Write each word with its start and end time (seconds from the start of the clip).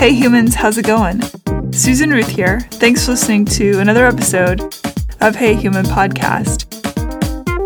Hey 0.00 0.14
humans, 0.14 0.54
how's 0.54 0.78
it 0.78 0.86
going? 0.86 1.20
Susan 1.72 2.08
Ruth 2.08 2.30
here. 2.30 2.60
Thanks 2.70 3.04
for 3.04 3.10
listening 3.10 3.44
to 3.44 3.80
another 3.80 4.06
episode 4.06 4.62
of 5.20 5.36
Hey 5.36 5.54
Human 5.54 5.84
Podcast. 5.84 6.64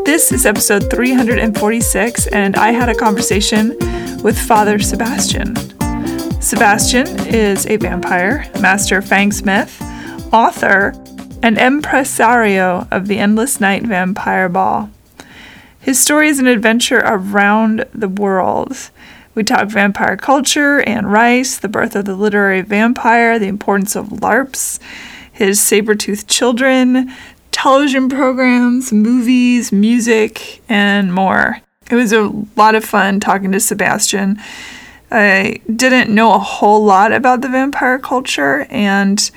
This 0.05 0.33
is 0.33 0.45
episode 0.45 0.91
346, 0.91 2.27
and 2.27 2.57
I 2.57 2.73
had 2.73 2.89
a 2.89 2.95
conversation 2.97 3.77
with 4.25 4.37
Father 4.37 4.81
Sebastian. 4.81 5.55
Sebastian 6.43 7.07
is 7.29 7.67
a 7.67 7.77
vampire, 7.77 8.51
master 8.61 9.01
fangsmith, 9.01 9.81
author, 10.33 10.93
and 11.41 11.57
impresario 11.57 12.89
of 12.91 13.07
the 13.07 13.21
Endless 13.21 13.61
Night 13.61 13.85
Vampire 13.85 14.49
Ball. 14.49 14.91
His 15.79 16.01
story 16.01 16.27
is 16.31 16.41
an 16.41 16.49
adventure 16.49 16.99
around 16.99 17.85
the 17.95 18.09
world. 18.09 18.91
We 19.35 19.43
talk 19.43 19.69
vampire 19.69 20.17
culture, 20.17 20.81
Anne 20.83 21.07
Rice, 21.07 21.59
the 21.59 21.69
birth 21.69 21.97
of 21.97 22.05
the 22.05 22.15
literary 22.15 22.61
vampire, 22.61 23.39
the 23.39 23.49
importance 23.49 23.97
of 23.97 24.09
LARPs, 24.09 24.79
his 25.33 25.61
saber-toothed 25.61 26.29
children, 26.29 27.13
television 27.51 28.09
programs, 28.09 28.93
movies, 28.93 29.73
music, 29.73 30.63
and 30.69 31.13
more. 31.13 31.61
It 31.91 31.97
was 31.97 32.13
a 32.13 32.33
lot 32.55 32.77
of 32.77 32.85
fun 32.85 33.19
talking 33.19 33.51
to 33.53 33.61
Sebastian. 33.61 34.41
I 35.11 35.61
didn't 35.75 36.15
know 36.15 36.35
a 36.35 36.39
whole 36.39 36.85
lot 36.85 37.13
about 37.13 37.41
the 37.41 37.49
vampire 37.49 37.99
culture 37.99 38.67
and 38.71 39.31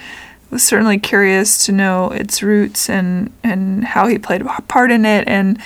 was 0.51 0.63
certainly 0.63 0.99
curious 0.99 1.65
to 1.65 1.71
know 1.71 2.11
its 2.11 2.43
roots 2.43 2.89
and, 2.89 3.33
and 3.43 3.83
how 3.83 4.07
he 4.07 4.17
played 4.17 4.41
a 4.41 4.61
part 4.67 4.91
in 4.91 5.05
it 5.05 5.27
and 5.27 5.59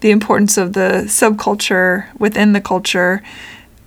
the 0.00 0.10
importance 0.10 0.58
of 0.58 0.72
the 0.72 1.04
subculture 1.06 2.06
within 2.18 2.52
the 2.52 2.60
culture 2.60 3.22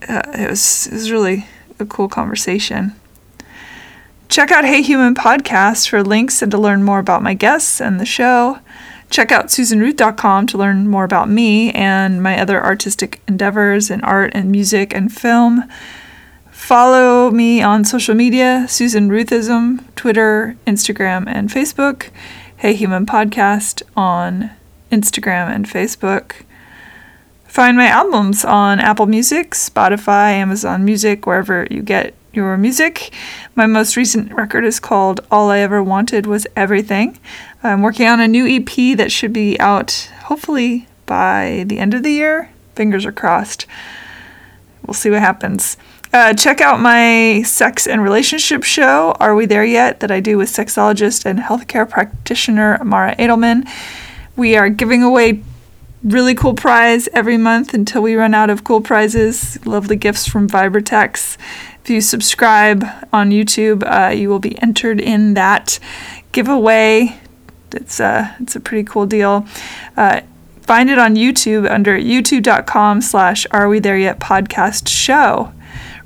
uh, 0.07 0.21
it 0.33 0.49
was 0.49 0.87
it 0.87 0.93
was 0.93 1.11
really 1.11 1.47
a 1.79 1.85
cool 1.85 2.07
conversation. 2.07 2.93
Check 4.27 4.51
out 4.51 4.63
Hey 4.63 4.81
Human 4.81 5.15
podcast 5.15 5.89
for 5.89 6.03
links 6.03 6.41
and 6.41 6.51
to 6.51 6.57
learn 6.57 6.83
more 6.83 6.99
about 6.99 7.23
my 7.23 7.33
guests 7.33 7.81
and 7.81 7.99
the 7.99 8.05
show. 8.05 8.59
Check 9.09 9.31
out 9.31 9.47
susanruth.com 9.47 10.45
to 10.47 10.57
learn 10.57 10.87
more 10.87 11.03
about 11.03 11.29
me 11.29 11.71
and 11.71 12.21
my 12.21 12.39
other 12.39 12.63
artistic 12.63 13.21
endeavors 13.27 13.89
in 13.89 14.01
art 14.01 14.31
and 14.35 14.51
music 14.51 14.93
and 14.93 15.11
film. 15.11 15.63
Follow 16.51 17.31
me 17.31 17.63
on 17.63 17.83
social 17.83 18.13
media, 18.13 18.67
Susan 18.69 19.09
Ruthism, 19.09 19.83
Twitter, 19.95 20.55
Instagram, 20.67 21.23
and 21.27 21.49
Facebook. 21.49 22.09
Hey 22.57 22.75
Human 22.75 23.07
Podcast 23.07 23.81
on 23.97 24.51
Instagram 24.91 25.53
and 25.55 25.65
Facebook. 25.65 26.43
Find 27.49 27.75
my 27.75 27.87
albums 27.87 28.45
on 28.45 28.79
Apple 28.79 29.07
Music, 29.07 29.51
Spotify, 29.51 30.33
Amazon 30.33 30.85
Music, 30.85 31.25
wherever 31.25 31.65
you 31.71 31.81
get 31.81 32.13
your 32.31 32.55
music. 32.57 33.11
My 33.55 33.65
most 33.65 33.97
recent 33.97 34.31
record 34.31 34.63
is 34.63 34.79
called 34.79 35.21
All 35.31 35.49
I 35.49 35.57
Ever 35.57 35.81
Wanted 35.81 36.27
Was 36.27 36.45
Everything. 36.55 37.17
I'm 37.63 37.81
working 37.81 38.05
on 38.05 38.19
a 38.19 38.27
new 38.27 38.45
EP 38.47 38.95
that 38.95 39.11
should 39.11 39.33
be 39.33 39.59
out 39.59 40.11
hopefully 40.25 40.87
by 41.07 41.63
the 41.65 41.79
end 41.79 41.95
of 41.95 42.03
the 42.03 42.11
year. 42.11 42.51
Fingers 42.75 43.03
are 43.03 43.11
crossed. 43.11 43.65
We'll 44.85 44.93
see 44.93 45.09
what 45.09 45.21
happens. 45.21 45.75
Uh, 46.13 46.35
check 46.35 46.61
out 46.61 46.79
my 46.79 47.41
sex 47.41 47.87
and 47.87 48.03
relationship 48.03 48.61
show, 48.61 49.15
Are 49.19 49.33
We 49.33 49.47
There 49.47 49.65
Yet? 49.65 50.01
that 50.01 50.11
I 50.11 50.19
do 50.19 50.37
with 50.37 50.49
sexologist 50.49 51.25
and 51.25 51.39
healthcare 51.39 51.89
practitioner 51.89 52.79
Mara 52.83 53.15
Edelman. 53.15 53.67
We 54.35 54.55
are 54.55 54.69
giving 54.69 55.01
away 55.01 55.41
really 56.03 56.33
cool 56.35 56.53
prize 56.53 57.09
every 57.13 57.37
month 57.37 57.73
until 57.73 58.01
we 58.01 58.15
run 58.15 58.33
out 58.33 58.49
of 58.49 58.63
cool 58.63 58.81
prizes. 58.81 59.63
Lovely 59.65 59.95
gifts 59.95 60.27
from 60.27 60.47
Vibratex. 60.47 61.37
If 61.83 61.89
you 61.89 62.01
subscribe 62.01 62.85
on 63.11 63.31
YouTube, 63.31 63.83
uh, 63.85 64.11
you 64.13 64.29
will 64.29 64.39
be 64.39 64.61
entered 64.61 65.01
in 65.01 65.33
that 65.33 65.79
giveaway. 66.31 67.19
It's 67.71 67.99
a 67.99 68.35
it's 68.39 68.55
a 68.55 68.59
pretty 68.59 68.83
cool 68.83 69.05
deal. 69.05 69.45
Uh, 69.95 70.21
find 70.61 70.89
it 70.89 70.97
on 70.97 71.15
YouTube 71.15 71.69
under 71.69 71.97
youtube.com 71.97 73.01
slash 73.01 73.45
Are 73.51 73.67
We 73.67 73.79
There 73.79 73.97
Yet 73.97 74.19
podcast 74.19 74.87
show. 74.87 75.53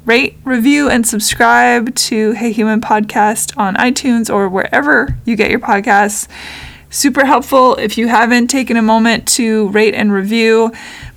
Rate, 0.05 0.35
review, 0.43 0.89
and 0.89 1.07
subscribe 1.07 1.95
to 1.95 2.33
Hey 2.33 2.51
Human 2.51 2.81
Podcast 2.81 3.57
on 3.57 3.75
iTunes 3.75 4.33
or 4.33 4.49
wherever 4.49 5.17
you 5.23 5.37
get 5.37 5.49
your 5.49 5.61
podcasts 5.61 6.27
super 6.93 7.25
helpful. 7.25 7.75
If 7.75 7.97
you 7.97 8.07
haven't 8.07 8.47
taken 8.47 8.77
a 8.77 8.81
moment 8.81 9.27
to 9.29 9.67
rate 9.69 9.95
and 9.95 10.13
review, 10.13 10.71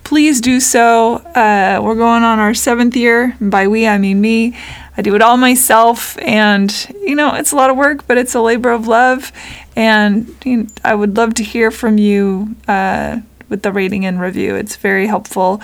please 0.04 0.40
do 0.40 0.58
so. 0.58 1.16
Uh, 1.16 1.80
we're 1.82 1.94
going 1.94 2.22
on 2.22 2.38
our 2.38 2.54
seventh 2.54 2.96
year. 2.96 3.36
By 3.40 3.68
we, 3.68 3.86
I 3.86 3.98
mean 3.98 4.20
me. 4.20 4.56
I 4.96 5.02
do 5.02 5.14
it 5.14 5.20
all 5.20 5.36
myself, 5.36 6.16
and 6.18 6.72
you 7.02 7.14
know, 7.14 7.34
it's 7.34 7.52
a 7.52 7.56
lot 7.56 7.68
of 7.68 7.76
work, 7.76 8.06
but 8.06 8.16
it's 8.16 8.34
a 8.34 8.40
labor 8.40 8.70
of 8.70 8.88
love. 8.88 9.30
And 9.76 10.34
you 10.44 10.56
know, 10.56 10.66
I 10.82 10.94
would 10.94 11.18
love 11.18 11.34
to 11.34 11.44
hear 11.44 11.70
from 11.70 11.98
you 11.98 12.56
uh, 12.66 13.20
with 13.50 13.62
the 13.62 13.70
rating 13.70 14.06
and 14.06 14.18
review. 14.18 14.56
It's 14.56 14.76
very 14.76 15.06
helpful 15.06 15.60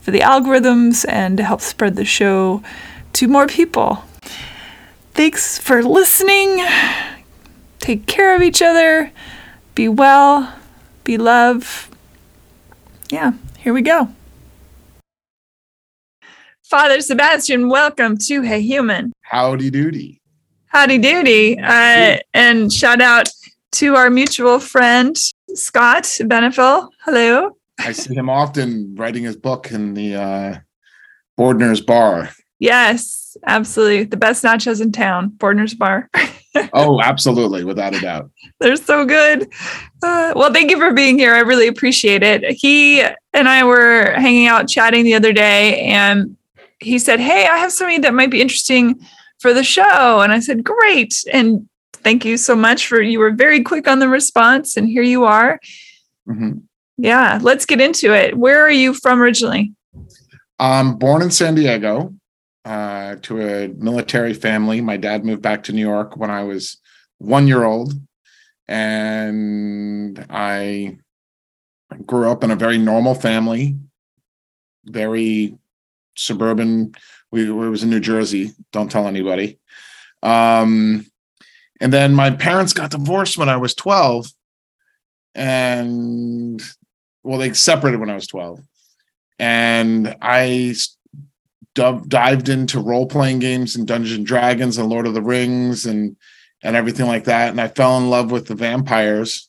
for 0.00 0.12
the 0.12 0.20
algorithms 0.20 1.04
and 1.08 1.36
to 1.38 1.42
help 1.42 1.60
spread 1.60 1.96
the 1.96 2.04
show 2.04 2.62
to 3.14 3.26
more 3.26 3.48
people. 3.48 4.04
Thanks 5.14 5.58
for 5.58 5.82
listening. 5.82 6.64
Take 7.80 8.06
care 8.06 8.36
of 8.36 8.42
each 8.42 8.62
other. 8.62 9.10
Be 9.76 9.88
well, 9.88 10.54
be 11.04 11.18
love. 11.18 11.90
Yeah, 13.10 13.32
here 13.58 13.74
we 13.74 13.82
go. 13.82 14.08
Father 16.62 17.02
Sebastian, 17.02 17.68
welcome 17.68 18.16
to 18.16 18.40
Hey 18.40 18.62
Human. 18.62 19.12
Howdy 19.20 19.70
doody. 19.70 20.22
Howdy 20.68 20.98
doody. 20.98 21.58
Uh, 21.62 22.20
and 22.32 22.72
shout 22.72 23.02
out 23.02 23.28
to 23.72 23.96
our 23.96 24.08
mutual 24.08 24.60
friend, 24.60 25.14
Scott 25.52 26.04
Benefil. 26.04 26.88
Hello. 27.04 27.58
I 27.78 27.92
see 27.92 28.14
him 28.14 28.30
often 28.30 28.94
writing 28.94 29.24
his 29.24 29.36
book 29.36 29.70
in 29.72 29.92
the 29.92 30.14
uh, 30.14 30.58
Bordner's 31.38 31.82
Bar. 31.82 32.30
Yes, 32.60 33.36
absolutely. 33.46 34.04
The 34.04 34.16
best 34.16 34.42
nachos 34.42 34.80
in 34.80 34.90
town, 34.92 35.32
Bordner's 35.36 35.74
Bar. 35.74 36.08
oh, 36.72 37.00
absolutely, 37.00 37.64
without 37.64 37.94
a 37.94 38.00
doubt. 38.00 38.30
They're 38.60 38.76
so 38.76 39.04
good. 39.04 39.50
Uh, 40.02 40.32
well, 40.36 40.52
thank 40.52 40.70
you 40.70 40.78
for 40.78 40.92
being 40.92 41.18
here. 41.18 41.34
I 41.34 41.40
really 41.40 41.66
appreciate 41.66 42.22
it. 42.22 42.44
He 42.52 43.00
and 43.00 43.48
I 43.48 43.64
were 43.64 44.12
hanging 44.12 44.46
out 44.46 44.68
chatting 44.68 45.04
the 45.04 45.14
other 45.14 45.32
day, 45.32 45.80
and 45.80 46.36
he 46.80 46.98
said, 46.98 47.20
Hey, 47.20 47.46
I 47.46 47.58
have 47.58 47.72
something 47.72 48.02
that 48.02 48.14
might 48.14 48.30
be 48.30 48.40
interesting 48.40 49.00
for 49.38 49.52
the 49.52 49.64
show. 49.64 50.20
And 50.20 50.32
I 50.32 50.40
said, 50.40 50.64
Great. 50.64 51.24
And 51.32 51.68
thank 51.92 52.24
you 52.24 52.36
so 52.36 52.54
much 52.54 52.86
for 52.86 53.00
you 53.00 53.18
were 53.18 53.32
very 53.32 53.62
quick 53.62 53.88
on 53.88 53.98
the 53.98 54.08
response, 54.08 54.76
and 54.76 54.88
here 54.88 55.02
you 55.02 55.24
are. 55.24 55.60
Mm-hmm. 56.28 56.58
Yeah, 56.98 57.38
let's 57.42 57.66
get 57.66 57.80
into 57.80 58.14
it. 58.14 58.36
Where 58.36 58.62
are 58.62 58.70
you 58.70 58.94
from 58.94 59.20
originally? 59.20 59.72
I'm 60.58 60.96
born 60.96 61.22
in 61.22 61.30
San 61.30 61.54
Diego 61.54 62.14
uh, 62.66 63.14
to 63.22 63.40
a 63.40 63.68
military 63.68 64.34
family. 64.34 64.80
My 64.80 64.96
dad 64.96 65.24
moved 65.24 65.40
back 65.40 65.62
to 65.64 65.72
New 65.72 65.86
York 65.86 66.16
when 66.16 66.30
I 66.30 66.42
was 66.42 66.78
one 67.18 67.46
year 67.46 67.62
old, 67.62 67.94
and 68.66 70.26
I 70.28 70.98
grew 72.04 72.28
up 72.28 72.42
in 72.42 72.50
a 72.50 72.56
very 72.56 72.76
normal 72.76 73.14
family, 73.14 73.78
very 74.84 75.56
suburban. 76.16 76.92
We 77.30 77.48
it 77.48 77.52
was 77.52 77.84
in 77.84 77.90
New 77.90 78.00
Jersey. 78.00 78.50
Don't 78.72 78.90
tell 78.90 79.06
anybody. 79.06 79.60
Um, 80.24 81.06
and 81.80 81.92
then 81.92 82.14
my 82.14 82.30
parents 82.30 82.72
got 82.72 82.90
divorced 82.90 83.38
when 83.38 83.48
I 83.48 83.58
was 83.58 83.74
twelve, 83.74 84.26
and 85.36 86.60
well, 87.22 87.38
they 87.38 87.52
separated 87.52 88.00
when 88.00 88.10
I 88.10 88.16
was 88.16 88.26
twelve, 88.26 88.60
and 89.38 90.16
I 90.20 90.74
dived 91.76 92.48
into 92.48 92.80
role 92.80 93.06
playing 93.06 93.38
games 93.38 93.76
and 93.76 93.86
Dungeons 93.86 94.16
and 94.16 94.26
Dragons 94.26 94.78
and 94.78 94.88
Lord 94.88 95.06
of 95.06 95.14
the 95.14 95.22
Rings 95.22 95.86
and 95.86 96.16
and 96.62 96.74
everything 96.74 97.06
like 97.06 97.24
that. 97.24 97.50
And 97.50 97.60
I 97.60 97.68
fell 97.68 97.98
in 97.98 98.10
love 98.10 98.30
with 98.30 98.46
the 98.46 98.54
vampires, 98.54 99.48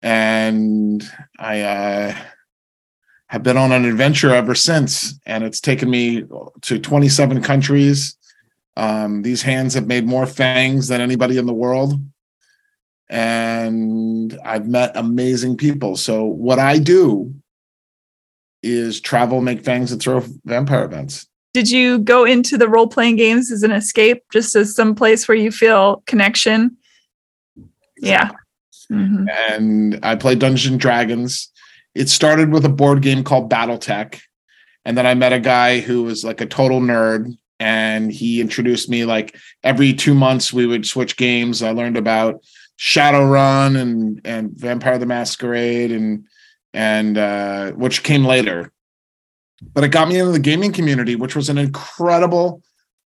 and 0.00 1.04
I 1.38 1.60
uh, 1.62 2.14
have 3.26 3.42
been 3.42 3.56
on 3.56 3.72
an 3.72 3.84
adventure 3.84 4.32
ever 4.34 4.54
since. 4.54 5.18
And 5.26 5.44
it's 5.44 5.60
taken 5.60 5.90
me 5.90 6.24
to 6.62 6.78
27 6.78 7.42
countries. 7.42 8.16
Um, 8.76 9.22
these 9.22 9.42
hands 9.42 9.74
have 9.74 9.88
made 9.88 10.06
more 10.06 10.26
fangs 10.26 10.88
than 10.88 11.00
anybody 11.00 11.36
in 11.36 11.46
the 11.46 11.52
world. 11.52 12.00
And 13.08 14.38
I've 14.44 14.68
met 14.68 14.92
amazing 14.94 15.56
people. 15.56 15.96
So, 15.96 16.24
what 16.24 16.60
I 16.60 16.78
do 16.78 17.34
is 18.62 19.00
travel, 19.00 19.40
make 19.40 19.64
fangs, 19.64 19.90
and 19.90 20.00
throw 20.00 20.22
vampire 20.44 20.84
events 20.84 21.26
did 21.52 21.70
you 21.70 21.98
go 21.98 22.24
into 22.24 22.56
the 22.56 22.68
role 22.68 22.86
playing 22.86 23.16
games 23.16 23.50
as 23.50 23.62
an 23.62 23.72
escape, 23.72 24.22
just 24.32 24.54
as 24.54 24.74
some 24.74 24.94
place 24.94 25.26
where 25.26 25.36
you 25.36 25.50
feel 25.50 26.02
connection? 26.06 26.76
Yeah. 27.98 28.30
Mm-hmm. 28.90 29.28
And 29.28 29.98
I 30.02 30.16
played 30.16 30.38
Dungeons 30.38 30.72
and 30.72 30.80
Dragons. 30.80 31.50
It 31.94 32.08
started 32.08 32.52
with 32.52 32.64
a 32.64 32.70
board 32.70 33.02
game 33.02 33.24
called 33.24 33.50
BattleTech. 33.50 34.20
And 34.84 34.96
then 34.96 35.06
I 35.06 35.14
met 35.14 35.32
a 35.32 35.40
guy 35.40 35.80
who 35.80 36.04
was 36.04 36.24
like 36.24 36.40
a 36.40 36.46
total 36.46 36.80
nerd 36.80 37.36
and 37.58 38.10
he 38.10 38.40
introduced 38.40 38.88
me 38.88 39.04
like 39.04 39.36
every 39.62 39.92
two 39.92 40.14
months 40.14 40.52
we 40.52 40.66
would 40.66 40.86
switch 40.86 41.16
games. 41.16 41.62
I 41.62 41.72
learned 41.72 41.98
about 41.98 42.42
Shadowrun 42.78 43.76
and 43.78 44.20
and 44.24 44.52
Vampire 44.52 44.98
the 44.98 45.04
Masquerade 45.04 45.92
and 45.92 46.24
and 46.72 47.18
uh, 47.18 47.72
which 47.72 48.02
came 48.02 48.24
later. 48.24 48.72
But 49.74 49.84
it 49.84 49.88
got 49.88 50.08
me 50.08 50.18
into 50.18 50.32
the 50.32 50.38
gaming 50.38 50.72
community, 50.72 51.16
which 51.16 51.36
was 51.36 51.48
an 51.48 51.58
incredible 51.58 52.62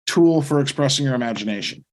tool 0.06 0.42
for 0.42 0.60
expressing 0.60 1.06
your 1.06 1.16
imagination. 1.16 1.84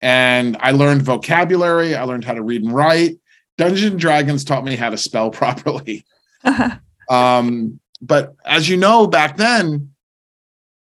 And 0.00 0.56
I 0.60 0.72
learned 0.72 1.02
vocabulary. 1.02 1.94
I 1.94 2.04
learned 2.04 2.24
how 2.24 2.34
to 2.34 2.42
read 2.42 2.62
and 2.62 2.74
write. 2.74 3.18
Dungeons 3.56 3.92
and 3.92 4.00
Dragons 4.00 4.44
taught 4.44 4.64
me 4.64 4.76
how 4.76 4.90
to 4.90 4.96
spell 4.96 5.30
properly. 5.42 6.04
um, 7.10 7.80
but 8.00 8.34
as 8.44 8.68
you 8.68 8.76
know, 8.76 9.06
back 9.06 9.36
then, 9.36 9.92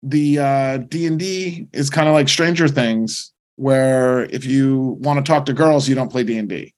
the 0.03 0.39
uh, 0.39 0.77
D 0.77 1.05
and 1.05 1.19
D 1.19 1.67
is 1.71 1.89
kind 1.89 2.07
of 2.07 2.15
like 2.15 2.27
Stranger 2.27 2.67
Things, 2.67 3.31
where 3.55 4.23
if 4.23 4.45
you 4.45 4.97
want 4.99 5.23
to 5.23 5.31
talk 5.31 5.45
to 5.45 5.53
girls, 5.53 5.87
you 5.87 5.93
don't 5.93 6.11
play 6.11 6.23
D 6.23 6.37
and 6.37 6.49
D. 6.49 6.73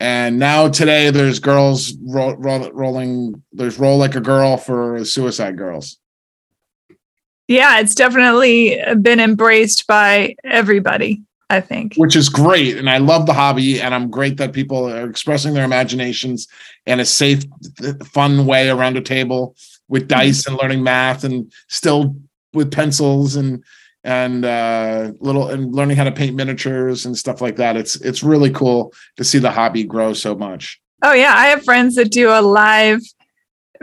And 0.00 0.38
now 0.38 0.68
today, 0.68 1.10
there's 1.10 1.40
girls 1.40 1.94
ro- 2.06 2.34
ro- 2.34 2.70
rolling. 2.72 3.42
There's 3.52 3.78
roll 3.78 3.98
like 3.98 4.14
a 4.14 4.20
girl 4.20 4.56
for 4.56 5.04
Suicide 5.04 5.56
Girls. 5.56 5.98
Yeah, 7.48 7.80
it's 7.80 7.94
definitely 7.94 8.80
been 9.00 9.20
embraced 9.20 9.86
by 9.86 10.36
everybody. 10.44 11.22
I 11.50 11.62
think, 11.62 11.94
which 11.94 12.14
is 12.14 12.28
great, 12.28 12.76
and 12.76 12.90
I 12.90 12.98
love 12.98 13.24
the 13.24 13.32
hobby, 13.32 13.80
and 13.80 13.94
I'm 13.94 14.10
great 14.10 14.36
that 14.36 14.52
people 14.52 14.86
are 14.86 15.08
expressing 15.08 15.54
their 15.54 15.64
imaginations 15.64 16.46
in 16.84 17.00
a 17.00 17.06
safe, 17.06 17.42
fun 18.04 18.44
way 18.44 18.68
around 18.68 18.98
a 18.98 19.00
table 19.00 19.56
with 19.88 20.08
dice 20.08 20.46
and 20.46 20.58
learning 20.60 20.82
math, 20.82 21.24
and 21.24 21.50
still 21.68 22.14
with 22.52 22.70
pencils 22.70 23.34
and 23.34 23.64
and 24.04 24.44
uh, 24.44 25.12
little 25.20 25.48
and 25.48 25.74
learning 25.74 25.96
how 25.96 26.04
to 26.04 26.12
paint 26.12 26.36
miniatures 26.36 27.04
and 27.06 27.16
stuff 27.16 27.40
like 27.40 27.56
that. 27.56 27.76
It's 27.76 27.96
it's 27.96 28.22
really 28.22 28.50
cool 28.50 28.92
to 29.16 29.24
see 29.24 29.38
the 29.38 29.50
hobby 29.50 29.84
grow 29.84 30.12
so 30.12 30.34
much. 30.34 30.80
Oh 31.02 31.12
yeah, 31.12 31.34
I 31.34 31.46
have 31.46 31.64
friends 31.64 31.94
that 31.96 32.10
do 32.10 32.30
a 32.30 32.40
live 32.42 33.00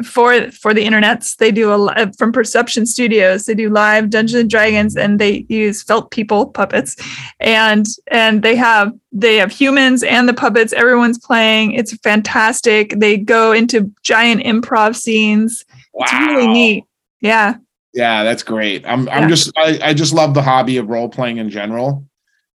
for 0.04 0.52
for 0.52 0.74
the 0.74 0.86
internets. 0.86 1.38
They 1.38 1.52
do 1.52 1.74
a 1.74 1.76
live 1.76 2.18
from 2.18 2.32
perception 2.32 2.86
studios 2.86 3.46
they 3.46 3.56
do 3.56 3.70
live 3.70 4.10
dungeons 4.10 4.42
and 4.42 4.50
dragons 4.50 4.98
and 4.98 5.20
they 5.20 5.46
use 5.48 5.84
felt 5.84 6.12
people 6.12 6.48
puppets 6.48 6.96
and 7.40 7.86
and 8.08 8.44
they 8.44 8.56
have 8.56 8.92
they 9.12 9.38
have 9.38 9.52
humans 9.52 10.04
and 10.04 10.28
the 10.28 10.34
puppets. 10.34 10.74
Everyone's 10.74 11.20
playing. 11.20 11.74
It's 11.74 11.96
fantastic. 11.98 12.94
They 12.98 13.18
go 13.18 13.52
into 13.52 13.92
giant 14.04 14.44
improv 14.44 14.96
scenes. 14.96 15.64
Wow. 15.94 16.04
it's 16.04 16.14
really 16.14 16.48
neat. 16.48 16.84
Yeah 17.22 17.56
yeah 17.96 18.24
that's 18.24 18.44
great 18.44 18.86
i'm 18.86 19.10
i'm 19.10 19.28
just 19.30 19.52
I, 19.58 19.80
I 19.82 19.94
just 19.94 20.14
love 20.14 20.34
the 20.34 20.42
hobby 20.42 20.78
of 20.78 20.90
role 20.90 21.10
playing 21.10 21.38
in 21.38 21.50
general 21.50 22.06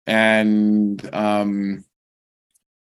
and 0.07 1.03
um 1.15 1.85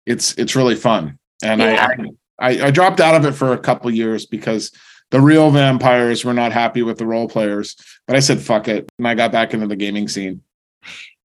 it's 0.05 0.33
it's 0.35 0.55
really 0.55 0.75
fun 0.75 1.17
and 1.41 1.61
yeah. 1.61 1.87
I, 1.97 2.01
I 2.01 2.07
I, 2.39 2.67
I 2.67 2.71
dropped 2.71 2.99
out 2.99 3.15
of 3.15 3.25
it 3.25 3.33
for 3.33 3.53
a 3.53 3.57
couple 3.57 3.89
years 3.91 4.25
because 4.25 4.71
the 5.11 5.21
real 5.21 5.51
vampires 5.51 6.25
were 6.25 6.33
not 6.33 6.51
happy 6.51 6.81
with 6.81 6.97
the 6.97 7.05
role 7.05 7.29
players. 7.29 7.75
But 8.07 8.15
I 8.15 8.19
said, 8.19 8.41
fuck 8.41 8.67
it. 8.67 8.89
And 8.97 9.07
I 9.07 9.13
got 9.13 9.31
back 9.31 9.53
into 9.53 9.67
the 9.67 9.75
gaming 9.75 10.07
scene. 10.07 10.41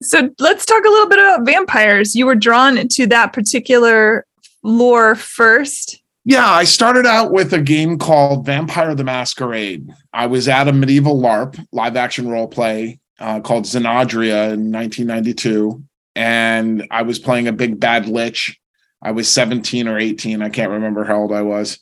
So 0.03 0.31
let's 0.38 0.64
talk 0.64 0.85
a 0.85 0.88
little 0.88 1.09
bit 1.09 1.19
about 1.19 1.44
vampires. 1.44 2.14
You 2.14 2.26
were 2.26 2.35
drawn 2.35 2.87
to 2.87 3.06
that 3.09 3.32
particular 3.32 4.26
lore 4.62 5.14
first. 5.14 6.03
Yeah, 6.25 6.49
I 6.49 6.65
started 6.65 7.06
out 7.06 7.32
with 7.32 7.53
a 7.53 7.61
game 7.61 7.99
called 7.99 8.44
Vampire 8.44 8.94
the 8.94 9.05
Masquerade. 9.05 9.88
I 10.12 10.26
was 10.26 10.47
at 10.47 10.69
a 10.69 10.73
medieval 10.73 11.19
LARP, 11.19 11.65
live 11.73 11.97
action 11.97 12.29
role 12.29 12.49
play, 12.49 13.00
uh, 13.19 13.41
called 13.41 13.65
Xenadria 13.65 14.53
in 14.53 14.70
1992. 14.70 15.82
And 16.15 16.87
I 16.91 17.03
was 17.03 17.19
playing 17.19 17.49
a 17.49 17.53
big 17.53 17.81
bad 17.81 18.06
lich 18.09 18.59
I 19.00 19.12
was 19.12 19.32
17 19.32 19.88
or 19.88 19.99
18. 19.99 20.43
I 20.43 20.49
can't 20.49 20.70
remember 20.70 21.05
how 21.05 21.19
old 21.19 21.32
I 21.32 21.43
was. 21.43 21.79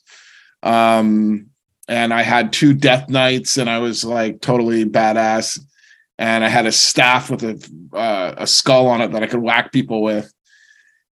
Um, 0.62 1.48
and 1.88 2.12
I 2.12 2.22
had 2.22 2.52
two 2.52 2.74
death 2.74 3.08
knights, 3.08 3.56
and 3.56 3.70
I 3.70 3.78
was 3.78 4.04
like 4.04 4.40
totally 4.40 4.84
badass. 4.84 5.58
And 6.18 6.44
I 6.44 6.48
had 6.48 6.66
a 6.66 6.72
staff 6.72 7.30
with 7.30 7.42
a 7.44 7.96
uh, 7.96 8.34
a 8.38 8.46
skull 8.46 8.86
on 8.86 9.02
it 9.02 9.12
that 9.12 9.22
I 9.22 9.26
could 9.26 9.42
whack 9.42 9.72
people 9.72 10.02
with. 10.02 10.32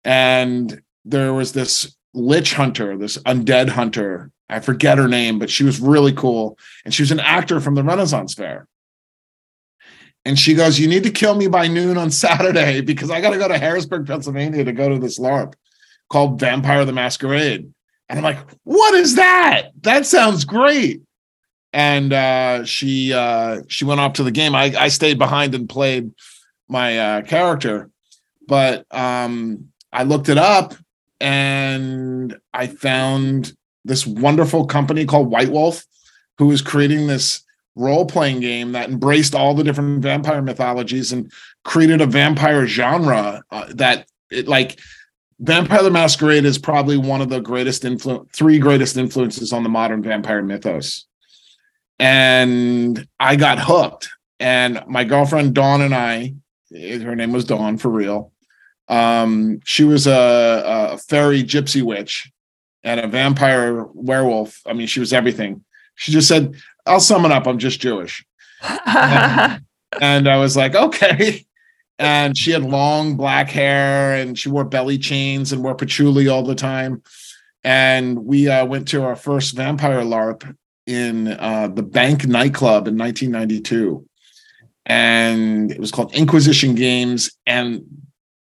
And 0.02 0.82
there 1.04 1.32
was 1.32 1.52
this 1.52 1.93
lich 2.14 2.54
hunter, 2.54 2.96
this 2.96 3.18
undead 3.18 3.68
hunter. 3.68 4.30
I 4.48 4.60
forget 4.60 4.98
her 4.98 5.08
name, 5.08 5.38
but 5.38 5.50
she 5.50 5.64
was 5.64 5.80
really 5.80 6.12
cool. 6.12 6.58
And 6.84 6.94
she 6.94 7.02
was 7.02 7.10
an 7.10 7.20
actor 7.20 7.60
from 7.60 7.74
the 7.74 7.82
Renaissance 7.82 8.34
Fair. 8.34 8.68
And 10.24 10.38
she 10.38 10.54
goes, 10.54 10.78
You 10.78 10.88
need 10.88 11.02
to 11.02 11.10
kill 11.10 11.34
me 11.34 11.48
by 11.48 11.66
noon 11.66 11.98
on 11.98 12.10
Saturday 12.24 12.80
because 12.80 13.10
I 13.10 13.20
got 13.20 13.30
to 13.30 13.38
go 13.38 13.48
to 13.48 13.58
Harrisburg, 13.58 14.06
Pennsylvania 14.06 14.64
to 14.64 14.72
go 14.72 14.88
to 14.88 14.98
this 14.98 15.18
LARP 15.18 15.54
called 16.08 16.40
Vampire 16.40 16.84
the 16.84 16.92
Masquerade. 16.92 17.72
And 18.08 18.18
I'm 18.18 18.24
like, 18.24 18.38
what 18.64 18.94
is 18.94 19.16
that? 19.16 19.70
That 19.82 20.06
sounds 20.06 20.44
great. 20.44 21.02
And 21.72 22.12
uh, 22.12 22.64
she 22.64 23.12
uh, 23.12 23.62
she 23.68 23.84
went 23.84 24.00
off 24.00 24.14
to 24.14 24.22
the 24.22 24.30
game. 24.30 24.54
I, 24.54 24.74
I 24.78 24.88
stayed 24.88 25.18
behind 25.18 25.54
and 25.54 25.68
played 25.68 26.12
my 26.68 26.98
uh, 26.98 27.22
character, 27.22 27.90
but 28.46 28.86
um, 28.92 29.72
I 29.92 30.04
looked 30.04 30.28
it 30.28 30.38
up 30.38 30.74
and 31.20 32.38
I 32.52 32.66
found 32.66 33.54
this 33.84 34.06
wonderful 34.06 34.66
company 34.66 35.04
called 35.04 35.30
White 35.30 35.50
Wolf, 35.50 35.84
who 36.38 36.50
is 36.50 36.62
creating 36.62 37.06
this 37.06 37.42
role 37.76 38.06
playing 38.06 38.40
game 38.40 38.72
that 38.72 38.88
embraced 38.88 39.34
all 39.34 39.54
the 39.54 39.64
different 39.64 40.02
vampire 40.02 40.42
mythologies 40.42 41.12
and 41.12 41.30
created 41.64 42.00
a 42.00 42.06
vampire 42.06 42.66
genre 42.66 43.42
uh, 43.50 43.66
that 43.74 44.06
it 44.30 44.48
like 44.48 44.78
Vampire 45.40 45.82
the 45.82 45.90
Masquerade 45.90 46.44
is 46.44 46.58
probably 46.58 46.96
one 46.96 47.20
of 47.20 47.28
the 47.28 47.40
greatest 47.40 47.84
influence, 47.84 48.30
three 48.32 48.58
greatest 48.58 48.96
influences 48.96 49.52
on 49.52 49.62
the 49.62 49.68
modern 49.68 50.02
vampire 50.02 50.42
mythos. 50.42 51.06
And 51.98 53.06
I 53.18 53.36
got 53.36 53.58
hooked. 53.58 54.08
And 54.38 54.82
my 54.86 55.04
girlfriend 55.04 55.54
Dawn 55.54 55.80
and 55.80 55.94
I, 55.94 56.34
her 56.72 57.16
name 57.16 57.32
was 57.32 57.44
Dawn 57.44 57.78
for 57.78 57.88
real. 57.88 58.32
Um, 58.88 59.60
she 59.64 59.84
was 59.84 60.06
a, 60.06 60.90
a 60.92 60.98
fairy 60.98 61.42
gypsy 61.42 61.82
witch 61.82 62.30
and 62.82 63.00
a 63.00 63.08
vampire 63.08 63.84
werewolf. 63.94 64.60
I 64.66 64.72
mean, 64.72 64.86
she 64.86 65.00
was 65.00 65.12
everything. 65.12 65.64
She 65.94 66.12
just 66.12 66.28
said, 66.28 66.54
I'll 66.86 67.00
sum 67.00 67.24
it 67.24 67.32
up. 67.32 67.46
I'm 67.46 67.58
just 67.58 67.80
Jewish. 67.80 68.24
and, 68.62 69.62
and 70.00 70.28
I 70.28 70.36
was 70.36 70.56
like, 70.56 70.74
okay 70.74 71.44
and 71.98 72.36
she 72.36 72.50
had 72.50 72.62
long 72.62 73.16
black 73.16 73.48
hair 73.50 74.14
and 74.14 74.38
she 74.38 74.48
wore 74.48 74.64
belly 74.64 74.98
chains 74.98 75.52
and 75.52 75.62
wore 75.62 75.74
patchouli 75.74 76.28
all 76.28 76.42
the 76.42 76.54
time. 76.54 77.02
And 77.62 78.24
we 78.24 78.48
uh, 78.48 78.66
went 78.66 78.88
to 78.88 79.04
our 79.04 79.16
first 79.16 79.54
vampire 79.54 80.02
LARP 80.02 80.56
in 80.86 81.28
uh, 81.28 81.68
the 81.68 81.82
Bank 81.82 82.26
nightclub 82.26 82.88
in 82.88 82.98
1992. 82.98 84.06
And 84.86 85.70
it 85.70 85.80
was 85.80 85.90
called 85.90 86.12
Inquisition 86.14 86.74
Games. 86.74 87.30
And 87.46 87.84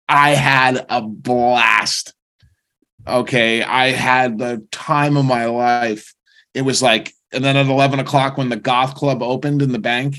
I 0.09 0.31
had 0.31 0.85
a 0.89 1.03
blast. 1.03 2.15
Okay. 3.07 3.63
I 3.63 3.91
had 3.91 4.39
the 4.39 4.67
time 4.71 5.17
of 5.17 5.25
my 5.25 5.47
life. 5.47 6.15
It 6.55 6.63
was 6.63 6.83
like, 6.83 7.13
and 7.33 7.45
then 7.45 7.57
at 7.57 7.67
11 7.67 7.99
o'clock 7.99 8.37
when 8.37 8.51
the 8.51 8.57
goth 8.57 8.95
club 8.95 9.23
opened 9.23 9.63
in 9.63 9.73
the 9.73 9.79
bank, 9.79 10.17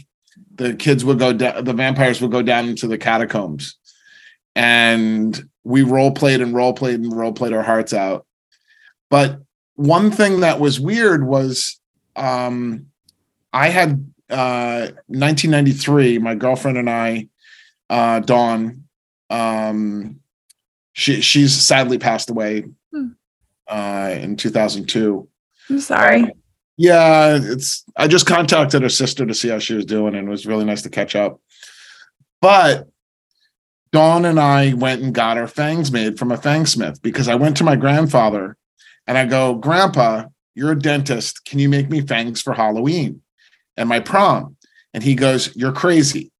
the 0.55 0.73
kids 0.73 1.05
would 1.05 1.19
go 1.19 1.31
the 1.33 1.73
vampires 1.73 2.21
would 2.21 2.31
go 2.31 2.41
down 2.41 2.67
into 2.67 2.87
the 2.87 2.97
catacombs. 2.97 3.77
And 4.55 5.49
we 5.63 5.83
role 5.83 6.11
played 6.11 6.41
and 6.41 6.53
role 6.53 6.73
played 6.73 6.99
and 6.99 7.15
role 7.15 7.33
played 7.33 7.53
our 7.53 7.63
hearts 7.63 7.93
out. 7.93 8.25
But 9.09 9.41
one 9.75 10.11
thing 10.11 10.41
that 10.41 10.59
was 10.59 10.79
weird 10.79 11.25
was 11.25 11.79
um, 12.15 12.87
I 13.51 13.69
had 13.69 14.11
uh, 14.29 14.89
1993, 15.07 16.19
my 16.19 16.35
girlfriend 16.35 16.77
and 16.77 16.89
I, 16.89 17.29
uh, 17.89 18.19
Dawn, 18.19 18.82
um, 19.33 20.19
she 20.93 21.21
she's 21.21 21.53
sadly 21.59 21.97
passed 21.97 22.29
away 22.29 22.65
hmm. 22.93 23.07
uh, 23.67 24.15
in 24.19 24.35
2002. 24.35 25.27
I'm 25.69 25.79
sorry. 25.79 26.31
Yeah, 26.77 27.39
it's. 27.41 27.83
I 27.95 28.07
just 28.07 28.27
contacted 28.27 28.83
her 28.83 28.89
sister 28.89 29.25
to 29.25 29.33
see 29.33 29.49
how 29.49 29.59
she 29.59 29.73
was 29.73 29.85
doing, 29.85 30.15
and 30.15 30.27
it 30.27 30.31
was 30.31 30.45
really 30.45 30.65
nice 30.65 30.83
to 30.83 30.89
catch 30.89 31.15
up. 31.15 31.39
But 32.41 32.87
Dawn 33.91 34.25
and 34.25 34.39
I 34.39 34.73
went 34.73 35.01
and 35.01 35.13
got 35.13 35.37
our 35.37 35.47
fangs 35.47 35.91
made 35.91 36.19
from 36.19 36.31
a 36.31 36.37
fangsmith 36.37 37.01
because 37.01 37.27
I 37.27 37.35
went 37.35 37.57
to 37.57 37.63
my 37.63 37.75
grandfather 37.75 38.57
and 39.07 39.17
I 39.17 39.25
go, 39.25 39.55
Grandpa, 39.55 40.25
you're 40.55 40.71
a 40.71 40.79
dentist. 40.79 41.45
Can 41.45 41.59
you 41.59 41.69
make 41.69 41.89
me 41.89 42.01
fangs 42.01 42.41
for 42.41 42.53
Halloween 42.53 43.21
and 43.77 43.87
my 43.87 43.99
prom? 43.99 44.57
And 44.93 45.03
he 45.03 45.15
goes, 45.15 45.55
You're 45.55 45.71
crazy. 45.71 46.31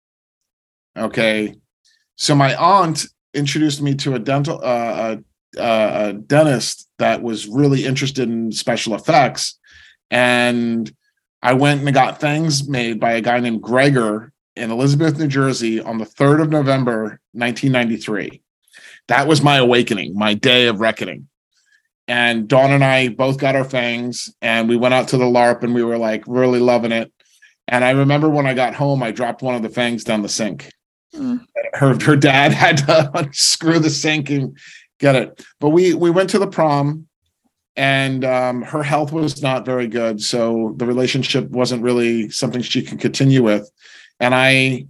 Okay. 0.97 1.55
So 2.15 2.35
my 2.35 2.55
aunt 2.55 3.05
introduced 3.33 3.81
me 3.81 3.95
to 3.95 4.15
a 4.15 4.19
dental 4.19 4.59
uh, 4.63 5.17
a, 5.57 5.61
a 5.61 6.13
dentist 6.13 6.87
that 6.99 7.21
was 7.21 7.47
really 7.47 7.85
interested 7.85 8.29
in 8.29 8.51
special 8.51 8.95
effects 8.95 9.59
and 10.09 10.91
I 11.41 11.53
went 11.53 11.83
and 11.83 11.93
got 11.93 12.21
things 12.21 12.69
made 12.69 12.99
by 13.01 13.13
a 13.13 13.21
guy 13.21 13.39
named 13.39 13.61
Gregor 13.61 14.31
in 14.55 14.71
Elizabeth, 14.71 15.19
New 15.19 15.27
Jersey 15.27 15.81
on 15.81 15.97
the 15.97 16.05
3rd 16.05 16.43
of 16.43 16.49
November, 16.49 17.19
1993. 17.33 18.41
That 19.09 19.27
was 19.27 19.41
my 19.41 19.57
awakening, 19.57 20.13
my 20.15 20.35
day 20.35 20.67
of 20.67 20.79
reckoning. 20.79 21.27
And 22.07 22.47
Dawn 22.47 22.71
and 22.71 22.83
I 22.83 23.09
both 23.09 23.39
got 23.39 23.55
our 23.55 23.65
fangs 23.65 24.33
and 24.41 24.69
we 24.69 24.77
went 24.77 24.93
out 24.93 25.09
to 25.09 25.17
the 25.17 25.25
LARP 25.25 25.63
and 25.63 25.73
we 25.73 25.83
were 25.83 25.97
like 25.97 26.23
really 26.27 26.59
loving 26.59 26.91
it. 26.91 27.11
And 27.67 27.83
I 27.83 27.91
remember 27.91 28.29
when 28.29 28.45
I 28.45 28.53
got 28.53 28.75
home, 28.75 29.03
I 29.03 29.11
dropped 29.11 29.41
one 29.41 29.55
of 29.55 29.63
the 29.63 29.69
fangs 29.69 30.03
down 30.03 30.21
the 30.21 30.29
sink. 30.29 30.69
Mm. 31.15 31.45
Her 31.73 31.97
her 32.03 32.15
dad 32.15 32.51
had 32.51 32.77
to 32.79 33.09
unscrew 33.17 33.79
the 33.79 33.89
sink 33.89 34.29
and 34.29 34.57
get 34.99 35.15
it. 35.15 35.43
But 35.59 35.69
we 35.69 35.93
we 35.93 36.11
went 36.11 36.29
to 36.31 36.39
the 36.39 36.47
prom 36.47 37.07
and 37.75 38.23
um, 38.23 38.61
her 38.61 38.83
health 38.83 39.11
was 39.11 39.41
not 39.41 39.65
very 39.65 39.87
good. 39.87 40.21
So 40.21 40.75
the 40.77 40.85
relationship 40.85 41.49
wasn't 41.49 41.83
really 41.83 42.29
something 42.29 42.61
she 42.61 42.83
could 42.83 42.99
continue 42.99 43.41
with. 43.41 43.69
And 44.19 44.35
I 44.35 44.85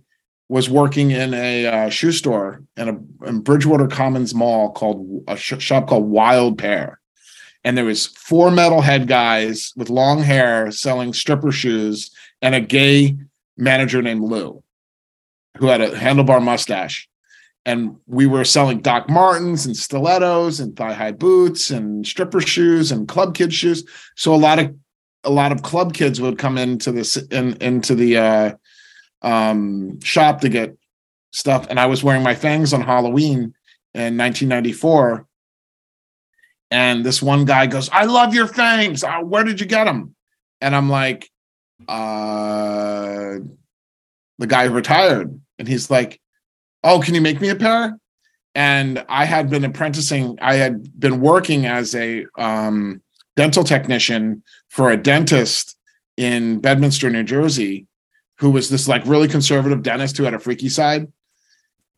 was 0.49 0.69
working 0.69 1.11
in 1.11 1.33
a 1.33 1.65
uh, 1.65 1.89
shoe 1.89 2.11
store 2.11 2.61
in 2.75 2.89
a 2.89 3.27
in 3.27 3.39
Bridgewater 3.39 3.87
Commons 3.87 4.35
Mall 4.35 4.71
called 4.71 5.23
a 5.27 5.37
sh- 5.37 5.59
shop 5.59 5.87
called 5.87 6.05
Wild 6.05 6.57
Pair. 6.57 6.99
And 7.63 7.77
there 7.77 7.85
was 7.85 8.07
four 8.07 8.49
metalhead 8.49 9.07
guys 9.07 9.71
with 9.77 9.89
long 9.89 10.21
hair 10.21 10.69
selling 10.71 11.13
stripper 11.13 11.51
shoes 11.51 12.11
and 12.41 12.53
a 12.53 12.59
gay 12.59 13.17
manager 13.55 14.01
named 14.01 14.23
Lou 14.23 14.62
who 15.57 15.67
had 15.67 15.81
a 15.81 15.91
handlebar 15.91 16.41
mustache 16.41 17.07
and 17.65 17.95
we 18.07 18.27
were 18.27 18.43
selling 18.43 18.81
Doc 18.81 19.09
Martens 19.09 19.65
and 19.65 19.75
stilettos 19.75 20.59
and 20.59 20.75
thigh 20.75 20.93
high 20.93 21.11
boots 21.11 21.69
and 21.69 22.05
stripper 22.05 22.41
shoes 22.41 22.91
and 22.91 23.07
club 23.07 23.35
kid 23.35 23.53
shoes. 23.53 23.83
So 24.15 24.33
a 24.33 24.37
lot 24.37 24.59
of 24.59 24.75
a 25.23 25.29
lot 25.29 25.53
of 25.53 25.61
club 25.61 25.93
kids 25.93 26.19
would 26.19 26.37
come 26.37 26.57
into 26.57 26.91
this 26.91 27.15
in, 27.15 27.55
into 27.61 27.95
the 27.95 28.17
uh, 28.17 28.53
um, 29.21 29.99
shop 30.01 30.41
to 30.41 30.49
get 30.49 30.77
stuff, 31.31 31.67
and 31.69 31.79
I 31.79 31.85
was 31.85 32.03
wearing 32.03 32.23
my 32.23 32.35
fangs 32.35 32.73
on 32.73 32.81
Halloween 32.81 33.53
in 33.93 34.17
1994. 34.17 35.25
And 36.69 37.05
this 37.05 37.21
one 37.21 37.45
guy 37.45 37.67
goes, 37.67 37.89
"I 37.89 38.03
love 38.05 38.33
your 38.33 38.47
fangs. 38.47 39.03
Uh, 39.03 39.19
where 39.19 39.43
did 39.45 39.61
you 39.61 39.65
get 39.65 39.85
them?" 39.85 40.15
And 40.59 40.75
I'm 40.75 40.89
like, 40.89 41.29
"Uh, 41.87 43.35
the 44.39 44.47
guy 44.47 44.63
retired." 44.63 45.39
And 45.59 45.67
he's 45.67 45.89
like, 45.89 46.19
oh, 46.83 46.99
can 46.99 47.15
you 47.15 47.21
make 47.21 47.41
me 47.41 47.49
a 47.49 47.55
pair? 47.55 47.97
And 48.55 49.03
I 49.09 49.25
had 49.25 49.49
been 49.49 49.65
apprenticing, 49.65 50.37
I 50.41 50.55
had 50.55 50.99
been 50.99 51.21
working 51.21 51.65
as 51.65 51.95
a 51.95 52.25
um, 52.37 53.01
dental 53.35 53.63
technician 53.63 54.43
for 54.69 54.91
a 54.91 54.97
dentist 54.97 55.75
in 56.17 56.59
Bedminster, 56.59 57.09
New 57.09 57.23
Jersey, 57.23 57.87
who 58.37 58.51
was 58.51 58.69
this 58.69 58.87
like 58.87 59.05
really 59.05 59.27
conservative 59.27 59.81
dentist 59.81 60.17
who 60.17 60.23
had 60.23 60.35
a 60.35 60.39
freaky 60.39 60.69
side. 60.69 61.11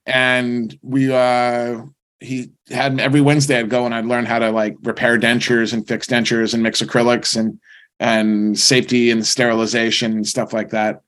And 0.05 0.77
we, 0.81 1.11
uh, 1.11 1.81
he 2.21 2.51
had 2.69 2.99
every 2.99 3.19
Wednesday 3.21 3.59
I'd 3.59 3.69
go 3.69 3.85
and 3.85 3.93
I'd 3.93 4.05
learn 4.05 4.25
how 4.25 4.39
to 4.39 4.51
like 4.51 4.77
repair 4.83 5.17
dentures 5.17 5.73
and 5.73 5.85
fix 5.85 6.07
dentures 6.07 6.53
and 6.53 6.63
mix 6.63 6.81
acrylics 6.81 7.35
and 7.35 7.59
and 7.99 8.59
safety 8.59 9.09
and 9.09 9.25
sterilization 9.25 10.11
and 10.11 10.27
stuff 10.27 10.51
like 10.51 10.69
that. 10.69 11.01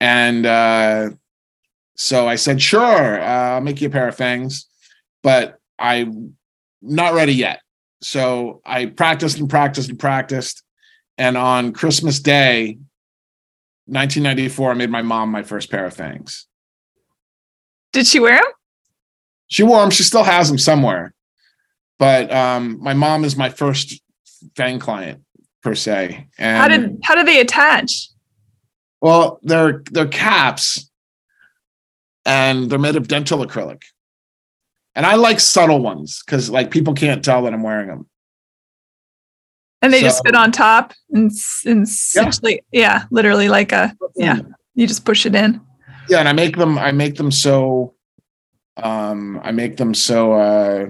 And 0.00 0.44
uh, 0.46 1.10
so 1.96 2.26
I 2.28 2.36
said, 2.36 2.60
sure, 2.60 3.20
uh, 3.20 3.54
I'll 3.54 3.60
make 3.60 3.80
you 3.80 3.88
a 3.88 3.90
pair 3.90 4.08
of 4.08 4.16
fangs, 4.16 4.66
but 5.22 5.58
I'm 5.78 6.36
not 6.82 7.14
ready 7.14 7.34
yet. 7.34 7.60
So 8.02 8.60
I 8.66 8.86
practiced 8.86 9.38
and 9.38 9.48
practiced 9.48 9.88
and 9.88 9.98
practiced. 9.98 10.62
And 11.16 11.36
on 11.36 11.72
Christmas 11.72 12.20
Day, 12.20 12.78
1994, 13.86 14.70
I 14.70 14.74
made 14.74 14.90
my 14.90 15.02
mom 15.02 15.30
my 15.30 15.42
first 15.42 15.70
pair 15.70 15.86
of 15.86 15.94
fangs. 15.94 16.46
Did 17.92 18.06
she 18.06 18.18
wear 18.18 18.36
them? 18.36 18.52
She 19.46 19.62
wore 19.62 19.80
them. 19.80 19.90
She 19.90 20.02
still 20.02 20.24
has 20.24 20.48
them 20.48 20.58
somewhere. 20.58 21.14
But 21.98 22.32
um, 22.32 22.82
my 22.82 22.92
mom 22.92 23.24
is 23.24 23.36
my 23.36 23.50
first 23.50 24.02
fang 24.56 24.78
client 24.78 25.22
per 25.62 25.74
se. 25.74 26.26
And 26.38 26.58
how 26.58 26.68
did 26.68 26.98
how 27.04 27.14
did 27.14 27.26
they 27.26 27.40
attach? 27.40 28.08
Well, 29.04 29.38
they're 29.42 29.82
they're 29.90 30.08
caps 30.08 30.90
and 32.24 32.70
they're 32.70 32.78
made 32.78 32.96
of 32.96 33.06
dental 33.06 33.44
acrylic. 33.44 33.82
And 34.94 35.04
I 35.04 35.16
like 35.16 35.40
subtle 35.40 35.80
ones 35.80 36.22
because 36.24 36.48
like 36.48 36.70
people 36.70 36.94
can't 36.94 37.22
tell 37.22 37.42
that 37.42 37.52
I'm 37.52 37.62
wearing 37.62 37.88
them. 37.88 38.08
And 39.82 39.92
they 39.92 40.00
so, 40.00 40.06
just 40.06 40.24
fit 40.24 40.34
on 40.34 40.50
top 40.52 40.94
and, 41.10 41.30
and 41.66 41.86
yeah. 42.14 42.56
yeah, 42.72 43.04
literally 43.10 43.50
like 43.50 43.72
a 43.72 43.94
yeah. 44.16 44.38
You 44.74 44.86
just 44.86 45.04
push 45.04 45.26
it 45.26 45.34
in. 45.34 45.60
Yeah, 46.08 46.20
and 46.20 46.28
I 46.28 46.32
make 46.32 46.56
them. 46.56 46.78
I 46.78 46.90
make 46.90 47.16
them 47.16 47.30
so. 47.30 47.94
Um, 48.78 49.38
I 49.44 49.52
make 49.52 49.76
them 49.76 49.92
so. 49.92 50.32
uh 50.32 50.86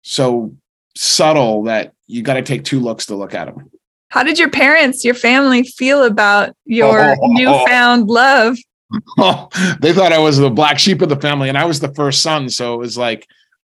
So 0.00 0.56
subtle 0.96 1.64
that 1.64 1.92
you 2.06 2.22
got 2.22 2.34
to 2.34 2.42
take 2.42 2.64
two 2.64 2.80
looks 2.80 3.04
to 3.06 3.14
look 3.14 3.34
at 3.34 3.44
them. 3.44 3.70
How 4.08 4.22
did 4.22 4.38
your 4.38 4.50
parents, 4.50 5.04
your 5.04 5.14
family 5.14 5.62
feel 5.62 6.02
about 6.02 6.54
your 6.64 7.10
oh, 7.10 7.16
newfound 7.22 8.08
love? 8.08 8.56
they 9.80 9.92
thought 9.92 10.12
I 10.12 10.18
was 10.18 10.38
the 10.38 10.50
black 10.50 10.78
sheep 10.78 11.02
of 11.02 11.10
the 11.10 11.20
family, 11.20 11.48
and 11.48 11.58
I 11.58 11.66
was 11.66 11.80
the 11.80 11.94
first 11.94 12.22
son. 12.22 12.48
So 12.48 12.74
it 12.74 12.78
was 12.78 12.96
like 12.96 13.26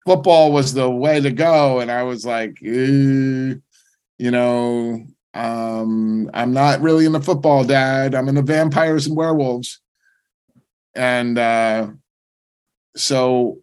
football 0.07 0.53
was 0.53 0.73
the 0.73 0.91
way 0.91 1.21
to 1.21 1.31
go, 1.31 1.81
and 1.81 1.91
I 1.91 2.03
was 2.05 2.25
like, 2.25 2.59
eh, 2.63 3.55
you 4.19 4.31
know, 4.31 5.05
um, 5.35 6.31
I'm 6.33 6.53
not 6.53 6.81
really 6.81 7.05
in 7.05 7.13
the 7.13 7.21
football, 7.21 7.65
Dad. 7.65 8.15
I'm 8.15 8.29
in 8.29 8.35
the 8.35 8.43
vampires 8.43 9.07
and 9.07 9.17
werewolves, 9.17 9.81
and 10.95 11.39
uh, 11.39 11.89
so 12.97 13.59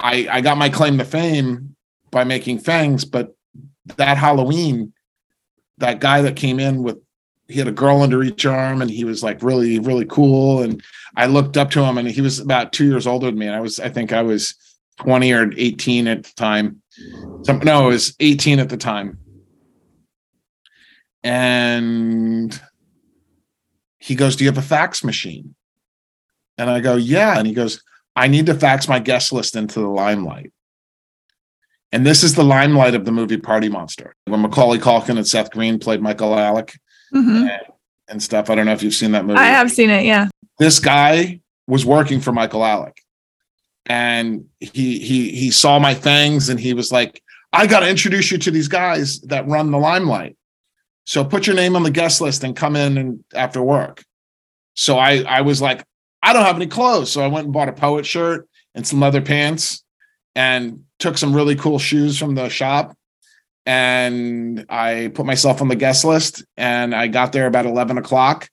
I 0.00 0.26
I 0.30 0.40
got 0.40 0.58
my 0.58 0.68
claim 0.68 0.98
to 0.98 1.04
fame 1.04 1.76
by 2.10 2.24
making 2.24 2.58
fangs, 2.58 3.04
but 3.04 3.36
that 3.96 4.16
Halloween, 4.16 4.92
that 5.78 6.00
guy 6.00 6.22
that 6.22 6.36
came 6.36 6.60
in 6.60 6.82
with 6.82 6.98
he 7.48 7.58
had 7.58 7.68
a 7.68 7.72
girl 7.72 8.00
under 8.00 8.22
each 8.22 8.46
arm 8.46 8.80
and 8.80 8.90
he 8.90 9.04
was 9.04 9.22
like 9.22 9.42
really 9.42 9.78
really 9.78 10.06
cool. 10.06 10.62
And 10.62 10.82
i 11.16 11.26
looked 11.26 11.56
up 11.56 11.70
to 11.72 11.82
him 11.82 11.98
and 11.98 12.08
he 12.08 12.20
was 12.20 12.38
about 12.38 12.72
two 12.72 12.86
years 12.86 13.06
older 13.06 13.26
than 13.26 13.38
me. 13.38 13.46
And 13.46 13.54
i 13.54 13.60
was 13.60 13.78
i 13.80 13.88
think 13.88 14.12
i 14.12 14.22
was 14.22 14.54
20 14.98 15.32
or 15.32 15.50
18 15.56 16.06
at 16.06 16.24
the 16.24 16.32
time. 16.34 16.82
Some, 17.42 17.58
no 17.60 17.86
it 17.86 17.92
was 17.92 18.14
18 18.20 18.58
at 18.58 18.68
the 18.68 18.76
time. 18.76 19.18
And 21.22 22.60
he 23.98 24.14
goes 24.14 24.36
do 24.36 24.44
you 24.44 24.50
have 24.50 24.58
a 24.58 24.66
fax 24.66 25.04
machine? 25.04 25.54
And 26.58 26.70
i 26.70 26.80
go 26.80 26.96
yeah. 26.96 27.38
And 27.38 27.46
he 27.46 27.54
goes 27.54 27.82
i 28.16 28.28
need 28.28 28.46
to 28.46 28.54
fax 28.54 28.88
my 28.88 28.98
guest 28.98 29.32
list 29.32 29.56
into 29.56 29.80
the 29.80 29.88
limelight 29.88 30.52
and 31.92 32.06
this 32.06 32.22
is 32.22 32.34
the 32.34 32.44
limelight 32.44 32.94
of 32.94 33.04
the 33.04 33.12
movie 33.12 33.36
Party 33.36 33.68
Monster, 33.68 34.14
when 34.24 34.40
Macaulay 34.40 34.78
Culkin 34.78 35.16
and 35.16 35.26
Seth 35.26 35.50
Green 35.50 35.78
played 35.78 36.00
Michael 36.00 36.30
Alig 36.30 36.76
mm-hmm. 37.14 37.48
and, 37.48 37.62
and 38.08 38.22
stuff. 38.22 38.48
I 38.48 38.54
don't 38.54 38.66
know 38.66 38.72
if 38.72 38.82
you've 38.82 38.94
seen 38.94 39.12
that 39.12 39.26
movie. 39.26 39.38
I 39.38 39.46
have 39.46 39.70
seen 39.70 39.90
it. 39.90 40.04
Yeah. 40.04 40.28
This 40.58 40.78
guy 40.78 41.40
was 41.66 41.84
working 41.84 42.20
for 42.20 42.32
Michael 42.32 42.60
Alig, 42.60 42.96
and 43.86 44.46
he 44.60 44.98
he 44.98 45.30
he 45.30 45.50
saw 45.50 45.78
my 45.78 45.94
things, 45.94 46.48
and 46.48 46.58
he 46.58 46.74
was 46.74 46.90
like, 46.90 47.22
"I 47.52 47.66
got 47.66 47.80
to 47.80 47.88
introduce 47.88 48.32
you 48.32 48.38
to 48.38 48.50
these 48.50 48.68
guys 48.68 49.20
that 49.22 49.46
run 49.46 49.70
the 49.70 49.78
limelight. 49.78 50.36
So 51.04 51.24
put 51.24 51.46
your 51.46 51.56
name 51.56 51.76
on 51.76 51.82
the 51.82 51.90
guest 51.90 52.20
list 52.20 52.44
and 52.44 52.56
come 52.56 52.76
in 52.76 52.96
and 52.96 53.24
after 53.34 53.62
work." 53.62 54.02
So 54.74 54.98
I 54.98 55.22
I 55.22 55.42
was 55.42 55.60
like, 55.60 55.84
I 56.22 56.32
don't 56.32 56.44
have 56.44 56.56
any 56.56 56.68
clothes, 56.68 57.12
so 57.12 57.22
I 57.22 57.26
went 57.26 57.44
and 57.44 57.52
bought 57.52 57.68
a 57.68 57.72
poet 57.72 58.06
shirt 58.06 58.48
and 58.74 58.86
some 58.86 59.00
leather 59.00 59.20
pants, 59.20 59.81
and 60.34 60.84
took 60.98 61.18
some 61.18 61.34
really 61.34 61.56
cool 61.56 61.78
shoes 61.78 62.18
from 62.18 62.34
the 62.34 62.48
shop 62.48 62.96
and 63.64 64.64
I 64.68 65.12
put 65.14 65.26
myself 65.26 65.60
on 65.60 65.68
the 65.68 65.76
guest 65.76 66.04
list 66.04 66.44
and 66.56 66.94
I 66.94 67.06
got 67.08 67.32
there 67.32 67.46
about 67.46 67.66
11 67.66 67.98
o'clock 67.98 68.48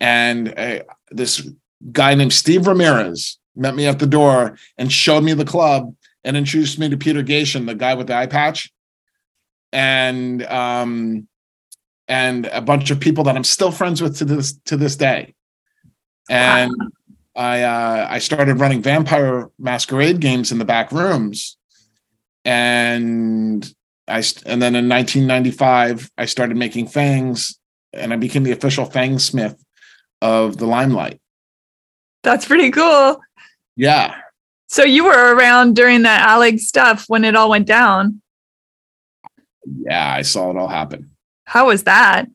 and 0.00 0.58
uh, 0.58 0.80
this 1.10 1.48
guy 1.92 2.14
named 2.14 2.32
Steve 2.32 2.66
Ramirez 2.66 3.38
met 3.54 3.74
me 3.74 3.86
at 3.86 3.98
the 3.98 4.06
door 4.06 4.56
and 4.78 4.92
showed 4.92 5.24
me 5.24 5.32
the 5.32 5.44
club 5.44 5.94
and 6.24 6.36
introduced 6.36 6.78
me 6.78 6.88
to 6.88 6.96
Peter 6.96 7.22
Gatien, 7.22 7.66
the 7.66 7.74
guy 7.74 7.94
with 7.94 8.06
the 8.06 8.14
eye 8.14 8.26
patch 8.26 8.72
and 9.72 10.44
um 10.44 11.28
and 12.08 12.46
a 12.46 12.60
bunch 12.60 12.90
of 12.90 13.00
people 13.00 13.24
that 13.24 13.36
I'm 13.36 13.44
still 13.44 13.72
friends 13.72 14.00
with 14.00 14.18
to 14.18 14.24
this 14.24 14.58
to 14.66 14.76
this 14.76 14.96
day. 14.96 15.34
And 16.30 16.72
wow. 16.78 16.88
I 17.36 17.62
uh 17.62 18.06
I 18.10 18.18
started 18.18 18.60
running 18.60 18.82
vampire 18.82 19.50
masquerade 19.58 20.20
games 20.20 20.50
in 20.50 20.58
the 20.58 20.64
back 20.64 20.90
rooms 20.90 21.56
and 22.46 23.68
I 24.08 24.18
and 24.46 24.62
then 24.62 24.76
in 24.76 24.88
1995 24.88 26.10
I 26.16 26.26
started 26.26 26.56
making 26.56 26.86
fangs, 26.86 27.58
and 27.92 28.12
I 28.12 28.16
became 28.16 28.44
the 28.44 28.52
official 28.52 28.84
fang 28.84 29.18
smith 29.18 29.62
of 30.22 30.56
the 30.58 30.66
Limelight. 30.66 31.20
That's 32.22 32.46
pretty 32.46 32.70
cool. 32.70 33.20
Yeah. 33.76 34.16
So 34.68 34.84
you 34.84 35.04
were 35.04 35.34
around 35.34 35.74
during 35.74 36.02
that 36.02 36.28
Alig 36.28 36.60
stuff 36.60 37.04
when 37.08 37.24
it 37.24 37.36
all 37.36 37.50
went 37.50 37.66
down. 37.66 38.22
Yeah, 39.64 40.14
I 40.14 40.22
saw 40.22 40.50
it 40.50 40.56
all 40.56 40.68
happen. 40.68 41.10
How 41.44 41.66
was 41.66 41.84
that? 41.84 42.26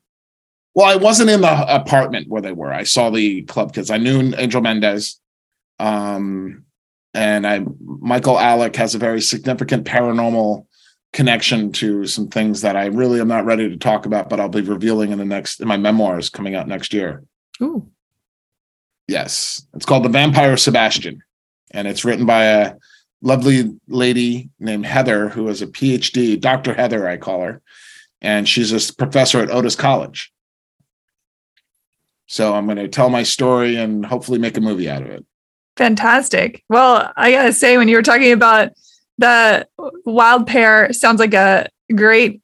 Well, 0.74 0.86
I 0.86 0.96
wasn't 0.96 1.30
in 1.30 1.42
the 1.42 1.74
apartment 1.74 2.28
where 2.28 2.42
they 2.42 2.52
were. 2.52 2.72
I 2.72 2.84
saw 2.84 3.10
the 3.10 3.42
club 3.42 3.74
kids. 3.74 3.90
I 3.90 3.98
knew 3.98 4.34
Angel 4.36 4.62
Mendez. 4.62 5.20
Um, 5.78 6.64
and 7.14 7.46
I 7.46 7.64
Michael 7.80 8.36
Alig 8.36 8.76
has 8.76 8.94
a 8.94 8.98
very 8.98 9.20
significant 9.20 9.86
paranormal 9.86 10.66
connection 11.12 11.72
to 11.72 12.06
some 12.06 12.28
things 12.28 12.62
that 12.62 12.76
I 12.76 12.86
really 12.86 13.20
am 13.20 13.28
not 13.28 13.44
ready 13.44 13.68
to 13.68 13.76
talk 13.76 14.06
about, 14.06 14.30
but 14.30 14.40
I'll 14.40 14.48
be 14.48 14.62
revealing 14.62 15.12
in 15.12 15.18
the 15.18 15.24
next 15.24 15.60
in 15.60 15.68
my 15.68 15.76
memoirs 15.76 16.30
coming 16.30 16.54
out 16.54 16.68
next 16.68 16.94
year. 16.94 17.22
Ooh. 17.62 17.86
Yes. 19.08 19.66
It's 19.74 19.84
called 19.84 20.04
The 20.04 20.08
Vampire 20.08 20.56
Sebastian. 20.56 21.22
And 21.72 21.86
it's 21.86 22.04
written 22.04 22.24
by 22.24 22.44
a 22.44 22.74
lovely 23.20 23.78
lady 23.88 24.50
named 24.58 24.86
Heather, 24.86 25.28
who 25.28 25.48
is 25.48 25.60
a 25.60 25.66
PhD, 25.66 26.40
Dr. 26.40 26.74
Heather, 26.74 27.08
I 27.08 27.16
call 27.16 27.42
her. 27.42 27.62
And 28.20 28.48
she's 28.48 28.72
a 28.72 28.94
professor 28.94 29.40
at 29.40 29.50
Otis 29.50 29.76
College. 29.76 30.32
So 32.32 32.54
I'm 32.54 32.64
going 32.64 32.78
to 32.78 32.88
tell 32.88 33.10
my 33.10 33.24
story 33.24 33.76
and 33.76 34.06
hopefully 34.06 34.38
make 34.38 34.56
a 34.56 34.60
movie 34.62 34.88
out 34.88 35.02
of 35.02 35.08
it. 35.08 35.22
Fantastic. 35.76 36.64
Well, 36.70 37.12
I 37.14 37.30
got 37.30 37.42
to 37.42 37.52
say, 37.52 37.76
when 37.76 37.88
you 37.88 37.96
were 37.96 38.02
talking 38.02 38.32
about 38.32 38.70
the 39.18 39.68
wild 40.06 40.46
pair, 40.46 40.90
sounds 40.94 41.20
like 41.20 41.34
a 41.34 41.68
great 41.94 42.40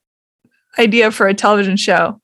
idea 0.77 1.09
for 1.09 1.27
a 1.27 1.33
television 1.33 1.75
show. 1.75 2.21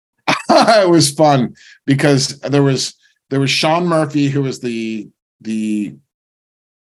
it 0.48 0.88
was 0.88 1.10
fun 1.10 1.56
because 1.86 2.38
there 2.38 2.62
was 2.62 2.94
there 3.30 3.40
was 3.40 3.50
Sean 3.50 3.88
Murphy, 3.88 4.28
who 4.28 4.42
was 4.42 4.60
the 4.60 5.08
the 5.40 5.96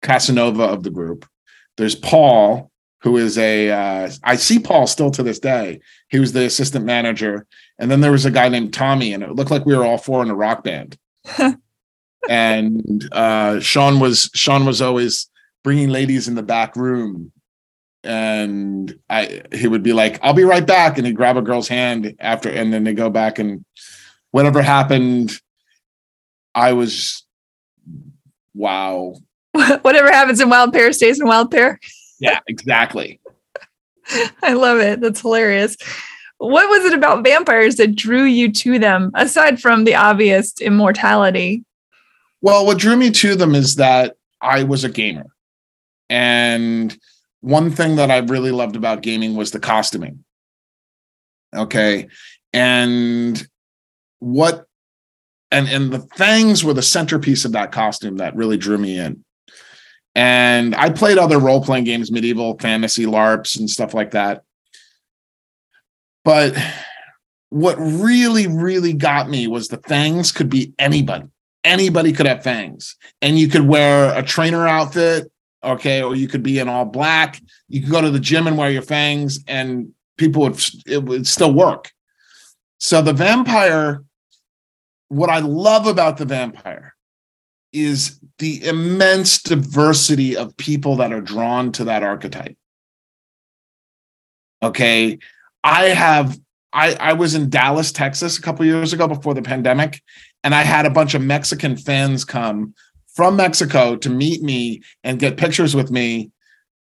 Casanova 0.02 0.64
of 0.64 0.84
the 0.84 0.92
group. 0.92 1.28
There's 1.76 1.96
Paul, 1.96 2.72
who 3.02 3.18
is 3.18 3.38
a 3.38 3.70
uh, 3.70 4.12
I 4.24 4.38
see 4.38 4.60
Paul 4.60 4.88
still 4.88 5.12
to 5.12 5.24
this 5.24 5.40
day. 5.40 5.82
He 6.08 6.20
was 6.20 6.32
the 6.32 6.46
assistant 6.46 6.86
manager, 6.86 7.46
and 7.82 7.90
then 7.90 8.00
there 8.00 8.12
was 8.12 8.26
a 8.26 8.32
guy 8.32 8.48
named 8.48 8.74
Tommy, 8.74 9.12
and 9.12 9.24
it 9.24 9.32
looked 9.32 9.50
like 9.50 9.66
we 9.66 9.76
were 9.76 9.84
all 9.84 9.98
four 9.98 10.22
in 10.22 10.30
a 10.30 10.36
rock 10.36 10.64
band. 10.64 10.98
and 12.30 13.10
uh, 13.12 13.60
Sean 13.60 14.00
was 14.00 14.30
Sean 14.36 14.66
was 14.66 14.82
always 14.84 15.28
bringing 15.64 15.90
ladies 15.90 16.28
in 16.28 16.36
the 16.36 16.44
back 16.44 16.76
room, 16.76 17.32
and 18.04 18.96
I 19.10 19.42
he 19.52 19.68
would 19.68 19.82
be 19.82 19.94
like, 19.94 20.20
"I'll 20.22 20.34
be 20.34 20.44
right 20.44 20.66
back," 20.66 21.00
and 21.00 21.08
he'd 21.08 21.16
grab 21.16 21.38
a 21.38 21.42
girl's 21.42 21.68
hand 21.68 22.16
after, 22.20 22.50
and 22.50 22.72
then 22.72 22.84
they 22.84 22.94
go 22.94 23.10
back 23.10 23.40
and 23.40 23.66
whatever 24.30 24.62
happened. 24.62 25.34
I 26.54 26.74
was 26.74 27.26
wow. 28.54 29.16
Whatever 29.82 30.12
happens 30.12 30.40
in 30.40 30.50
Wild 30.50 30.72
Pair 30.72 30.94
stays 30.94 31.20
in 31.20 31.28
Wild 31.28 31.50
Pair. 31.50 31.80
Yeah, 32.20 32.40
exactly. 32.48 33.20
I 34.44 34.54
love 34.54 34.80
it. 34.80 35.02
That's 35.02 35.22
hilarious. 35.22 35.78
What 36.42 36.70
was 36.70 36.86
it 36.86 36.94
about 36.96 37.24
vampires 37.24 37.76
that 37.76 37.96
drew 37.96 38.24
you 38.24 38.52
to 38.54 38.80
them, 38.80 39.12
aside 39.14 39.62
from 39.62 39.84
the 39.84 39.94
obvious 39.94 40.60
immortality? 40.60 41.64
Well, 42.42 42.66
what 42.66 42.80
drew 42.80 42.96
me 42.96 43.12
to 43.12 43.36
them 43.36 43.54
is 43.54 43.76
that 43.76 44.16
I 44.42 44.64
was 44.64 44.84
a 44.84 44.90
gamer. 44.90 45.28
And 46.10 46.98
one 47.42 47.70
thing 47.70 47.98
that 47.98 48.10
I 48.10 48.18
really 48.18 48.50
loved 48.50 48.76
about 48.76 49.04
gaming 49.04 49.36
was 49.36 49.52
the 49.52 49.60
costuming. 49.60 50.24
Okay. 51.56 52.08
And 52.54 53.48
what 54.18 54.66
and 55.52 55.70
and 55.70 55.94
the 55.94 56.08
fangs 56.16 56.64
were 56.64 56.74
the 56.74 56.82
centerpiece 56.82 57.46
of 57.46 57.52
that 57.52 57.72
costume 57.72 58.18
that 58.18 58.36
really 58.36 58.58
drew 58.58 58.80
me 58.80 58.98
in. 58.98 59.24
And 60.16 60.74
I 60.74 60.90
played 60.90 61.20
other 61.20 61.38
role 61.38 61.64
playing 61.64 61.84
games, 61.84 62.12
medieval 62.12 62.58
fantasy 62.58 63.06
LARPs 63.06 63.60
and 63.60 63.70
stuff 63.70 63.94
like 63.94 64.12
that. 64.12 64.44
But 66.24 66.56
what 67.50 67.76
really, 67.78 68.48
really 68.48 68.94
got 68.94 69.30
me 69.30 69.48
was 69.48 69.68
the 69.68 69.78
fangs 69.78 70.32
could 70.32 70.50
be 70.50 70.74
anybody. 70.80 71.28
Anybody 71.64 72.12
could 72.12 72.26
have 72.26 72.44
fangs, 72.44 72.96
and 73.22 73.38
you 73.38 73.48
could 73.48 73.68
wear 73.68 74.18
a 74.18 74.24
trainer 74.24 74.68
outfit, 74.68 75.32
okay, 75.64 76.02
or 76.02 76.16
you 76.16 76.28
could 76.28 76.42
be 76.42 76.58
in 76.58 76.68
all 76.68 76.86
black. 76.86 77.40
You 77.68 77.82
could 77.82 77.92
go 77.92 78.02
to 78.02 78.10
the 78.10 78.20
gym 78.20 78.48
and 78.48 78.58
wear 78.58 78.72
your 78.72 78.82
fangs, 78.82 79.44
and 79.48 79.94
people 80.18 80.42
would 80.42 80.60
it 80.88 81.04
would 81.04 81.28
still 81.28 81.54
work. 81.54 81.92
So 82.80 83.04
the 83.04 83.14
vampire 83.14 84.04
what 85.12 85.30
I 85.30 85.40
love 85.40 85.88
about 85.88 86.16
the 86.16 86.26
vampire 86.26 86.96
is 87.74 88.18
the 88.40 88.66
immense 88.66 89.42
diversity 89.42 90.38
of 90.38 90.56
people 90.56 90.96
that 90.98 91.12
are 91.12 91.20
drawn 91.20 91.74
to 91.74 91.84
that 91.84 92.02
archetype. 92.02 92.56
Okay. 94.64 95.20
I 95.64 95.86
have 95.86 96.40
I, 96.74 96.96
I 96.96 97.14
was 97.14 97.36
in 97.36 97.50
Dallas, 97.50 97.92
Texas 97.92 98.38
a 98.38 98.42
couple 98.42 98.66
years 98.66 98.94
ago 98.94 99.08
before 99.08 99.34
the 99.34 99.42
pandemic, 99.42 100.02
and 100.44 100.56
I 100.56 100.62
had 100.62 100.86
a 100.86 100.90
bunch 100.90 101.14
of 101.14 101.22
Mexican 101.22 101.76
fans 101.76 102.24
come 102.24 102.74
from 103.14 103.36
Mexico 103.36 103.98
to 103.98 104.10
meet 104.10 104.42
me 104.42 104.82
and 105.04 105.20
get 105.20 105.38
pictures 105.38 105.76
with 105.76 105.92
me. 105.92 106.32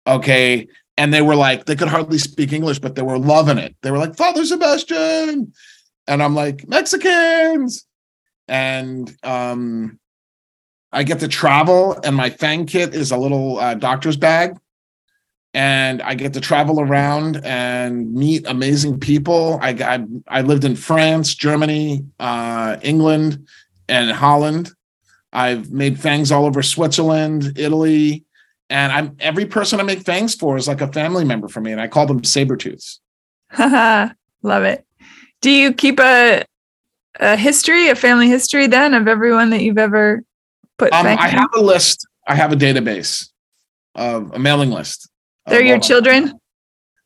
Okay. 0.08 0.68
And 0.98 1.14
they 1.14 1.22
were 1.22 1.36
like, 1.36 1.66
they 1.66 1.76
could 1.76 1.90
hardly 1.90 2.18
speak 2.18 2.54
English, 2.54 2.80
but 2.80 2.96
they 2.96 3.02
were 3.02 3.20
loving 3.20 3.58
it. 3.58 3.76
They 3.82 3.92
were 3.92 3.98
like, 3.98 4.16
Father 4.16 4.46
Sebastian. 4.46 5.52
And 6.08 6.24
I'm 6.24 6.36
like, 6.36 6.68
Mexicans 6.68 7.86
and 8.48 9.16
um, 9.24 9.98
I 10.92 11.04
get 11.04 11.22
to 11.22 11.28
travel, 11.30 11.98
and 12.04 12.16
my 12.16 12.30
Fang 12.30 12.66
kit 12.66 12.94
is 12.94 13.12
a 13.12 13.18
little 13.18 13.58
uh, 13.60 13.76
doctor's 13.76 14.18
bag, 14.18 14.58
and 15.54 16.02
I 16.02 16.16
get 16.16 16.34
to 16.34 16.42
travel 16.42 16.80
around 16.80 17.42
and 17.44 18.14
meet 18.14 18.48
amazing 18.48 19.00
people. 19.00 19.60
I 19.62 19.70
I, 19.70 20.06
I 20.28 20.42
lived 20.42 20.64
in 20.64 20.76
France, 20.76 21.36
Germany, 21.36 22.06
uh, 22.20 22.78
England, 22.82 23.48
and 23.90 24.12
Holland. 24.12 24.72
I've 25.34 25.72
made 25.72 26.00
fangs 26.00 26.32
all 26.32 26.46
over 26.46 26.62
Switzerland, 26.62 27.58
Italy, 27.58 28.26
and 28.70 28.92
I'm 28.92 29.18
every 29.20 29.46
person 29.46 29.80
I 29.80 29.84
make 29.84 30.02
fangs 30.02 30.36
for 30.36 30.58
is 30.58 30.68
like 30.68 30.82
a 30.82 30.92
family 30.92 31.26
member 31.26 31.48
for 31.48 31.62
me, 31.62 31.72
and 31.72 31.82
I 31.82 31.88
call 31.88 32.06
them 32.06 32.24
saber 32.24 32.56
tooths. 32.56 33.00
Love 33.60 34.64
it. 34.64 34.86
Do 35.42 35.52
you 35.52 35.74
keep 35.74 36.00
a 36.00 36.46
a 37.20 37.36
history, 37.36 37.90
a 37.90 37.96
family 37.96 38.30
history 38.30 38.68
then 38.68 38.94
of 38.94 39.08
everyone 39.08 39.50
that 39.50 39.62
you've 39.62 39.78
ever 39.78 40.24
put? 40.78 40.94
Um, 40.94 41.06
I 41.06 41.28
have 41.28 41.50
a 41.56 41.62
list. 41.62 42.08
I 42.28 42.36
have 42.36 42.54
a 42.54 42.56
database 42.56 43.30
of 43.96 44.32
a 44.34 44.40
mailing 44.40 44.72
list. 44.72 45.11
They're 45.52 45.62
your 45.62 45.80
children? 45.80 46.40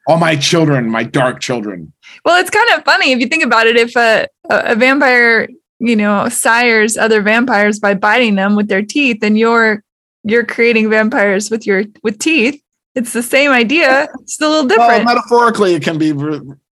all 0.07 0.17
my 0.17 0.35
children, 0.35 0.89
my 0.89 1.03
dark 1.03 1.39
children. 1.39 1.91
Well, 2.23 2.39
it's 2.39 2.49
kind 2.49 2.69
of 2.73 2.83
funny 2.83 3.11
if 3.11 3.19
you 3.19 3.27
think 3.27 3.43
about 3.43 3.67
it. 3.67 3.75
If 3.75 3.95
a, 3.95 4.27
a 4.49 4.75
vampire, 4.75 5.49
you 5.79 5.95
know, 5.95 6.29
sires 6.29 6.97
other 6.97 7.21
vampires 7.21 7.79
by 7.79 7.95
biting 7.95 8.35
them 8.35 8.55
with 8.55 8.67
their 8.67 8.83
teeth, 8.83 9.23
and 9.23 9.37
you're 9.37 9.83
you're 10.23 10.45
creating 10.45 10.89
vampires 10.89 11.49
with 11.49 11.65
your 11.65 11.85
with 12.03 12.19
teeth. 12.19 12.61
It's 12.93 13.13
the 13.13 13.23
same 13.23 13.51
idea. 13.51 14.07
It's 14.21 14.39
a 14.39 14.47
little 14.47 14.67
different. 14.67 15.05
Well, 15.05 15.15
metaphorically, 15.15 15.73
it 15.73 15.83
can 15.83 15.97
be 15.97 16.13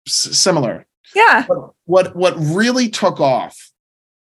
similar. 0.08 0.86
Yeah. 1.16 1.46
But 1.48 1.72
what 1.86 2.16
what 2.16 2.36
really 2.38 2.90
took 2.90 3.20
off, 3.20 3.72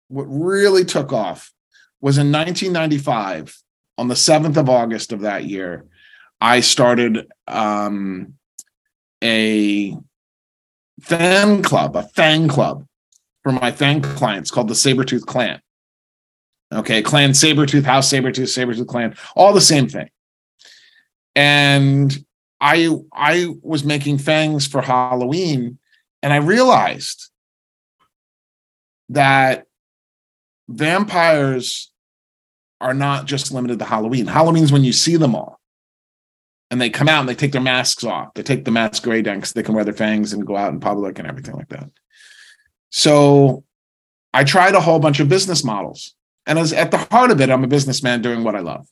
what 0.08 0.24
really 0.24 0.84
took 0.84 1.12
off 1.12 1.52
was 2.00 2.18
in 2.18 2.30
1995, 2.30 3.56
on 3.96 4.08
the 4.08 4.14
7th 4.14 4.56
of 4.56 4.68
August 4.68 5.12
of 5.12 5.20
that 5.20 5.44
year, 5.44 5.86
I 6.40 6.60
started 6.60 7.30
um, 7.46 8.34
a 9.22 9.96
fan 11.00 11.62
club, 11.62 11.96
a 11.96 12.02
fan 12.02 12.48
club 12.48 12.86
for 13.42 13.52
my 13.52 13.72
fan 13.72 14.00
clients 14.00 14.50
called 14.50 14.68
the 14.68 14.74
Sabretooth 14.74 15.26
Clan. 15.26 15.60
Okay, 16.72 17.02
Clan 17.02 17.30
Sabretooth, 17.30 17.84
House 17.84 18.12
Sabretooth, 18.12 18.48
Sabretooth 18.48 18.86
Clan, 18.86 19.16
all 19.36 19.52
the 19.52 19.60
same 19.60 19.88
thing. 19.88 20.08
And 21.36 22.16
I 22.60 22.88
I 23.12 23.48
was 23.62 23.84
making 23.84 24.18
fangs 24.18 24.66
for 24.66 24.80
Halloween 24.80 25.78
and 26.22 26.32
I 26.32 26.36
realized 26.36 27.30
that 29.10 29.66
vampires 30.68 31.92
are 32.80 32.94
not 32.94 33.26
just 33.26 33.52
limited 33.52 33.78
to 33.78 33.84
Halloween. 33.84 34.26
Halloween's 34.26 34.72
when 34.72 34.84
you 34.84 34.92
see 34.92 35.16
them 35.16 35.34
all. 35.34 35.60
And 36.70 36.80
they 36.80 36.90
come 36.90 37.08
out 37.08 37.20
and 37.20 37.28
they 37.28 37.34
take 37.34 37.52
their 37.52 37.60
masks 37.60 38.04
off. 38.04 38.34
They 38.34 38.42
take 38.42 38.64
the 38.64 38.70
masquerade 38.70 39.26
down 39.26 39.36
because 39.36 39.52
they 39.52 39.62
can 39.62 39.74
wear 39.74 39.84
their 39.84 39.94
fangs 39.94 40.32
and 40.32 40.46
go 40.46 40.56
out 40.56 40.72
in 40.72 40.80
public 40.80 41.18
and 41.18 41.28
everything 41.28 41.54
like 41.54 41.68
that. 41.68 41.90
So 42.90 43.64
I 44.32 44.44
tried 44.44 44.74
a 44.74 44.80
whole 44.80 44.98
bunch 44.98 45.20
of 45.20 45.28
business 45.28 45.62
models. 45.62 46.14
And 46.46 46.58
as 46.58 46.72
at 46.72 46.90
the 46.90 46.98
heart 46.98 47.30
of 47.30 47.40
it, 47.40 47.50
I'm 47.50 47.64
a 47.64 47.68
businessman 47.68 48.22
doing 48.22 48.44
what 48.44 48.56
I 48.56 48.60
love. 48.60 48.86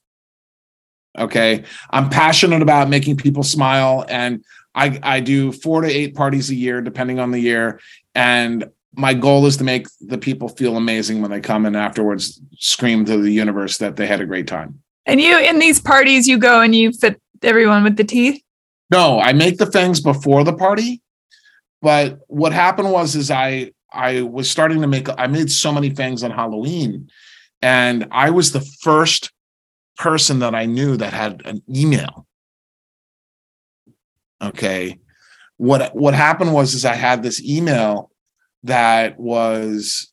Okay. 1.18 1.64
I'm 1.90 2.08
passionate 2.08 2.62
about 2.62 2.88
making 2.88 3.16
people 3.16 3.42
smile. 3.42 4.04
And 4.08 4.44
I, 4.74 4.98
I 5.02 5.20
do 5.20 5.52
four 5.52 5.82
to 5.82 5.88
eight 5.88 6.14
parties 6.14 6.50
a 6.50 6.54
year, 6.54 6.80
depending 6.80 7.18
on 7.18 7.30
the 7.30 7.40
year. 7.40 7.80
And 8.14 8.70
my 8.94 9.14
goal 9.14 9.46
is 9.46 9.56
to 9.58 9.64
make 9.64 9.86
the 10.00 10.18
people 10.18 10.48
feel 10.48 10.76
amazing 10.76 11.22
when 11.22 11.30
they 11.30 11.40
come 11.40 11.64
and 11.64 11.76
afterwards 11.76 12.40
scream 12.58 13.04
to 13.04 13.18
the 13.18 13.30
universe 13.30 13.78
that 13.78 13.96
they 13.96 14.06
had 14.06 14.20
a 14.20 14.26
great 14.26 14.46
time. 14.46 14.82
And 15.06 15.20
you, 15.20 15.38
in 15.38 15.58
these 15.58 15.80
parties, 15.80 16.28
you 16.28 16.38
go 16.38 16.60
and 16.60 16.74
you 16.74 16.92
fit 16.92 17.21
everyone 17.44 17.84
with 17.84 17.96
the 17.96 18.04
teeth? 18.04 18.42
No, 18.90 19.20
I 19.20 19.32
make 19.32 19.58
the 19.58 19.70
fangs 19.70 20.00
before 20.00 20.44
the 20.44 20.52
party. 20.52 21.02
But 21.80 22.20
what 22.28 22.52
happened 22.52 22.92
was, 22.92 23.16
is 23.16 23.30
I, 23.30 23.72
I 23.92 24.22
was 24.22 24.50
starting 24.50 24.80
to 24.80 24.86
make 24.86 25.08
I 25.18 25.26
made 25.26 25.50
so 25.50 25.72
many 25.72 25.90
fangs 25.90 26.22
on 26.22 26.30
Halloween 26.30 27.10
and 27.60 28.08
I 28.10 28.30
was 28.30 28.52
the 28.52 28.66
first 28.82 29.30
person 29.96 30.40
that 30.40 30.54
I 30.54 30.66
knew 30.66 30.96
that 30.96 31.12
had 31.12 31.42
an 31.44 31.62
email. 31.74 32.26
Okay. 34.42 34.98
What 35.56 35.94
what 35.94 36.14
happened 36.14 36.52
was 36.52 36.74
is 36.74 36.84
I 36.84 36.94
had 36.94 37.22
this 37.22 37.42
email 37.42 38.10
that 38.64 39.18
was 39.18 40.12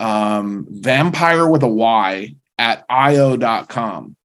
um 0.00 0.66
vampire 0.68 1.48
with 1.48 1.62
a 1.62 1.68
Y 1.68 2.34
at 2.58 2.84
io.com, 2.90 4.16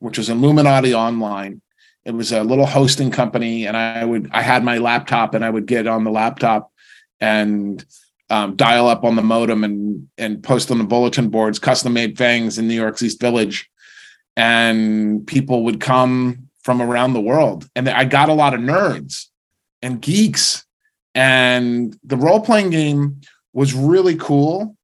which 0.00 0.18
was 0.18 0.28
Illuminati 0.28 0.92
Online. 0.92 1.62
It 2.04 2.12
was 2.12 2.32
a 2.32 2.42
little 2.42 2.66
hosting 2.66 3.10
company, 3.10 3.66
and 3.66 3.76
I 3.76 4.04
would 4.04 4.28
I 4.32 4.42
had 4.42 4.64
my 4.64 4.78
laptop 4.78 5.34
and 5.34 5.44
I 5.44 5.50
would 5.50 5.66
get 5.66 5.86
on 5.86 6.04
the 6.04 6.10
laptop 6.10 6.72
and 7.20 7.84
um, 8.30 8.56
dial 8.56 8.88
up 8.88 9.04
on 9.04 9.16
the 9.16 9.22
modem 9.22 9.62
and 9.62 10.08
and 10.18 10.42
post 10.42 10.70
on 10.70 10.78
the 10.78 10.84
bulletin 10.84 11.28
boards 11.28 11.58
custom 11.58 11.92
made 11.92 12.16
fangs 12.16 12.58
in 12.58 12.66
New 12.66 12.74
York's 12.74 13.02
East 13.02 13.20
Village, 13.20 13.70
and 14.36 15.26
people 15.26 15.64
would 15.64 15.80
come 15.80 16.48
from 16.62 16.80
around 16.82 17.12
the 17.12 17.20
world, 17.20 17.68
and 17.76 17.88
I 17.88 18.04
got 18.04 18.28
a 18.28 18.34
lot 18.34 18.54
of 18.54 18.60
nerds 18.60 19.26
and 19.82 20.00
geeks, 20.00 20.64
and 21.14 21.96
the 22.02 22.16
role 22.16 22.40
playing 22.40 22.70
game 22.70 23.20
was 23.52 23.74
really 23.74 24.16
cool, 24.16 24.76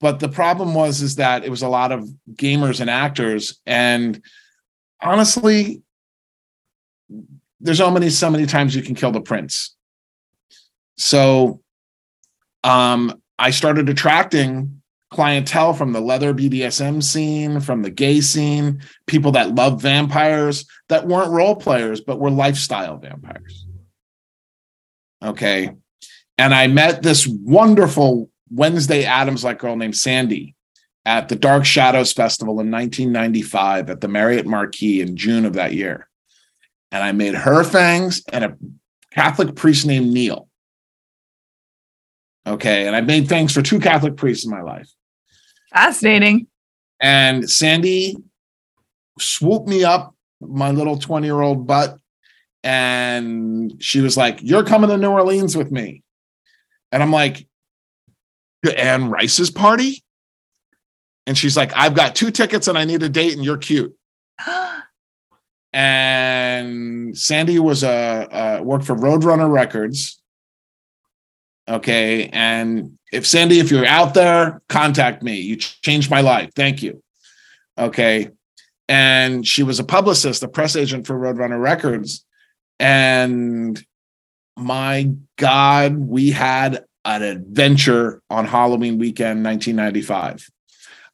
but 0.00 0.18
the 0.18 0.28
problem 0.28 0.74
was 0.74 1.02
is 1.02 1.16
that 1.16 1.44
it 1.44 1.50
was 1.50 1.62
a 1.62 1.68
lot 1.68 1.92
of 1.92 2.08
gamers 2.32 2.80
and 2.80 2.90
actors, 2.90 3.60
and 3.64 4.20
honestly, 5.02 5.82
there's 7.60 7.80
only 7.80 8.10
so 8.10 8.30
many 8.30 8.46
times 8.46 8.74
you 8.74 8.82
can 8.82 8.94
kill 8.94 9.10
the 9.10 9.20
prince. 9.20 9.74
So 10.96 11.60
um, 12.64 13.20
I 13.38 13.50
started 13.50 13.88
attracting 13.88 14.82
clientele 15.10 15.72
from 15.72 15.92
the 15.92 16.00
leather 16.00 16.34
BDSM 16.34 17.02
scene, 17.02 17.60
from 17.60 17.82
the 17.82 17.90
gay 17.90 18.20
scene, 18.20 18.82
people 19.06 19.32
that 19.32 19.54
love 19.54 19.80
vampires 19.80 20.66
that 20.88 21.06
weren't 21.06 21.30
role 21.30 21.56
players, 21.56 22.00
but 22.00 22.18
were 22.20 22.30
lifestyle 22.30 22.98
vampires. 22.98 23.66
Okay. 25.24 25.70
And 26.36 26.54
I 26.54 26.66
met 26.66 27.02
this 27.02 27.26
wonderful 27.26 28.30
Wednesday 28.50 29.04
Addams 29.04 29.44
like 29.44 29.58
girl 29.58 29.76
named 29.76 29.96
Sandy 29.96 30.54
at 31.04 31.28
the 31.28 31.36
Dark 31.36 31.64
Shadows 31.64 32.12
Festival 32.12 32.60
in 32.60 32.70
1995 32.70 33.90
at 33.90 34.00
the 34.00 34.08
Marriott 34.08 34.46
Marquis 34.46 35.00
in 35.00 35.16
June 35.16 35.44
of 35.44 35.54
that 35.54 35.72
year. 35.72 36.08
And 36.92 37.02
I 37.02 37.12
made 37.12 37.34
her 37.34 37.64
fangs 37.64 38.22
and 38.32 38.44
a 38.44 38.56
Catholic 39.12 39.56
priest 39.56 39.86
named 39.86 40.12
Neil. 40.12 40.48
Okay. 42.46 42.86
And 42.86 42.96
I 42.96 43.00
made 43.00 43.28
fangs 43.28 43.52
for 43.52 43.62
two 43.62 43.78
Catholic 43.78 44.16
priests 44.16 44.44
in 44.44 44.50
my 44.50 44.62
life. 44.62 44.88
Fascinating. 45.72 46.46
And 47.00 47.48
Sandy 47.48 48.16
swooped 49.18 49.68
me 49.68 49.84
up, 49.84 50.14
my 50.40 50.70
little 50.70 50.98
20 50.98 51.26
year 51.26 51.40
old 51.40 51.66
butt. 51.66 51.98
And 52.64 53.74
she 53.82 54.00
was 54.00 54.16
like, 54.16 54.40
You're 54.42 54.64
coming 54.64 54.90
to 54.90 54.96
New 54.96 55.10
Orleans 55.10 55.56
with 55.56 55.70
me. 55.70 56.02
And 56.90 57.02
I'm 57.02 57.12
like, 57.12 57.46
Anne 58.76 59.10
Rice's 59.10 59.50
party? 59.50 60.02
And 61.28 61.38
she's 61.38 61.56
like, 61.56 61.70
I've 61.76 61.94
got 61.94 62.16
two 62.16 62.32
tickets 62.32 62.66
and 62.66 62.76
I 62.76 62.84
need 62.84 63.04
a 63.04 63.08
date 63.08 63.34
and 63.34 63.44
you're 63.44 63.58
cute. 63.58 63.94
and 65.72 67.16
Sandy 67.16 67.60
was 67.60 67.84
a, 67.84 68.60
worked 68.64 68.86
for 68.86 68.96
Roadrunner 68.96 69.48
Records 69.52 70.18
Okay. 71.68 72.28
And 72.32 72.98
if 73.12 73.26
Sandy, 73.26 73.58
if 73.60 73.70
you're 73.70 73.86
out 73.86 74.14
there, 74.14 74.62
contact 74.68 75.22
me. 75.22 75.40
You 75.40 75.56
changed 75.56 76.10
my 76.10 76.22
life. 76.22 76.50
Thank 76.56 76.82
you. 76.82 77.02
Okay. 77.76 78.30
And 78.88 79.46
she 79.46 79.62
was 79.62 79.78
a 79.78 79.84
publicist, 79.84 80.42
a 80.42 80.48
press 80.48 80.74
agent 80.74 81.06
for 81.06 81.14
Roadrunner 81.14 81.60
Records. 81.60 82.24
And 82.80 83.82
my 84.56 85.12
God, 85.36 85.96
we 85.96 86.30
had 86.30 86.84
an 87.04 87.22
adventure 87.22 88.22
on 88.30 88.46
Halloween 88.46 88.98
weekend 88.98 89.44
1995. 89.44 90.48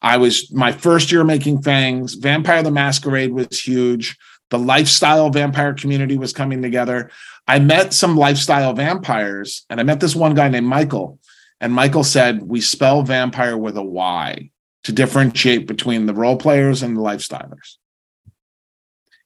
I 0.04 0.18
was 0.18 0.52
my 0.52 0.70
first 0.70 1.10
year 1.10 1.24
making 1.24 1.62
fangs. 1.62 2.12
Vampire 2.12 2.62
the 2.62 2.70
Masquerade 2.70 3.32
was 3.32 3.58
huge. 3.58 4.18
The 4.50 4.58
lifestyle 4.58 5.30
vampire 5.30 5.72
community 5.72 6.18
was 6.18 6.34
coming 6.34 6.60
together. 6.60 7.10
I 7.48 7.58
met 7.58 7.94
some 7.94 8.14
lifestyle 8.14 8.74
vampires, 8.74 9.64
and 9.70 9.80
I 9.80 9.82
met 9.82 10.00
this 10.00 10.14
one 10.14 10.34
guy 10.34 10.50
named 10.50 10.66
Michael. 10.66 11.18
And 11.58 11.72
Michael 11.72 12.04
said, 12.04 12.42
We 12.42 12.60
spell 12.60 13.02
vampire 13.02 13.56
with 13.56 13.78
a 13.78 13.82
Y 13.82 14.50
to 14.82 14.92
differentiate 14.92 15.66
between 15.66 16.04
the 16.04 16.12
role 16.12 16.36
players 16.36 16.82
and 16.82 16.94
the 16.94 17.00
lifestylers. 17.00 17.76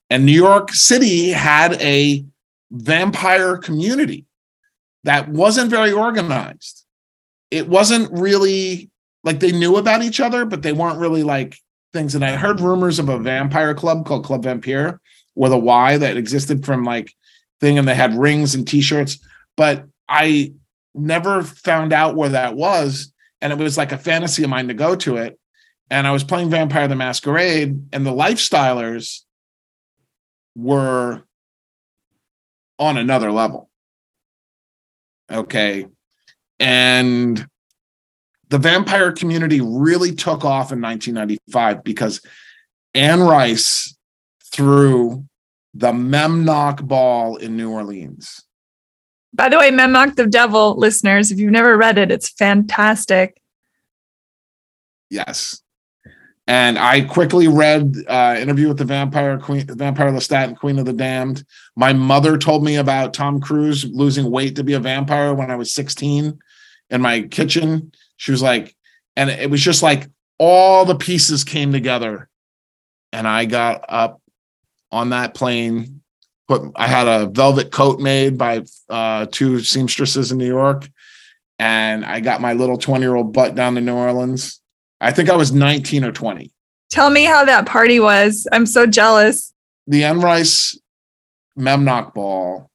And 0.09 0.25
New 0.25 0.31
York 0.31 0.73
City 0.73 1.31
had 1.31 1.73
a 1.83 2.25
vampire 2.71 3.57
community 3.57 4.27
that 5.03 5.29
wasn't 5.29 5.71
very 5.71 5.91
organized. 5.91 6.85
It 7.51 7.69
wasn't 7.69 8.12
really 8.12 8.91
like 9.29 9.41
they 9.41 9.53
knew 9.53 9.77
about 9.77 10.03
each 10.03 10.21
other, 10.21 10.47
but 10.47 10.62
they 10.62 10.73
weren't 10.73 10.99
really 10.99 11.23
like 11.23 11.55
things. 11.93 12.14
And 12.14 12.25
I 12.25 12.37
heard 12.37 12.61
rumors 12.61 12.99
of 12.99 13.11
a 13.11 13.19
vampire 13.19 13.75
club 13.75 14.07
called 14.07 14.25
Club 14.25 14.43
Vampire 14.43 15.03
with 15.35 15.53
a 15.53 15.59
Y 15.59 15.99
that 15.99 16.17
existed 16.17 16.64
from 16.64 16.83
like 16.83 17.12
thing 17.61 17.79
and 17.79 17.87
they 17.87 17.95
had 17.95 18.14
rings 18.14 18.55
and 18.55 18.67
t-shirts. 18.67 19.19
But 19.55 19.85
i 20.09 20.55
never 20.95 21.43
found 21.43 21.93
out 21.93 22.17
where 22.17 22.31
that 22.31 22.57
was 22.57 23.12
and 23.43 23.53
it 23.53 23.59
was 23.59 23.77
like 23.77 23.93
a 23.93 23.99
fantasy 23.99 24.43
of 24.45 24.49
mine 24.49 24.69
to 24.69 24.75
go 24.75 24.97
to 24.97 25.19
it. 25.19 25.38
And 25.91 26.07
i 26.07 26.11
was 26.11 26.25
playing 26.25 26.49
vampire 26.49 26.88
the 26.88 26.97
masquerade 26.97 27.83
and 27.93 28.07
the 28.07 28.11
lifestylers 28.11 29.25
were 30.57 31.23
on 32.79 32.97
another 32.97 33.31
level. 33.31 33.69
Okay? 35.31 35.87
And 36.59 37.47
the 38.49 38.59
vampire 38.59 39.13
community 39.13 39.61
really 39.61 40.13
took 40.13 40.45
off 40.45 40.73
in 40.73 40.81
1995 40.81 41.85
because 41.85 42.21
Anne 42.95 43.21
Rice 43.21 43.97
threw 44.45 45.25
the 45.75 45.93
Memnoch 45.93 46.87
Ball 46.87 47.37
in 47.37 47.57
New 47.57 47.71
Orleans. 47.71 48.43
By 49.35 49.49
the 49.49 49.59
way, 49.59 49.71
Memnoch 49.71 50.17
the 50.17 50.27
Devil, 50.27 50.77
listeners, 50.77 51.31
if 51.31 51.39
you've 51.39 51.53
never 51.53 51.77
read 51.77 51.99
it, 51.99 52.11
it's 52.11 52.31
fantastic. 52.31 53.41
Yes. 55.11 55.63
And 56.47 56.79
I 56.79 57.03
quickly 57.03 57.47
read 57.47 57.95
uh, 58.09 58.37
Interview 58.39 58.69
with 58.69 58.79
the 58.79 58.85
Vampire 58.87 59.39
Queen, 59.39 59.67
Vampire 59.69 60.11
Lestat, 60.11 60.45
and 60.45 60.59
Queen 60.59 60.79
of 60.79 60.87
the 60.87 60.95
Damned. 60.95 61.45
My 61.77 61.93
mother 61.93 62.39
told 62.39 62.65
me 62.65 62.77
about 62.77 63.13
Tom 63.13 63.39
Cruise 63.39 63.85
losing 63.85 64.31
weight 64.31 64.57
to 64.57 64.65
be 64.65 64.73
a 64.73 64.81
vampire 64.81 65.35
when 65.35 65.51
I 65.51 65.57
was 65.57 65.75
16 65.75 66.39
in 66.89 67.03
my 67.03 67.23
kitchen. 67.23 67.93
She 68.19 68.33
was 68.33 68.43
like, 68.43 68.77
and 69.17 69.31
it 69.31 69.49
was 69.49 69.63
just 69.63 69.83
like 69.83 70.07
all 70.39 70.85
the 70.85 70.95
pieces 70.95 71.45
came 71.45 71.73
together. 71.73 72.29
And 73.13 73.27
I 73.27 73.47
got 73.47 73.85
up 73.89 74.21
on 74.93 75.11
that 75.11 75.35
plane. 75.35 76.03
Put 76.47 76.73
I 76.77 76.87
had 76.87 77.09
a 77.09 77.27
velvet 77.27 77.73
coat 77.73 78.01
made 78.01 78.37
by 78.37 78.65
uh, 78.89 79.27
two 79.31 79.61
seamstresses 79.61 80.33
in 80.33 80.39
New 80.39 80.47
York, 80.47 80.89
and 81.59 82.05
I 82.05 82.21
got 82.21 82.41
my 82.41 82.53
little 82.53 82.77
twenty 82.77 83.05
year 83.05 83.15
old 83.15 83.33
butt 83.33 83.55
down 83.55 83.75
to 83.75 83.81
New 83.81 83.95
Orleans. 83.95 84.61
I 85.01 85.13
think 85.13 85.31
I 85.31 85.37
was 85.37 85.53
nineteen 85.53 86.05
or 86.05 86.13
twenty. 86.13 86.53
Tell 86.91 87.11
me 87.11 87.25
how 87.25 87.45
that 87.45 87.67
party 87.67 88.01
was. 88.01 88.47
I'm 88.51 88.67
so 88.67 88.87
jealous. 88.87 89.53
The 89.87 90.05
Anne 90.05 90.21
Rice 90.21 90.79
Memnoch 91.59 92.15
Ball. 92.15 92.71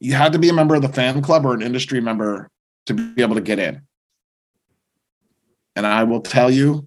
You 0.00 0.14
had 0.14 0.32
to 0.32 0.38
be 0.38 0.48
a 0.48 0.54
member 0.54 0.74
of 0.74 0.82
the 0.82 0.88
fan 0.88 1.20
club 1.22 1.44
or 1.46 1.54
an 1.54 1.62
industry 1.62 2.00
member 2.00 2.50
to 2.86 2.94
be 2.94 3.22
able 3.22 3.34
to 3.34 3.40
get 3.40 3.58
in. 3.58 3.82
And 5.76 5.86
I 5.86 6.04
will 6.04 6.20
tell 6.20 6.50
you, 6.50 6.86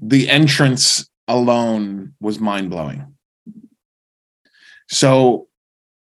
the 0.00 0.28
entrance 0.28 1.08
alone 1.28 2.14
was 2.20 2.38
mind 2.38 2.70
blowing. 2.70 3.14
So 4.88 5.48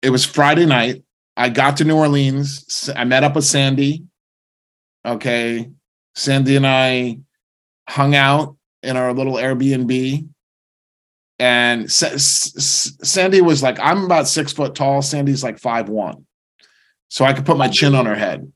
it 0.02 0.10
was 0.10 0.24
Friday 0.24 0.66
night. 0.66 1.02
I 1.36 1.48
got 1.48 1.76
to 1.78 1.84
New 1.84 1.96
Orleans. 1.96 2.90
I 2.94 3.04
met 3.04 3.24
up 3.24 3.36
with 3.36 3.44
Sandy. 3.44 4.04
Okay. 5.06 5.70
Sandy 6.14 6.56
and 6.56 6.66
I 6.66 7.20
hung 7.88 8.14
out 8.14 8.56
in 8.82 8.96
our 8.96 9.14
little 9.14 9.34
Airbnb. 9.34 10.28
And 11.38 11.90
Sandy 11.90 13.40
was 13.40 13.62
like, 13.62 13.78
I'm 13.80 14.04
about 14.04 14.28
six 14.28 14.52
foot 14.52 14.74
tall. 14.74 15.00
Sandy's 15.00 15.42
like 15.42 15.58
five 15.58 15.88
one. 15.88 16.26
So 17.10 17.24
I 17.24 17.34
could 17.34 17.44
put 17.44 17.58
my 17.58 17.68
chin 17.68 17.94
on 17.94 18.06
her 18.06 18.14
head. 18.14 18.50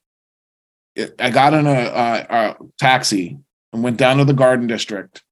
I 1.18 1.30
got 1.30 1.54
in 1.54 1.66
a, 1.66 1.70
a, 1.70 2.26
a 2.30 2.56
taxi 2.78 3.38
and 3.72 3.82
went 3.82 3.96
down 3.98 4.18
to 4.18 4.24
the 4.24 4.32
Garden 4.32 4.66
District. 4.66 5.22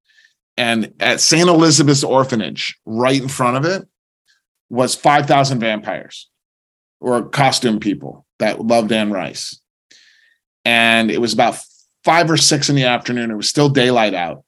And 0.56 0.92
at 1.00 1.20
St. 1.20 1.48
Elizabeth's 1.48 2.04
Orphanage, 2.04 2.78
right 2.84 3.22
in 3.22 3.28
front 3.28 3.56
of 3.56 3.64
it, 3.64 3.86
was 4.68 4.94
5,000 4.94 5.60
vampires 5.60 6.28
or 7.00 7.28
costume 7.28 7.78
people 7.78 8.26
that 8.38 8.60
loved 8.60 8.92
Anne 8.92 9.12
Rice. 9.12 9.60
And 10.64 11.10
it 11.10 11.20
was 11.20 11.32
about 11.32 11.58
five 12.04 12.30
or 12.30 12.36
six 12.36 12.68
in 12.68 12.76
the 12.76 12.84
afternoon. 12.84 13.30
It 13.30 13.36
was 13.36 13.48
still 13.48 13.68
daylight 13.68 14.14
out. 14.14 14.44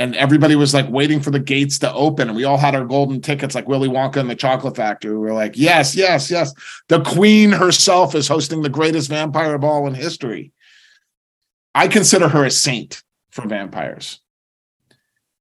And 0.00 0.16
everybody 0.16 0.56
was 0.56 0.72
like 0.72 0.88
waiting 0.88 1.20
for 1.20 1.30
the 1.30 1.38
gates 1.38 1.78
to 1.80 1.92
open. 1.92 2.28
And 2.28 2.36
we 2.36 2.44
all 2.44 2.56
had 2.56 2.74
our 2.74 2.86
golden 2.86 3.20
tickets, 3.20 3.54
like 3.54 3.68
Willy 3.68 3.90
Wonka 3.90 4.16
and 4.16 4.30
the 4.30 4.34
Chocolate 4.34 4.74
Factory. 4.74 5.12
We 5.12 5.18
were 5.18 5.34
like, 5.34 5.58
yes, 5.58 5.94
yes, 5.94 6.30
yes. 6.30 6.54
The 6.88 7.02
queen 7.02 7.52
herself 7.52 8.14
is 8.14 8.26
hosting 8.26 8.62
the 8.62 8.70
greatest 8.70 9.10
vampire 9.10 9.58
ball 9.58 9.86
in 9.86 9.92
history. 9.92 10.52
I 11.74 11.86
consider 11.86 12.28
her 12.28 12.46
a 12.46 12.50
saint 12.50 13.02
for 13.30 13.46
vampires. 13.46 14.20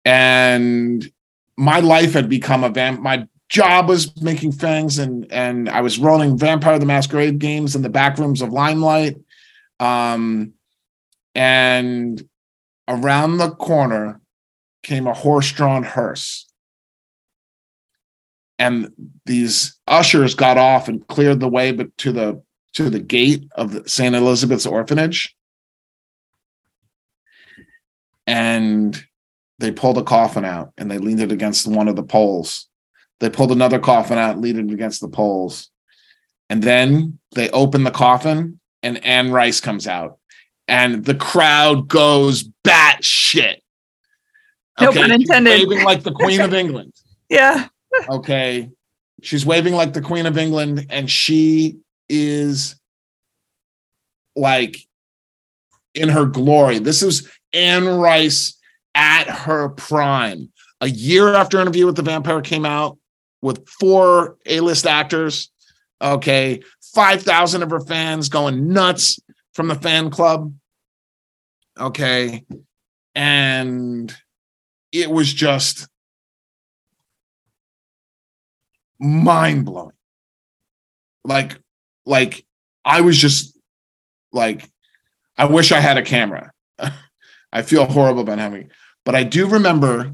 And 0.04 1.10
my 1.56 1.80
life 1.80 2.12
had 2.12 2.28
become 2.28 2.65
a 2.65 2.69
vamp. 2.69 3.00
My 3.00 3.30
job 3.48 3.88
was 3.88 4.22
making 4.22 4.52
fangs, 4.52 5.00
and 5.00 5.26
and 5.32 5.69
I 5.69 5.80
was 5.80 6.00
running 6.00 6.38
Vampire 6.38 6.78
the 6.80 6.86
Masquerade 6.86 7.39
games 7.39 7.78
in 7.78 7.82
the 7.82 7.89
back 7.89 8.17
rooms 8.17 8.41
of 8.41 8.52
Limelight. 8.52 9.15
Um, 9.80 10.54
and 11.34 12.22
around 12.89 13.38
the 13.38 13.52
corner 13.52 14.19
came 14.89 15.06
a 15.06 15.13
horse-drawn 15.13 15.84
hearse. 15.84 16.47
And 18.58 18.91
these 19.25 19.78
ushers 19.88 20.34
got 20.34 20.58
off 20.58 20.88
and 20.88 21.08
cleared 21.08 21.39
the 21.39 21.47
way 21.47 21.71
but 21.71 21.95
to 21.99 22.12
the 22.12 22.41
to 22.73 22.89
the 22.89 22.99
gate 22.99 23.45
of 23.54 23.89
St. 23.89 24.15
Elizabeth's 24.15 24.65
orphanage. 24.65 25.36
And 28.28 29.02
they 29.60 29.71
pulled 29.71 29.97
a 29.97 30.04
coffin 30.04 30.43
out 30.43 30.73
and 30.78 30.89
they 30.89 30.97
leaned 30.97 31.21
it 31.21 31.32
against 31.32 31.67
one 31.67 31.88
of 31.88 31.95
the 31.95 32.04
poles. 32.04 32.67
They 33.19 33.30
pulled 33.30 33.52
another 33.52 33.80
coffin 33.80 34.17
out, 34.17 34.39
leaned 34.39 34.69
it 34.69 34.73
against 34.73 35.02
the 35.02 35.08
poles. 35.08 35.69
And 36.49 36.63
then 36.63 37.19
they 37.36 37.49
open 37.52 37.84
the 37.84 37.91
coffin 37.91 38.60
and 38.84 39.04
Anne 39.06 39.32
Rice 39.32 39.62
comes 39.62 39.88
out. 39.88 40.17
And 40.67 41.06
the 41.06 41.15
crowd 41.15 41.88
goes 41.88 42.43
bat 42.63 43.04
No 44.81 44.91
pun 44.91 45.11
intended. 45.11 45.51
Waving 45.51 45.83
like 45.83 46.03
the 46.03 46.11
Queen 46.11 46.41
of 46.41 46.53
England. 46.53 46.93
Yeah. 47.31 47.67
Okay. 48.09 48.71
She's 49.21 49.45
waving 49.45 49.75
like 49.75 49.93
the 49.93 50.01
Queen 50.01 50.25
of 50.25 50.35
England, 50.35 50.87
and 50.89 51.07
she 51.11 51.77
is 52.09 52.75
like 54.35 54.77
in 55.93 56.09
her 56.09 56.25
glory. 56.25 56.79
This 56.79 57.03
is 57.03 57.29
Anne 57.53 57.87
Rice 57.87 58.57
at 58.95 59.27
her 59.29 59.69
prime. 59.69 60.51
A 60.81 60.89
year 60.89 61.35
after 61.35 61.59
Interview 61.59 61.85
with 61.85 61.97
the 61.97 62.01
Vampire 62.01 62.41
came 62.41 62.65
out 62.65 62.97
with 63.41 63.67
four 63.67 64.37
A-list 64.45 64.87
actors. 64.87 65.51
Okay. 66.01 66.61
5,000 66.93 67.63
of 67.63 67.69
her 67.69 67.79
fans 67.81 68.29
going 68.29 68.71
nuts 68.73 69.19
from 69.53 69.67
the 69.67 69.75
fan 69.75 70.09
club. 70.09 70.53
Okay. 71.79 72.43
And 73.13 74.15
it 74.91 75.10
was 75.10 75.32
just 75.32 75.88
mind 78.99 79.65
blowing. 79.65 79.91
Like, 81.23 81.60
like 82.06 82.45
I 82.84 83.02
was 83.02 83.17
just 83.17 83.58
like, 84.32 84.69
I 85.38 85.45
wish 85.45 85.71
I 85.71 85.80
had 85.80 85.97
a 85.97 86.04
camera. 86.04 86.52
I 87.52 87.62
feel 87.62 87.86
horrible 87.86 88.21
about 88.21 88.39
having, 88.39 88.69
but 89.06 89.15
I 89.15 89.23
do 89.23 89.47
remember 89.47 90.13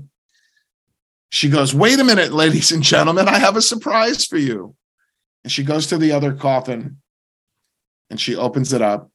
she 1.29 1.49
goes, 1.49 1.73
Wait 1.73 1.99
a 1.99 2.03
minute, 2.03 2.31
ladies 2.31 2.71
and 2.71 2.83
gentlemen, 2.83 3.27
I 3.27 3.39
have 3.39 3.57
a 3.57 3.61
surprise 3.61 4.25
for 4.25 4.37
you. 4.37 4.75
And 5.43 5.51
she 5.51 5.63
goes 5.63 5.87
to 5.87 5.97
the 5.97 6.11
other 6.13 6.33
coffin 6.33 7.01
and 8.09 8.19
she 8.19 8.35
opens 8.35 8.73
it 8.73 8.81
up. 8.81 9.11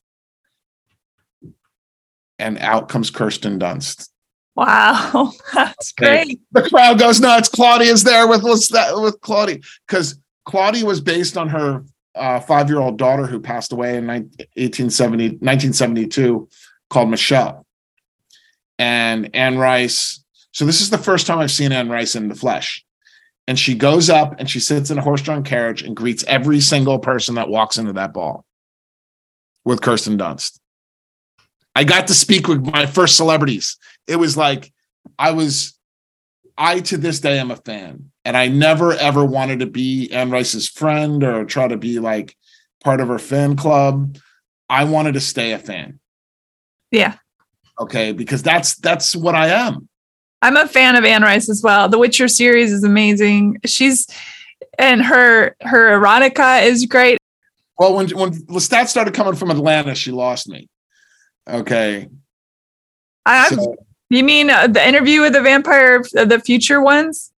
And 2.39 2.59
out 2.59 2.89
comes 2.89 3.11
Kirsten 3.11 3.59
Dunst. 3.59 4.09
Wow, 4.57 5.33
that's 5.55 5.93
great. 5.93 6.41
The 6.53 6.69
crowd 6.69 6.99
goes 6.99 7.21
nuts. 7.21 7.49
Claudia's 7.49 8.03
there 8.03 8.27
with 8.29 8.43
with 8.43 9.21
Claudia 9.21 9.59
because 9.87 10.19
Claudia 10.45 10.85
was 10.85 11.01
based 11.01 11.37
on 11.37 11.49
her 11.49 11.85
uh, 12.15 12.41
five-year-old 12.41 12.99
daughter 12.99 13.27
who 13.27 13.41
passed 13.41 13.73
away 13.73 13.97
in 13.97 14.07
1870, 14.07 15.25
1972 15.39 16.49
called 16.89 17.11
Michelle. 17.11 17.67
And 18.79 19.31
Anne 19.35 19.59
Rice. 19.59 20.25
So 20.53 20.65
this 20.65 20.81
is 20.81 20.91
the 20.91 20.99
first 20.99 21.27
time 21.27 21.39
I've 21.39 21.51
seen 21.51 21.71
Anne 21.71 21.91
Rice 21.91 22.17
in 22.17 22.29
the 22.29 22.35
flesh. 22.35 22.85
And 23.47 23.59
she 23.59 23.75
goes 23.75 24.09
up 24.09 24.37
and 24.39 24.49
she 24.49 24.61
sits 24.61 24.91
in 24.91 24.99
a 24.99 25.03
horse-drawn 25.03 25.45
carriage 25.45 25.83
and 25.83 25.97
greets 25.97 26.25
every 26.25 26.61
single 26.61 26.99
person 26.99 27.35
that 27.35 27.49
walks 27.49 27.79
into 27.79 27.93
that 27.95 28.13
ball 28.13 28.45
with 29.65 29.83
Kirsten 29.83 30.17
Dunst. 30.17 30.60
I 31.75 31.85
got 31.85 32.09
to 32.09 32.15
speak 32.15 32.49
with 32.49 32.65
my 32.65 32.87
first 32.87 33.17
celebrities. 33.17 33.77
It 34.07 34.17
was 34.17 34.37
like 34.37 34.73
I 35.19 35.33
was 35.33 35.79
I 36.59 36.81
to 36.81 36.99
this 36.99 37.21
day 37.21 37.39
am 37.39 37.51
a 37.51 37.57
fan. 37.57 38.11
And 38.25 38.37
I 38.37 38.49
never 38.49 38.93
ever 38.93 39.25
wanted 39.25 39.61
to 39.61 39.67
be 39.67 40.11
Anne 40.13 40.31
Rice's 40.31 40.69
friend 40.69 41.23
or 41.23 41.45
try 41.45 41.69
to 41.69 41.77
be 41.77 41.99
like 41.99 42.37
part 42.85 43.01
of 43.01 43.09
her 43.09 43.19
fan 43.19 43.57
club. 43.57 44.19
I 44.69 44.85
wanted 44.85 45.15
to 45.15 45.21
stay 45.21 45.53
a 45.53 45.59
fan. 45.59 46.01
Yeah. 46.91 47.15
Okay, 47.81 48.13
because 48.13 48.43
that's 48.43 48.77
that's 48.77 49.17
what 49.17 49.35
I 49.35 49.49
am. 49.49 49.89
I'm 50.43 50.57
a 50.57 50.67
fan 50.67 50.97
of 50.97 51.05
Anne 51.05 51.23
Rice 51.23 51.49
as 51.49 51.63
well. 51.63 51.89
The 51.89 51.99
Witcher 51.99 52.29
series 52.29 52.73
is 52.73 52.85
amazing. 52.85 53.59
She's 53.65 54.07
and 54.79 55.03
her 55.03 55.57
her 55.63 55.99
erotica 55.99 56.63
is 56.63 56.85
great. 56.87 57.19
Well, 57.79 57.95
when 57.95 58.09
when 58.11 58.33
Lestat 58.47 58.89
started 58.89 59.15
coming 59.15 59.35
from 59.35 59.51
Atlanta, 59.51 59.95
she 59.95 60.11
lost 60.13 60.49
me. 60.49 60.69
Okay. 61.49 62.09
I, 63.27 63.49
so, 63.49 63.77
you 64.11 64.25
mean 64.25 64.51
uh, 64.51 64.67
the 64.67 64.87
interview 64.87 65.21
with 65.23 65.33
the 65.33 65.43
vampire, 65.43 66.03
uh, 66.17 66.25
the 66.25 66.41
future 66.41 66.81
ones? 66.83 67.33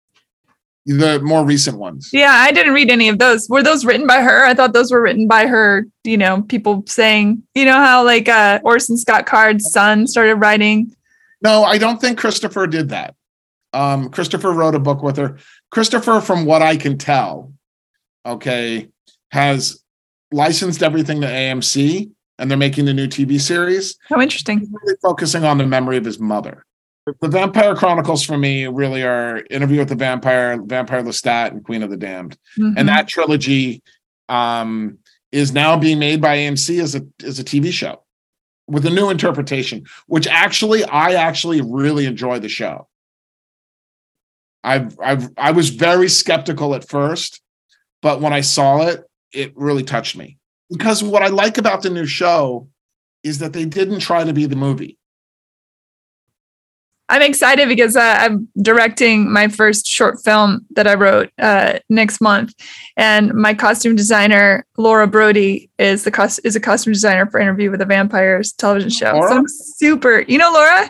The 0.87 1.21
more 1.21 1.45
recent 1.45 1.79
ones. 1.79 2.11
Yeah, 2.13 2.33
I 2.33 2.53
didn't 2.53 2.73
read 2.73 2.91
any 2.91 3.09
of 3.09 3.19
those. 3.19 3.49
Were 3.49 3.63
those 3.63 3.85
written 3.85 4.07
by 4.07 4.23
her? 4.23 4.45
I 4.45 4.55
thought 4.55 4.73
those 4.73 4.91
were 4.91 5.03
written 5.03 5.29
by 5.29 5.47
her. 5.47 5.87
You 6.05 6.17
know, 6.17 6.43
people 6.43 6.85
saying, 6.87 7.43
you 7.55 7.65
know, 7.65 7.77
how 7.77 8.05
like 8.05 8.29
uh, 8.29 8.61
Orson 8.65 8.97
Scott 8.97 9.27
Card's 9.27 9.71
son 9.71 10.07
started 10.07 10.37
writing. 10.37 10.95
No, 11.43 11.65
I 11.65 11.79
don't 11.79 12.01
think 12.01 12.19
Christopher 12.19 12.67
did 12.67 12.89
that. 12.91 13.15
Um, 13.73 14.11
Christopher 14.11 14.53
wrote 14.53 14.75
a 14.75 14.81
book 14.81 15.03
with 15.03 15.17
her. 15.17 15.39
Christopher, 15.71 16.21
from 16.21 16.45
what 16.45 16.63
I 16.63 16.77
can 16.77 16.99
tell, 16.99 17.53
okay, 18.27 18.89
has 19.31 19.83
licensed 20.33 20.83
everything 20.83 21.21
to 21.21 21.27
AMC 21.27 22.11
and 22.41 22.51
they're 22.51 22.59
making 22.59 22.87
the 22.87 22.95
new 22.95 23.07
TV 23.07 23.39
series. 23.39 23.97
How 24.09 24.21
interesting. 24.21 24.67
really 24.73 24.97
focusing 25.03 25.45
on 25.45 25.59
the 25.59 25.67
memory 25.67 25.99
of 25.99 26.05
his 26.05 26.19
mother. 26.19 26.65
The 27.21 27.29
Vampire 27.29 27.75
Chronicles 27.75 28.25
for 28.25 28.39
me 28.39 28.67
really 28.67 29.03
are 29.03 29.43
Interview 29.51 29.79
with 29.81 29.91
the 29.91 29.95
Vampire, 29.95 30.61
Vampire 30.63 31.03
Lestat, 31.03 31.49
and 31.49 31.63
Queen 31.65 31.83
of 31.83 31.91
the 31.91 31.97
Damned. 31.97 32.37
Mm-hmm. 32.59 32.79
And 32.79 32.89
that 32.89 33.09
trilogy 33.09 33.83
um, 34.29 34.99
is 35.33 35.53
now 35.53 35.77
being 35.77 35.99
made 35.99 36.21
by 36.21 36.39
AMC 36.39 36.83
as 36.83 36.95
a 36.95 37.07
as 37.25 37.39
a 37.39 37.45
TV 37.45 37.73
show 37.73 38.03
with 38.67 38.87
a 38.87 38.91
new 38.91 39.11
interpretation, 39.11 39.85
which 40.07 40.27
actually 40.27 40.85
I 40.85 41.13
actually 41.13 41.61
really 41.61 42.07
enjoy 42.07 42.39
the 42.39 42.49
show. 42.49 42.89
I've 44.65 44.99
I've 45.03 45.29
I 45.37 45.51
was 45.53 45.71
very 45.71 46.09
skeptical 46.09 46.75
at 46.75 46.89
first, 46.89 47.41
but 48.03 48.21
when 48.21 48.33
I 48.33 48.41
saw 48.41 48.87
it, 48.87 49.05
it 49.33 49.53
really 49.57 49.83
touched 49.83 50.17
me 50.17 50.39
because 50.71 51.03
what 51.03 51.23
I 51.23 51.29
like 51.29 51.59
about 51.59 51.83
the 51.83 51.91
new 51.91 52.07
show 52.07 52.69
is 53.23 53.39
that 53.39 53.53
they 53.53 53.65
didn't 53.65 54.01
try 54.01 54.25
to 54.25 54.33
be 54.33 54.47
the 54.47 54.57
movie. 54.57 54.97
I'm 57.11 57.23
excited 57.23 57.67
because 57.67 57.97
uh, 57.97 58.19
I'm 58.21 58.49
directing 58.63 59.33
my 59.33 59.49
first 59.49 59.87
short 59.87 60.23
film 60.23 60.65
that 60.77 60.87
I 60.87 60.95
wrote 60.95 61.31
uh, 61.41 61.81
next 61.89 62.21
month, 62.21 62.55
and 62.97 63.35
my 63.35 63.53
costume 63.53 63.97
designer 63.97 64.65
Laura 64.79 65.09
Brody 65.09 65.69
is 65.81 66.05
the 66.05 66.13
cost- 66.13 66.39
is 66.45 66.55
a 66.55 66.61
costume 66.61 66.93
designer 66.93 67.27
for 67.27 67.41
Interview 67.41 67.69
with 67.69 67.81
the 67.81 67.87
Vampires 67.87 68.53
television 68.53 68.91
show. 68.91 69.13
Laura? 69.13 69.29
So 69.29 69.37
I'm 69.39 69.49
super. 69.49 70.21
You 70.21 70.39
know 70.39 70.53
Laura? 70.53 70.89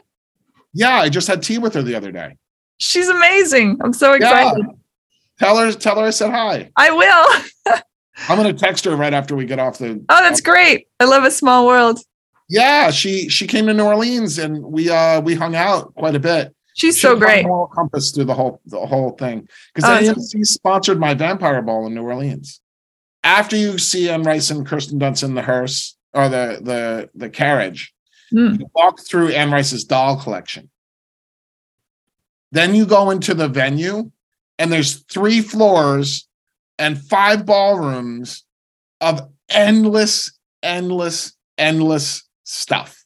Yeah, 0.75 0.97
I 0.97 1.09
just 1.09 1.27
had 1.27 1.43
tea 1.43 1.57
with 1.57 1.73
her 1.73 1.83
the 1.83 1.95
other 1.95 2.13
day. 2.13 2.37
She's 2.77 3.09
amazing. 3.09 3.79
I'm 3.83 3.95
so 3.95 4.13
excited. 4.13 4.59
Yeah. 4.59 4.75
Tell 5.39 5.57
her, 5.57 5.73
tell 5.73 5.99
her 5.99 6.05
I 6.05 6.11
said 6.11 6.31
hi. 6.31 6.71
I 6.77 6.91
will. 6.91 7.77
I'm 8.29 8.37
gonna 8.37 8.53
text 8.53 8.85
her 8.85 8.97
right 8.97 9.15
after 9.15 9.35
we 9.35 9.45
get 9.45 9.59
off 9.59 9.79
the. 9.79 10.05
Oh, 10.09 10.23
that's 10.23 10.41
great! 10.41 10.89
I 10.99 11.05
love 11.05 11.25
a 11.25 11.31
small 11.31 11.67
world. 11.67 12.01
Yeah, 12.51 12.91
she 12.91 13.29
she 13.29 13.47
came 13.47 13.67
to 13.67 13.75
New 13.75 13.85
Orleans 13.85 14.39
and 14.39 14.65
we 14.65 14.91
uh 14.91 15.21
we 15.21 15.35
hung 15.35 15.55
out 15.55 15.95
quite 15.95 16.17
a 16.17 16.21
bit. 16.21 16.55
She's 16.75 16.97
she 16.97 17.03
so 17.03 17.17
great. 17.17 17.47
Moral 17.47 17.69
compass 17.69 18.11
through 18.11 18.25
the 18.25 18.35
whole 18.35 18.61
the 18.67 18.85
whole 18.85 19.13
thing 19.13 19.49
because 19.73 19.89
oh, 19.89 20.13
AMC 20.13 20.45
sponsored 20.45 20.99
my 20.99 21.15
Vampire 21.15 21.63
Ball 21.63 21.87
in 21.87 21.95
New 21.95 22.03
Orleans. 22.03 22.61
After 23.23 23.57
you 23.57 23.79
see 23.79 24.11
Anne 24.11 24.25
Rice 24.25 24.51
and 24.51 24.67
Kirsten 24.67 24.99
Dunst 24.99 25.23
in 25.23 25.35
the 25.35 25.43
hearse 25.43 25.97
or 26.13 26.29
the 26.29 26.59
the 26.61 27.11
the 27.15 27.31
carriage, 27.31 27.95
mm. 28.35 28.59
you 28.59 28.71
walk 28.75 28.99
through 29.01 29.29
Anne 29.29 29.53
Rice's 29.53 29.85
doll 29.85 30.21
collection. 30.21 30.71
Then 32.51 32.75
you 32.75 32.85
go 32.85 33.11
into 33.11 33.33
the 33.33 33.49
venue, 33.49 34.11
and 34.59 34.73
there's 34.73 35.05
three 35.05 35.41
floors 35.41 36.27
and 36.81 36.99
five 36.99 37.45
ballrooms 37.47 38.45
of 39.01 39.29
endless, 39.51 40.33
endless, 40.63 41.37
endless 41.59 42.29
stuff. 42.45 43.05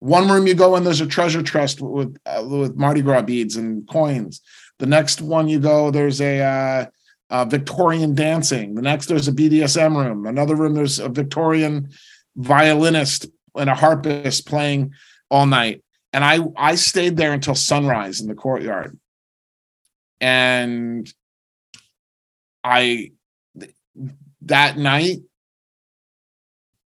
One 0.00 0.28
room 0.28 0.46
you 0.46 0.54
go 0.54 0.76
in, 0.76 0.84
there's 0.84 1.00
a 1.00 1.06
treasure 1.06 1.42
chest 1.42 1.80
with 1.80 2.14
uh, 2.26 2.44
with 2.46 2.76
Mardi 2.76 3.00
Gras 3.00 3.22
beads 3.22 3.56
and 3.56 3.88
coins. 3.88 4.42
The 4.78 4.86
next 4.86 5.22
one 5.22 5.48
you 5.48 5.60
go, 5.60 5.90
there's 5.90 6.20
a 6.20 6.40
uh, 6.40 6.86
uh, 7.30 7.44
Victorian 7.46 8.14
dancing. 8.14 8.74
The 8.74 8.82
next, 8.82 9.06
there's 9.06 9.28
a 9.28 9.32
BDSM 9.32 9.96
room. 9.96 10.26
Another 10.26 10.56
room, 10.56 10.74
there's 10.74 10.98
a 10.98 11.08
Victorian 11.08 11.88
violinist 12.36 13.26
and 13.56 13.70
a 13.70 13.74
harpist 13.74 14.46
playing 14.46 14.92
all 15.30 15.46
night. 15.46 15.82
And 16.12 16.24
I 16.24 16.40
I 16.56 16.74
stayed 16.74 17.16
there 17.16 17.32
until 17.32 17.54
sunrise 17.54 18.20
in 18.20 18.26
the 18.26 18.34
courtyard. 18.34 18.98
And 20.20 21.10
I 22.64 23.12
that 24.42 24.76
night 24.78 25.18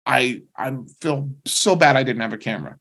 I 0.06 0.42
I 0.56 0.76
feel 1.00 1.30
so 1.44 1.76
bad 1.76 1.96
I 1.96 2.02
didn't 2.02 2.22
have 2.22 2.32
a 2.32 2.38
camera. 2.38 2.78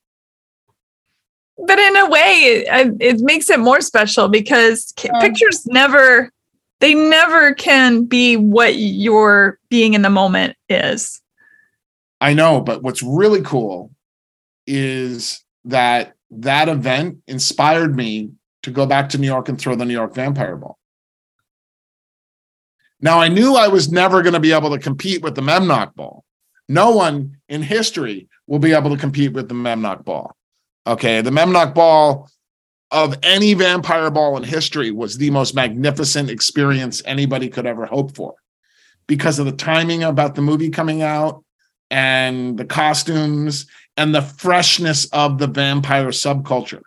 But 1.58 1.80
in 1.80 1.96
a 1.96 2.10
way, 2.10 2.64
it, 2.68 2.98
it 3.00 3.22
makes 3.22 3.50
it 3.50 3.60
more 3.60 3.80
special 3.82 4.28
because 4.28 4.94
um, 5.14 5.22
pictures 5.22 5.66
never 5.68 6.32
they 6.80 6.94
never 6.94 7.54
can 7.54 8.04
be 8.06 8.36
what 8.36 8.76
your 8.76 9.60
being 9.70 9.94
in 9.94 10.02
the 10.02 10.10
moment 10.10 10.56
is. 10.68 11.22
I 12.20 12.34
know, 12.34 12.62
but 12.62 12.84
what's 12.84 13.04
really 13.04 13.42
cool 13.42 13.92
is 14.68 15.44
that 15.66 16.14
that 16.32 16.70
event 16.70 17.20
inspired 17.28 17.96
me 17.96 18.32
to 18.64 18.72
go 18.72 18.86
back 18.86 19.10
to 19.10 19.18
New 19.18 19.28
York 19.28 19.50
and 19.50 19.60
throw 19.60 19.76
the 19.76 19.86
New 19.86 19.94
York 19.94 20.14
Vampire 20.14 20.56
Ball. 20.56 20.78
Now, 23.04 23.20
I 23.20 23.28
knew 23.28 23.56
I 23.56 23.68
was 23.68 23.92
never 23.92 24.22
going 24.22 24.34
to 24.34 24.40
be 24.40 24.54
able 24.54 24.70
to 24.72 24.80
compete 24.80 25.22
with 25.22 25.36
the 25.36 25.42
Memnoch 25.42 25.94
Ball. 25.94 26.24
No 26.70 26.92
one 26.92 27.36
in 27.50 27.62
history 27.62 28.30
will 28.48 28.60
be 28.60 28.72
able 28.72 28.92
to 28.92 28.98
compete 28.98 29.34
with 29.34 29.50
the 29.50 29.56
Memnoch 29.56 30.06
Ball. 30.06 30.34
Okay, 30.88 31.20
the 31.20 31.30
Memnoch 31.30 31.76
Ball 31.76 32.30
of 32.92 33.18
any 33.22 33.56
vampire 33.56 34.10
ball 34.10 34.38
in 34.38 34.44
history 34.44 34.90
was 34.90 35.18
the 35.18 35.32
most 35.32 35.54
magnificent 35.54 36.30
experience 36.30 37.02
anybody 37.04 37.50
could 37.50 37.66
ever 37.66 37.86
hope 37.86 38.16
for 38.16 38.36
because 39.06 39.38
of 39.38 39.48
the 39.48 39.52
timing 39.52 40.02
about 40.04 40.36
the 40.36 40.42
movie 40.42 40.70
coming 40.70 41.02
out 41.02 41.44
and 41.92 42.58
the 42.58 42.66
costumes 42.66 43.66
and 43.98 44.16
the 44.16 44.22
freshness 44.22 45.08
of 45.08 45.40
the 45.40 45.48
vampire 45.48 46.08
subculture. 46.08 46.84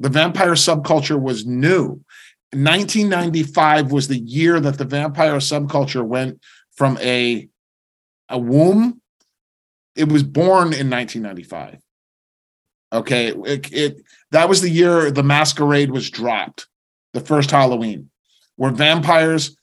The 0.00 0.08
vampire 0.08 0.52
subculture 0.52 1.20
was 1.20 1.46
new. 1.46 2.00
1995 2.52 3.92
was 3.92 4.08
the 4.08 4.18
year 4.18 4.60
that 4.60 4.78
the 4.78 4.84
vampire 4.84 5.36
subculture 5.36 6.04
went 6.04 6.40
from 6.74 6.98
a 6.98 7.48
a 8.28 8.38
womb. 8.38 9.00
It 9.94 10.10
was 10.10 10.22
born 10.22 10.72
in 10.72 10.90
1995. 10.90 11.80
Okay, 12.92 13.28
it, 13.28 13.72
it 13.72 14.02
that 14.30 14.48
was 14.48 14.60
the 14.60 14.70
year 14.70 15.10
the 15.10 15.22
masquerade 15.22 15.90
was 15.90 16.10
dropped, 16.10 16.66
the 17.12 17.20
first 17.20 17.50
Halloween, 17.50 18.10
where 18.56 18.70
vampires 18.70 19.56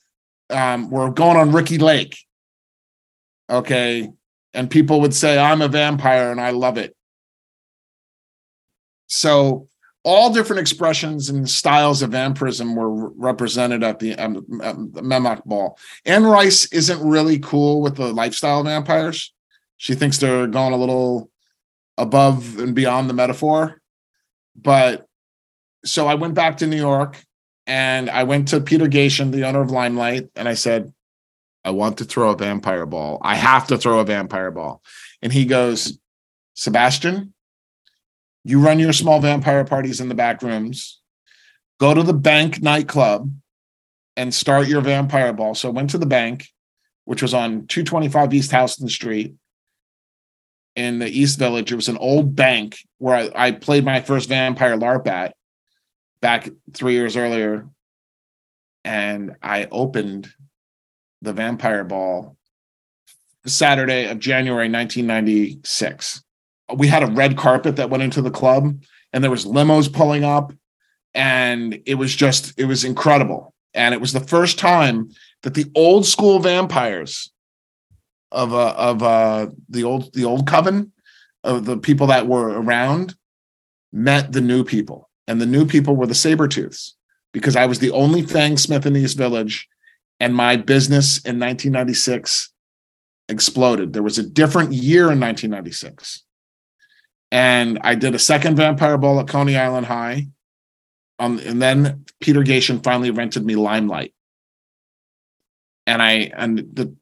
um, 0.50 0.90
were 0.90 1.10
going 1.10 1.36
on 1.36 1.52
Ricki 1.52 1.78
Lake 1.78 2.18
Okay. 3.48 4.10
And 4.52 4.70
people 4.70 5.00
would 5.00 5.14
say, 5.14 5.38
I'm 5.38 5.62
a 5.62 5.68
vampire 5.68 6.30
and 6.30 6.40
I 6.40 6.50
love 6.50 6.78
it. 6.78 6.94
So 9.06 9.68
all 10.04 10.32
different 10.32 10.60
expressions 10.60 11.30
and 11.30 11.48
styles 11.48 12.02
of 12.02 12.10
vampirism 12.10 12.76
were 12.76 13.10
represented 13.10 13.82
at 13.82 13.98
the, 13.98 14.14
um, 14.16 14.44
um, 14.62 15.42
Ball. 15.46 15.78
Anne 16.04 16.24
Rice 16.24 16.66
isn't 16.72 17.06
really 17.06 17.38
cool 17.38 17.80
with 17.80 17.96
the 17.96 18.12
lifestyle 18.12 18.62
vampires. 18.62 19.32
She 19.76 19.94
thinks 19.94 20.18
they're 20.18 20.46
going 20.46 20.72
a 20.72 20.76
little 20.76 21.30
above 21.96 22.58
and 22.58 22.74
beyond 22.74 23.08
the 23.08 23.14
metaphor. 23.14 23.80
But 24.54 25.06
so 25.84 26.06
I 26.06 26.14
went 26.14 26.34
back 26.34 26.58
to 26.58 26.66
New 26.66 26.76
York 26.76 27.22
and 27.66 28.10
I 28.10 28.24
went 28.24 28.48
to 28.48 28.60
Peter 28.60 28.86
Gatien, 28.86 29.32
the 29.32 29.46
owner 29.46 29.62
of 29.62 29.70
Limelight, 29.70 30.28
and 30.36 30.48
I 30.48 30.54
said, 30.54 30.92
I 31.64 31.70
want 31.70 31.98
to 31.98 32.04
throw 32.04 32.30
a 32.30 32.36
vampire 32.36 32.84
ball. 32.86 33.18
I 33.22 33.36
have 33.36 33.66
to 33.68 33.78
throw 33.78 34.00
a 34.00 34.04
vampire 34.04 34.50
ball. 34.50 34.82
And 35.22 35.32
he 35.32 35.46
goes, 35.46 35.98
Sebastian, 36.54 37.33
you 38.44 38.60
run 38.60 38.78
your 38.78 38.92
small 38.92 39.20
vampire 39.20 39.64
parties 39.64 40.00
in 40.00 40.08
the 40.08 40.14
back 40.14 40.42
rooms. 40.42 41.00
Go 41.80 41.94
to 41.94 42.02
the 42.02 42.12
bank 42.12 42.62
nightclub 42.62 43.32
and 44.16 44.32
start 44.32 44.68
your 44.68 44.82
vampire 44.82 45.32
ball. 45.32 45.54
So 45.54 45.68
I 45.68 45.72
went 45.72 45.90
to 45.90 45.98
the 45.98 46.06
bank, 46.06 46.48
which 47.04 47.22
was 47.22 47.34
on 47.34 47.66
225 47.66 48.34
East 48.34 48.52
Houston 48.52 48.88
Street 48.88 49.34
in 50.76 50.98
the 50.98 51.08
East 51.08 51.38
Village. 51.38 51.72
It 51.72 51.76
was 51.76 51.88
an 51.88 51.98
old 51.98 52.36
bank 52.36 52.78
where 52.98 53.16
I, 53.16 53.30
I 53.34 53.50
played 53.52 53.84
my 53.84 54.00
first 54.00 54.28
vampire 54.28 54.76
LARP 54.76 55.06
at 55.06 55.34
back 56.20 56.48
three 56.72 56.92
years 56.92 57.16
earlier. 57.16 57.66
And 58.84 59.36
I 59.42 59.66
opened 59.70 60.28
the 61.22 61.32
Vampire 61.32 61.84
Ball 61.84 62.36
Saturday 63.46 64.06
of 64.06 64.18
January 64.18 64.68
1996. 64.70 66.22
We 66.74 66.88
had 66.88 67.02
a 67.02 67.12
red 67.12 67.36
carpet 67.36 67.76
that 67.76 67.90
went 67.90 68.02
into 68.02 68.22
the 68.22 68.30
club 68.30 68.82
and 69.12 69.22
there 69.22 69.30
was 69.30 69.44
limos 69.44 69.92
pulling 69.92 70.24
up 70.24 70.52
and 71.14 71.80
it 71.86 71.94
was 71.94 72.14
just 72.14 72.58
it 72.58 72.64
was 72.64 72.84
incredible. 72.84 73.54
And 73.72 73.94
it 73.94 74.00
was 74.00 74.12
the 74.12 74.20
first 74.20 74.58
time 74.58 75.10
that 75.42 75.54
the 75.54 75.70
old 75.74 76.06
school 76.06 76.38
vampires 76.38 77.30
of 78.32 78.52
uh, 78.52 78.74
of 78.76 79.02
uh, 79.02 79.46
the 79.68 79.84
old 79.84 80.12
the 80.14 80.24
old 80.24 80.46
coven 80.46 80.92
of 81.44 81.64
the 81.64 81.76
people 81.76 82.08
that 82.08 82.26
were 82.26 82.48
around 82.48 83.14
met 83.92 84.32
the 84.32 84.40
new 84.40 84.64
people. 84.64 85.08
And 85.26 85.40
the 85.40 85.46
new 85.46 85.66
people 85.66 85.96
were 85.96 86.06
the 86.06 86.14
saber 86.14 86.48
tooths 86.48 86.96
because 87.32 87.56
I 87.56 87.66
was 87.66 87.78
the 87.78 87.90
only 87.92 88.22
Fang 88.22 88.56
Smith 88.56 88.86
in 88.86 88.96
East 88.96 89.16
Village 89.16 89.68
and 90.20 90.34
my 90.34 90.56
business 90.56 91.18
in 91.18 91.38
1996 91.38 92.52
exploded. 93.28 93.92
There 93.92 94.02
was 94.02 94.18
a 94.18 94.28
different 94.28 94.72
year 94.72 95.10
in 95.10 95.20
1996. 95.20 96.23
And 97.34 97.80
I 97.82 97.96
did 97.96 98.14
a 98.14 98.18
second 98.20 98.54
vampire 98.54 98.96
ball 98.96 99.18
at 99.18 99.26
Coney 99.26 99.56
Island 99.56 99.86
High. 99.86 100.28
Um, 101.18 101.40
and 101.44 101.60
then 101.60 102.04
Peter 102.20 102.42
Gatien 102.42 102.80
finally 102.84 103.10
rented 103.10 103.44
me 103.44 103.56
Limelight. 103.56 104.14
And 105.84 106.00
I 106.00 106.30
and 106.36 106.58
the 106.58 106.94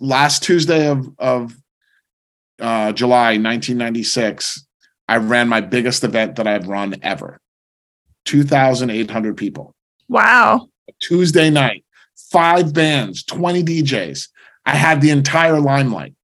last 0.00 0.42
Tuesday 0.42 0.88
of 0.88 1.08
of 1.20 1.56
uh, 2.58 2.90
July 2.94 3.38
1996, 3.38 4.66
I 5.06 5.18
ran 5.18 5.48
my 5.48 5.60
biggest 5.60 6.02
event 6.02 6.34
that 6.34 6.48
I've 6.48 6.66
run 6.66 6.96
ever. 7.02 7.38
2,800 8.24 9.36
people. 9.36 9.72
Wow. 10.08 10.68
Tuesday 10.98 11.48
night 11.48 11.84
five 12.16 12.74
bands, 12.74 13.22
20 13.22 13.62
DJs. 13.62 14.30
I 14.64 14.74
had 14.74 15.00
the 15.00 15.10
entire 15.10 15.60
limelight. 15.60 16.14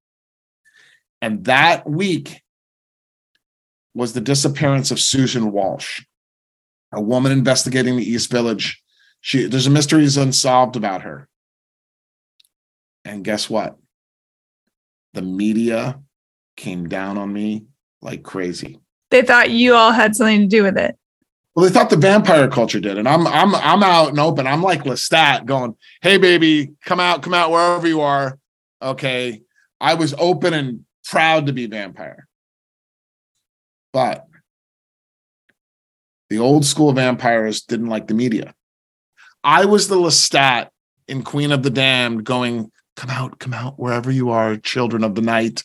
And 1.21 1.45
that 1.45 1.89
week 1.89 2.42
was 3.95 4.13
the 4.13 4.21
disappearance 4.21 4.91
of 4.91 5.01
Susan 5.01 5.53
Walsh, 5.53 6.03
a 6.93 7.01
woman 7.01 7.33
investigating 7.33 7.97
the 7.97 8.09
East 8.09 8.31
Village. 8.31 8.83
She 9.21 9.47
there's 9.47 9.67
a 9.67 9.71
mystery 9.71 10.05
is 10.05 10.17
unsolved 10.17 10.77
about 10.77 11.03
her. 11.03 11.29
And 13.05 13.25
guess 13.25 13.51
what? 13.51 13.77
The 15.15 15.23
media 15.23 16.01
came 16.57 16.89
down 16.89 17.19
on 17.19 17.33
me 17.33 17.67
like 18.01 18.23
crazy. 18.23 18.81
They 19.11 19.23
thought 19.23 19.51
you 19.51 19.75
all 19.75 19.93
had 19.93 20.17
something 20.17 20.41
to 20.41 20.47
do 20.47 20.63
with 20.63 20.79
it. 20.79 20.97
Well, 21.55 21.67
they 21.67 21.73
thought 21.73 21.91
the 21.91 21.97
vampire 21.97 22.49
culture 22.49 22.81
did, 22.81 22.97
and 22.97 23.07
I'm 23.07 23.27
I'm 23.27 23.55
I'm 23.55 23.83
out 23.83 24.09
and 24.09 24.19
open. 24.19 24.47
I'm 24.47 24.63
like 24.63 24.85
Lestat, 24.85 25.45
going, 25.45 25.77
"Hey, 26.01 26.17
baby, 26.17 26.73
come 26.85 26.99
out, 26.99 27.23
come 27.23 27.35
out 27.35 27.51
wherever 27.51 27.87
you 27.87 28.01
are." 28.01 28.39
Okay, 28.81 29.43
I 29.79 29.95
was 29.95 30.15
open 30.17 30.55
and 30.55 30.85
proud 31.05 31.47
to 31.47 31.53
be 31.53 31.67
vampire, 31.67 32.27
but 33.93 34.27
the 36.31 36.39
old 36.39 36.65
school 36.65 36.93
vampires 36.93 37.63
didn't 37.63 37.89
like 37.89 38.07
the 38.07 38.15
media. 38.15 38.55
I 39.45 39.65
was 39.65 39.89
the 39.89 39.97
Lestat 39.97 40.69
in 41.09 41.23
Queen 41.23 41.53
of 41.53 41.63
the 41.63 41.71
Damned, 41.71 42.25
going, 42.25 42.71
"Come 42.97 43.11
out, 43.11 43.39
come 43.39 43.53
out 43.53 43.79
wherever 43.79 44.11
you 44.11 44.31
are, 44.31 44.57
children 44.57 45.05
of 45.05 45.15
the 45.15 45.23
night. 45.23 45.65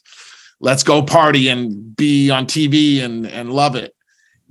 Let's 0.60 0.84
go 0.84 1.04
party 1.04 1.48
and 1.50 1.96
be 1.96 2.30
on 2.30 2.48
TV 2.48 3.02
and 3.02 3.28
and 3.28 3.52
love 3.52 3.76
it." 3.76 3.94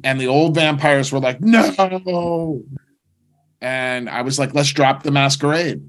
And 0.05 0.21
the 0.21 0.27
old 0.27 0.55
vampires 0.55 1.11
were 1.11 1.21
like, 1.21 1.41
no. 1.41 2.63
And 3.61 4.09
I 4.09 4.23
was 4.23 4.39
like, 4.39 4.55
let's 4.55 4.73
drop 4.73 5.03
the 5.03 5.11
masquerade. 5.11 5.83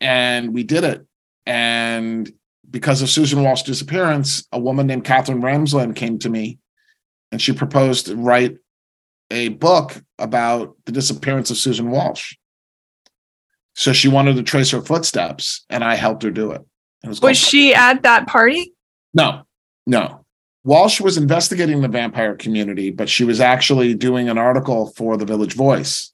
And 0.00 0.54
we 0.54 0.62
did 0.62 0.84
it. 0.84 1.06
And 1.44 2.32
because 2.70 3.02
of 3.02 3.10
Susan 3.10 3.42
Walsh's 3.42 3.66
disappearance, 3.66 4.46
a 4.52 4.58
woman 4.58 4.86
named 4.86 5.04
Katherine 5.04 5.42
Ramsland 5.42 5.96
came 5.96 6.18
to 6.20 6.28
me 6.28 6.58
and 7.32 7.40
she 7.40 7.52
proposed 7.52 8.06
to 8.06 8.16
write 8.16 8.56
a 9.30 9.48
book 9.48 10.02
about 10.18 10.76
the 10.86 10.92
disappearance 10.92 11.50
of 11.50 11.56
Susan 11.56 11.90
Walsh. 11.90 12.34
So 13.74 13.92
she 13.92 14.08
wanted 14.08 14.36
to 14.36 14.42
trace 14.42 14.70
her 14.70 14.82
footsteps, 14.82 15.64
and 15.70 15.84
I 15.84 15.94
helped 15.94 16.22
her 16.24 16.30
do 16.30 16.50
it. 16.50 16.62
it 17.04 17.08
was, 17.08 17.20
was 17.20 17.38
she 17.38 17.72
at 17.72 18.02
that 18.02 18.26
party? 18.26 18.74
No, 19.14 19.42
no. 19.86 20.24
Walsh 20.64 21.00
was 21.00 21.16
investigating 21.16 21.80
the 21.80 21.88
vampire 21.88 22.34
community, 22.34 22.90
but 22.90 23.08
she 23.08 23.24
was 23.24 23.40
actually 23.40 23.94
doing 23.94 24.28
an 24.28 24.36
article 24.36 24.88
for 24.96 25.16
the 25.16 25.24
Village 25.24 25.54
Voice. 25.54 26.12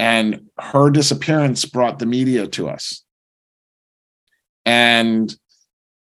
And 0.00 0.48
her 0.58 0.90
disappearance 0.90 1.64
brought 1.64 1.98
the 1.98 2.06
media 2.06 2.46
to 2.48 2.68
us. 2.68 3.04
And 4.64 5.34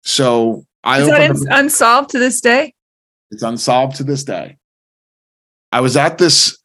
so 0.03 0.65
I 0.83 1.03
Is 1.03 1.09
that 1.09 1.59
unsolved 1.59 2.11
to 2.11 2.19
this 2.19 2.41
day? 2.41 2.75
It's 3.31 3.43
unsolved 3.43 3.97
to 3.97 4.05
this 4.05 4.25
day. 4.25 4.57
I 5.73 5.81
was 5.81 5.97
at 5.97 6.19
this 6.19 6.59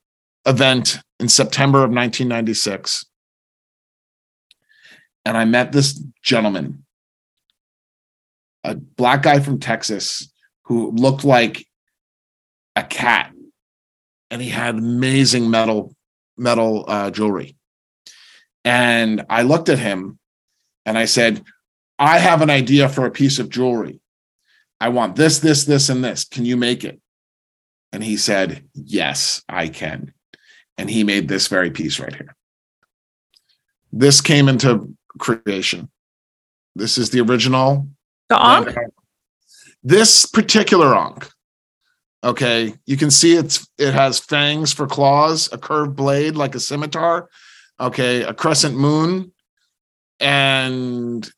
event 0.45 0.99
in 1.19 1.29
September 1.29 1.79
of 1.79 1.91
1996, 1.91 3.05
and 5.25 5.37
I 5.37 5.45
met 5.45 5.71
this 5.71 6.01
gentleman, 6.23 6.85
a 8.63 8.75
black 8.75 9.23
guy 9.23 9.39
from 9.39 9.59
Texas 9.59 10.31
who 10.63 10.91
looked 10.91 11.23
like 11.23 11.65
a 12.75 12.83
cat, 12.83 13.31
and 14.31 14.41
he 14.41 14.49
had 14.49 14.75
amazing 14.75 15.49
metal 15.49 15.95
metal 16.37 16.85
uh, 16.87 17.11
jewelry. 17.11 17.55
And 18.63 19.25
I 19.29 19.43
looked 19.43 19.69
at 19.69 19.77
him, 19.77 20.17
and 20.85 20.97
I 20.97 21.05
said, 21.05 21.43
"I 21.97 22.19
have 22.19 22.41
an 22.41 22.49
idea 22.49 22.89
for 22.89 23.05
a 23.05 23.11
piece 23.11 23.39
of 23.39 23.49
jewelry. 23.49 23.99
I 24.79 24.89
want 24.89 25.15
this, 25.15 25.39
this, 25.39 25.63
this, 25.63 25.89
and 25.89 26.03
this. 26.03 26.25
Can 26.25 26.45
you 26.45 26.57
make 26.57 26.83
it?" 26.83 26.99
And 27.95 28.03
he 28.03 28.17
said, 28.17 28.65
Yes, 28.73 29.41
I 29.47 29.69
can. 29.69 30.13
And 30.77 30.89
he 30.89 31.05
made 31.05 31.29
this 31.29 31.47
very 31.47 31.71
piece 31.71 31.97
right 31.97 32.13
here. 32.13 32.35
This 33.93 34.19
came 34.19 34.49
into 34.49 34.93
creation. 35.17 35.89
This 36.75 36.97
is 36.97 37.11
the 37.11 37.21
original. 37.21 37.87
The 38.27 38.37
Ankh? 38.37 38.75
This 39.81 40.25
particular 40.25 40.93
Ankh. 40.93 41.29
Okay. 42.21 42.73
You 42.85 42.97
can 42.97 43.11
see 43.11 43.37
it's 43.37 43.65
it 43.77 43.93
has 43.93 44.19
fangs 44.19 44.73
for 44.73 44.87
claws, 44.87 45.47
a 45.53 45.57
curved 45.57 45.95
blade 45.95 46.35
like 46.35 46.53
a 46.53 46.59
scimitar. 46.59 47.29
Okay, 47.79 48.23
a 48.23 48.33
crescent 48.33 48.75
moon, 48.75 49.31
and 50.19 51.29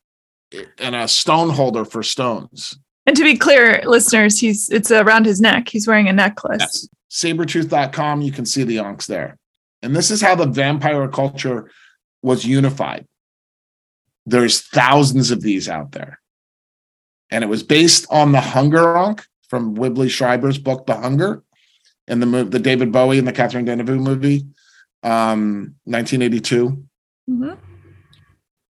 and 0.80 0.96
a 0.96 1.08
stone 1.08 1.50
holder 1.50 1.86
for 1.86 2.04
stones. 2.04 2.78
And 3.06 3.16
to 3.16 3.24
be 3.24 3.38
clear, 3.38 3.82
listeners, 3.86 4.40
he's 4.40 4.70
it's 4.70 4.92
around 4.92 5.26
his 5.26 5.40
neck. 5.40 5.70
He's 5.70 5.88
wearing 5.88 6.10
a 6.10 6.14
necklace. 6.14 6.60
Yes. 6.60 6.88
Sabretooth.com, 7.10 8.22
you 8.22 8.32
can 8.32 8.46
see 8.46 8.64
the 8.64 8.80
ankhs 8.80 9.08
there. 9.08 9.38
And 9.82 9.96
this 9.96 10.12
is 10.12 10.22
how 10.22 10.36
the 10.36 10.46
vampire 10.46 11.08
culture 11.08 11.72
was 12.22 12.46
unified. 12.46 13.08
There's 14.26 14.62
thousands 14.62 15.32
of 15.32 15.42
these 15.42 15.70
out 15.70 15.94
there. 15.94 16.20
And 17.32 17.44
it 17.44 17.48
was 17.48 17.64
based 17.64 18.06
on 18.10 18.34
the 18.34 18.42
Hunger 18.42 18.98
Ankh 18.98 19.26
from 19.48 19.76
Whitley 19.76 20.10
Strieber's 20.10 20.58
book, 20.58 20.86
The 20.86 20.96
Hunger, 20.96 21.44
and 22.08 22.22
the 22.22 22.26
movie, 22.26 22.50
the 22.50 22.60
David 22.60 22.92
Bowie 22.92 23.20
and 23.20 23.28
the 23.28 23.34
Catherine 23.34 23.66
Deneuve 23.66 24.00
movie, 24.00 24.46
um, 25.04 25.76
1982. 25.86 26.84
Mm-hmm. 27.30 27.67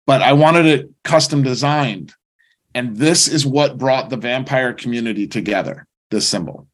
But 0.05 0.21
I 0.21 0.33
wanted 0.33 0.65
it 0.65 0.89
custom 1.03 1.41
designed 1.43 2.13
and 2.75 2.97
this 2.97 3.29
is 3.29 3.45
what 3.45 3.77
brought 3.77 4.09
the 4.09 4.17
vampire 4.17 4.73
community 4.73 5.27
together, 5.27 5.87
this 6.11 6.27
symbol. 6.27 6.67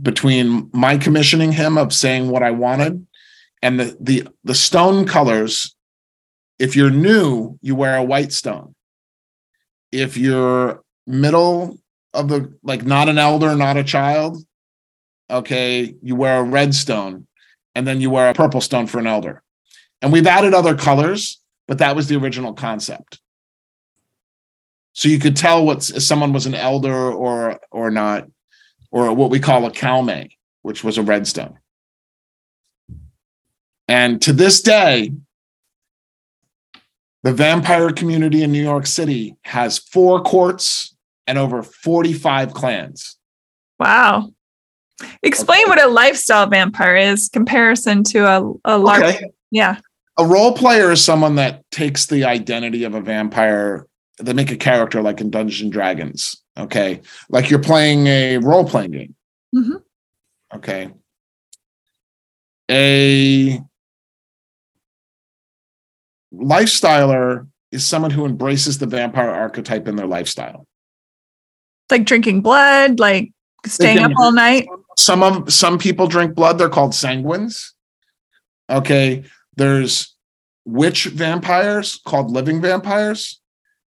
Between 0.00 0.68
my 0.74 0.98
commissioning 0.98 1.52
him 1.52 1.78
of 1.78 1.94
saying 1.94 2.28
what 2.28 2.42
I 2.42 2.50
wanted 2.50 3.06
and 3.62 3.80
the 3.80 3.96
the 3.98 4.28
the 4.44 4.54
stone 4.54 5.06
colors, 5.06 5.74
if 6.58 6.76
you're 6.76 6.90
new, 6.90 7.58
you 7.62 7.74
wear 7.74 7.96
a 7.96 8.04
white 8.04 8.32
stone. 8.32 8.74
If 9.90 10.18
you're 10.18 10.82
middle 11.06 11.78
of 12.12 12.28
the 12.28 12.54
like 12.62 12.84
not 12.84 13.08
an 13.08 13.18
elder, 13.18 13.56
not 13.56 13.78
a 13.78 13.84
child, 13.84 14.36
okay, 15.30 15.94
you 16.02 16.14
wear 16.14 16.40
a 16.40 16.44
red 16.44 16.74
stone, 16.74 17.26
and 17.74 17.86
then 17.86 18.02
you 18.02 18.10
wear 18.10 18.28
a 18.28 18.34
purple 18.34 18.60
stone 18.60 18.86
for 18.86 18.98
an 18.98 19.06
elder. 19.06 19.42
And 20.02 20.12
we've 20.12 20.26
added 20.26 20.52
other 20.52 20.74
colors, 20.74 21.41
but 21.68 21.78
that 21.78 21.96
was 21.96 22.08
the 22.08 22.16
original 22.16 22.52
concept 22.52 23.20
so 24.92 25.08
you 25.08 25.18
could 25.18 25.36
tell 25.36 25.64
what 25.64 25.82
someone 25.82 26.32
was 26.32 26.46
an 26.46 26.54
elder 26.54 27.10
or 27.10 27.58
or 27.70 27.90
not, 27.90 28.28
or 28.90 29.12
what 29.14 29.30
we 29.30 29.40
call 29.40 29.64
a 29.66 29.70
Calmae, 29.70 30.30
which 30.62 30.84
was 30.84 30.98
a 30.98 31.02
redstone. 31.02 31.58
And 33.88 34.20
to 34.22 34.32
this 34.32 34.60
day, 34.60 35.12
the 37.22 37.32
vampire 37.32 37.90
community 37.90 38.42
in 38.42 38.52
New 38.52 38.62
York 38.62 38.86
City 38.86 39.36
has 39.44 39.78
four 39.78 40.22
courts 40.22 40.94
and 41.26 41.38
over 41.38 41.62
45 41.62 42.52
clans. 42.52 43.16
Wow. 43.78 44.32
Explain 45.22 45.62
okay. 45.62 45.68
what 45.68 45.82
a 45.82 45.88
lifestyle 45.88 46.46
vampire 46.46 46.96
is 46.96 47.28
comparison 47.28 48.04
to 48.04 48.26
a, 48.26 48.52
a 48.64 48.78
large 48.78 49.02
okay. 49.02 49.30
yeah. 49.50 49.78
A 50.18 50.26
role 50.26 50.52
player 50.52 50.90
is 50.92 51.04
someone 51.04 51.36
that 51.36 51.62
takes 51.70 52.06
the 52.06 52.24
identity 52.24 52.84
of 52.84 52.94
a 52.94 53.00
vampire 53.00 53.86
they 54.18 54.32
make 54.32 54.50
a 54.50 54.56
character 54.56 55.02
like 55.02 55.20
in 55.20 55.30
Dungeons 55.30 55.62
and 55.62 55.72
Dragons. 55.72 56.36
Okay, 56.56 57.00
like 57.28 57.50
you're 57.50 57.58
playing 57.58 58.06
a 58.06 58.38
role 58.38 58.64
playing 58.64 58.90
game. 58.90 59.14
Mm-hmm. 59.54 59.76
Okay, 60.56 60.90
a 62.70 63.60
lifestyler 66.34 67.48
is 67.70 67.86
someone 67.86 68.10
who 68.10 68.26
embraces 68.26 68.78
the 68.78 68.86
vampire 68.86 69.30
archetype 69.30 69.88
in 69.88 69.96
their 69.96 70.06
lifestyle. 70.06 70.66
Like 71.90 72.04
drinking 72.04 72.42
blood, 72.42 73.00
like 73.00 73.32
staying 73.66 73.98
up 73.98 74.12
all 74.18 74.32
night. 74.32 74.66
Some 74.98 75.22
of 75.22 75.52
some 75.52 75.78
people 75.78 76.06
drink 76.06 76.34
blood. 76.34 76.58
They're 76.58 76.68
called 76.68 76.92
sanguines. 76.92 77.72
Okay, 78.68 79.24
there's 79.56 80.16
witch 80.64 81.06
vampires 81.06 82.00
called 82.04 82.30
living 82.30 82.60
vampires 82.60 83.40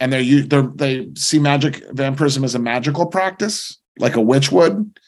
and 0.01 0.13
they're, 0.13 0.43
they're 0.43 0.71
they 0.75 1.09
see 1.15 1.39
magic 1.39 1.83
vampirism 1.93 2.45
as 2.45 2.55
a 2.55 2.59
magical 2.59 3.07
practice, 3.07 3.79
like 3.99 4.17
a 4.17 4.21
witch 4.21 4.51
would. 4.51 4.99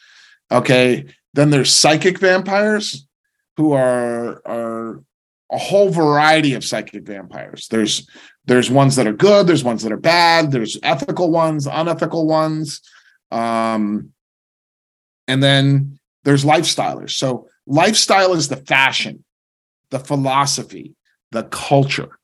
Okay, 0.50 1.06
then 1.34 1.50
there's 1.50 1.72
psychic 1.72 2.18
vampires, 2.18 3.06
who 3.56 3.72
are 3.72 4.40
are 4.46 5.02
a 5.50 5.58
whole 5.58 5.90
variety 5.90 6.54
of 6.54 6.64
psychic 6.64 7.06
vampires. 7.06 7.68
There's 7.68 8.08
there's 8.46 8.70
ones 8.70 8.96
that 8.96 9.06
are 9.06 9.12
good, 9.12 9.46
there's 9.46 9.64
ones 9.64 9.82
that 9.82 9.92
are 9.92 9.98
bad, 9.98 10.52
there's 10.52 10.78
ethical 10.82 11.30
ones, 11.30 11.66
unethical 11.66 12.26
ones, 12.26 12.80
um, 13.30 14.12
and 15.26 15.42
then 15.42 15.98
there's 16.24 16.44
lifestylers. 16.44 17.10
So 17.10 17.48
lifestyle 17.66 18.34
is 18.34 18.48
the 18.48 18.56
fashion, 18.56 19.24
the 19.90 19.98
philosophy, 19.98 20.94
the 21.32 21.44
culture. 21.44 22.18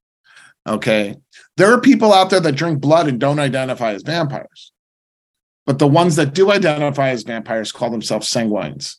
Okay. 0.66 1.16
There 1.56 1.72
are 1.72 1.80
people 1.80 2.12
out 2.12 2.30
there 2.30 2.40
that 2.40 2.52
drink 2.52 2.80
blood 2.80 3.08
and 3.08 3.18
don't 3.18 3.38
identify 3.38 3.92
as 3.92 4.02
vampires. 4.02 4.72
But 5.66 5.78
the 5.78 5.88
ones 5.88 6.16
that 6.16 6.34
do 6.34 6.50
identify 6.50 7.10
as 7.10 7.22
vampires 7.22 7.72
call 7.72 7.90
themselves 7.90 8.30
sanguines. 8.30 8.96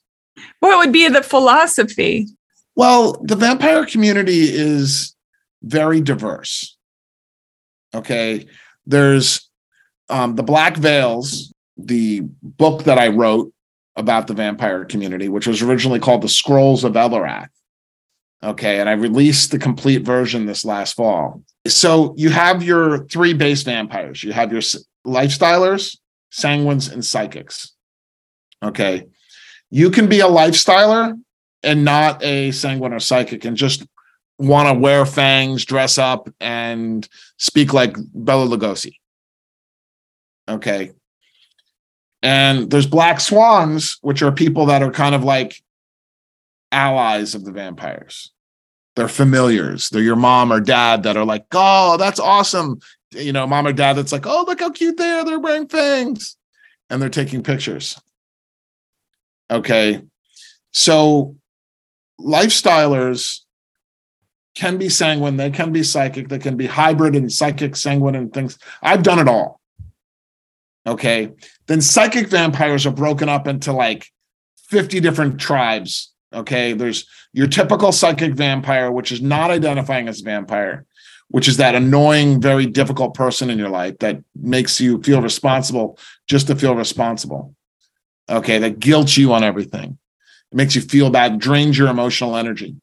What 0.59 0.77
would 0.77 0.93
be 0.93 1.07
the 1.07 1.23
philosophy? 1.23 2.27
Well, 2.75 3.21
the 3.23 3.35
vampire 3.35 3.85
community 3.85 4.41
is 4.49 5.15
very 5.61 6.01
diverse. 6.01 6.77
Okay. 7.93 8.47
There's 8.85 9.49
um, 10.09 10.35
the 10.35 10.43
Black 10.43 10.77
Veils, 10.77 11.53
the 11.77 12.21
book 12.41 12.83
that 12.83 12.97
I 12.97 13.09
wrote 13.09 13.53
about 13.95 14.27
the 14.27 14.33
vampire 14.33 14.85
community, 14.85 15.29
which 15.29 15.47
was 15.47 15.61
originally 15.61 15.99
called 15.99 16.21
The 16.21 16.29
Scrolls 16.29 16.83
of 16.83 16.93
Elorath. 16.93 17.49
Okay. 18.43 18.79
And 18.79 18.89
I 18.89 18.93
released 18.93 19.51
the 19.51 19.59
complete 19.59 20.03
version 20.03 20.45
this 20.45 20.65
last 20.65 20.95
fall. 20.95 21.41
So 21.65 22.13
you 22.17 22.29
have 22.29 22.61
your 22.61 23.05
three 23.05 23.33
base 23.33 23.63
vampires. 23.63 24.23
You 24.23 24.33
have 24.33 24.51
your 24.51 24.61
lifestylers, 25.07 25.97
sanguines, 26.31 26.91
and 26.91 27.05
psychics. 27.05 27.73
Okay. 28.61 29.05
You 29.69 29.89
can 29.89 30.07
be 30.07 30.19
a 30.19 30.27
lifestyler 30.27 31.17
and 31.63 31.85
not 31.85 32.21
a 32.23 32.51
sanguine 32.51 32.93
or 32.93 32.99
psychic 32.99 33.45
and 33.45 33.55
just 33.55 33.85
want 34.37 34.67
to 34.67 34.79
wear 34.79 35.05
fangs, 35.05 35.63
dress 35.63 35.97
up, 35.97 36.29
and 36.41 37.07
speak 37.37 37.73
like 37.73 37.95
Bela 38.13 38.45
Lugosi. 38.45 38.97
Okay. 40.49 40.91
And 42.21 42.69
there's 42.69 42.87
black 42.87 43.19
swans, 43.19 43.97
which 44.01 44.21
are 44.21 44.31
people 44.31 44.65
that 44.67 44.81
are 44.81 44.91
kind 44.91 45.15
of 45.15 45.23
like 45.23 45.61
allies 46.73 47.35
of 47.35 47.45
the 47.45 47.51
vampires 47.51 48.33
they're 48.95 49.07
familiars. 49.07 49.89
They're 49.89 50.01
your 50.01 50.15
mom 50.15 50.51
or 50.51 50.59
dad 50.59 51.03
that 51.03 51.17
are 51.17 51.25
like, 51.25 51.45
oh, 51.51 51.97
that's 51.97 52.19
awesome. 52.19 52.79
You 53.11 53.33
know, 53.33 53.47
mom 53.47 53.67
or 53.67 53.73
dad 53.73 53.93
that's 53.93 54.11
like, 54.11 54.25
oh, 54.25 54.45
look 54.47 54.59
how 54.59 54.69
cute 54.69 54.97
they 54.97 55.09
are. 55.09 55.25
They're 55.25 55.39
wearing 55.39 55.67
fangs 55.67 56.37
and 56.89 57.01
they're 57.01 57.09
taking 57.09 57.43
pictures. 57.43 57.99
Okay. 59.49 60.01
So 60.71 61.35
lifestylers 62.19 63.39
can 64.55 64.77
be 64.77 64.89
sanguine, 64.89 65.37
they 65.37 65.49
can 65.49 65.71
be 65.71 65.81
psychic, 65.81 66.29
they 66.29 66.37
can 66.37 66.55
be 66.55 66.67
hybrid 66.67 67.15
and 67.15 67.31
psychic, 67.31 67.75
sanguine, 67.75 68.13
and 68.15 68.31
things. 68.31 68.59
I've 68.83 69.01
done 69.01 69.17
it 69.17 69.27
all. 69.27 69.59
Okay. 70.85 71.31
Then 71.65 71.81
psychic 71.81 72.27
vampires 72.27 72.85
are 72.85 72.91
broken 72.91 73.29
up 73.29 73.47
into 73.47 73.73
like 73.73 74.11
50 74.69 74.99
different 74.99 75.39
tribes. 75.39 76.12
Okay. 76.33 76.73
There's 76.73 77.05
your 77.31 77.47
typical 77.47 77.91
psychic 77.91 78.33
vampire, 78.33 78.91
which 78.91 79.11
is 79.11 79.21
not 79.21 79.51
identifying 79.51 80.07
as 80.07 80.21
vampire, 80.21 80.85
which 81.29 81.47
is 81.47 81.57
that 81.57 81.75
annoying, 81.75 82.41
very 82.41 82.65
difficult 82.65 83.13
person 83.13 83.49
in 83.49 83.57
your 83.57 83.69
life 83.69 83.99
that 83.99 84.23
makes 84.35 84.81
you 84.81 85.01
feel 85.03 85.21
responsible 85.21 85.97
just 86.27 86.47
to 86.47 86.55
feel 86.55 86.75
responsible. 86.75 87.55
Okay. 88.29 88.57
That 88.59 88.79
guilts 88.79 89.17
you 89.17 89.33
on 89.33 89.43
everything. 89.43 89.97
It 90.51 90.55
makes 90.55 90.75
you 90.75 90.81
feel 90.81 91.09
bad, 91.09 91.39
drains 91.39 91.77
your 91.77 91.87
emotional 91.87 92.35
energy. 92.35 92.75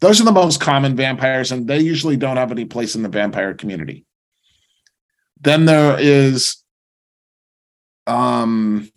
Those 0.00 0.20
are 0.20 0.24
the 0.24 0.32
most 0.32 0.60
common 0.60 0.96
vampires, 0.96 1.52
and 1.52 1.66
they 1.66 1.80
usually 1.80 2.16
don't 2.16 2.36
have 2.36 2.50
any 2.50 2.64
place 2.64 2.94
in 2.94 3.02
the 3.02 3.08
vampire 3.08 3.54
community. 3.54 4.04
Then 5.40 5.64
there 5.64 5.96
is 5.98 6.56
um, 8.06 8.90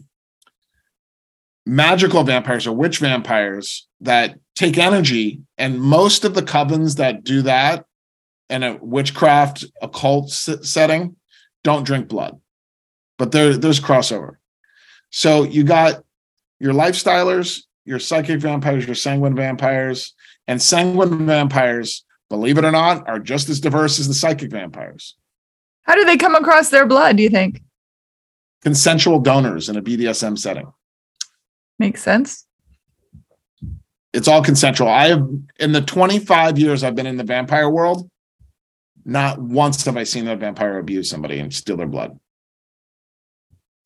magical 1.68 2.24
vampires 2.24 2.66
or 2.66 2.72
witch 2.72 3.00
vampires 3.00 3.88
that 4.00 4.40
take 4.56 4.78
energy, 4.78 5.42
and 5.58 5.82
most 5.82 6.24
of 6.24 6.34
the 6.34 6.42
covens 6.42 6.96
that 6.96 7.24
do 7.26 7.42
that 7.42 7.86
in 8.50 8.64
a 8.64 8.78
witchcraft 8.82 9.66
occult 9.82 10.32
setting 10.32 11.18
don't 11.66 11.86
drink 11.86 12.08
blood, 12.08 12.40
but 13.18 13.34
there, 13.34 13.58
there's 13.58 13.82
crossover. 13.82 14.38
So 15.10 15.44
you 15.44 15.64
got 15.66 16.04
your 16.60 16.74
lifestylers, 16.74 17.64
your 17.84 18.00
psychic 18.00 18.40
vampires, 18.40 18.86
your 18.86 18.96
sanguine 18.96 19.36
vampires, 19.36 20.14
and 20.48 20.62
sanguine 20.62 21.26
vampires, 21.26 22.06
believe 22.30 22.58
it 22.58 22.64
or 22.64 22.72
not, 22.72 23.08
are 23.10 23.20
just 23.20 23.50
as 23.50 23.60
diverse 23.60 24.00
as 24.00 24.08
the 24.08 24.14
psychic 24.14 24.52
vampires. 24.52 25.16
How 25.84 25.96
do 25.96 26.06
they 26.06 26.18
come 26.18 26.36
across 26.36 26.70
their 26.70 26.86
blood, 26.86 27.18
do 27.18 27.24
you 27.24 27.30
think? 27.30 27.62
Consensual 28.62 29.20
donors 29.20 29.68
in 29.68 29.76
a 29.76 29.82
BDSM 29.82 30.38
setting. 30.38 30.72
Makes 31.80 32.02
sense. 32.04 32.46
It's 34.14 34.28
all 34.28 34.44
consensual. 34.44 34.88
I 34.88 35.10
have, 35.10 35.28
in 35.60 35.74
the 35.74 35.82
25 35.82 36.58
years 36.58 36.84
I've 36.84 36.96
been 36.96 37.06
in 37.06 37.18
the 37.18 37.24
vampire 37.24 37.70
world, 37.70 38.10
not 39.06 39.40
once 39.40 39.86
have 39.86 39.96
I 39.96 40.04
seen 40.04 40.28
a 40.28 40.36
vampire 40.36 40.80
abuse 40.80 41.10
somebody 41.10 41.40
and 41.40 41.54
steal 41.54 41.78
their 41.78 41.88
blood. 41.88 42.20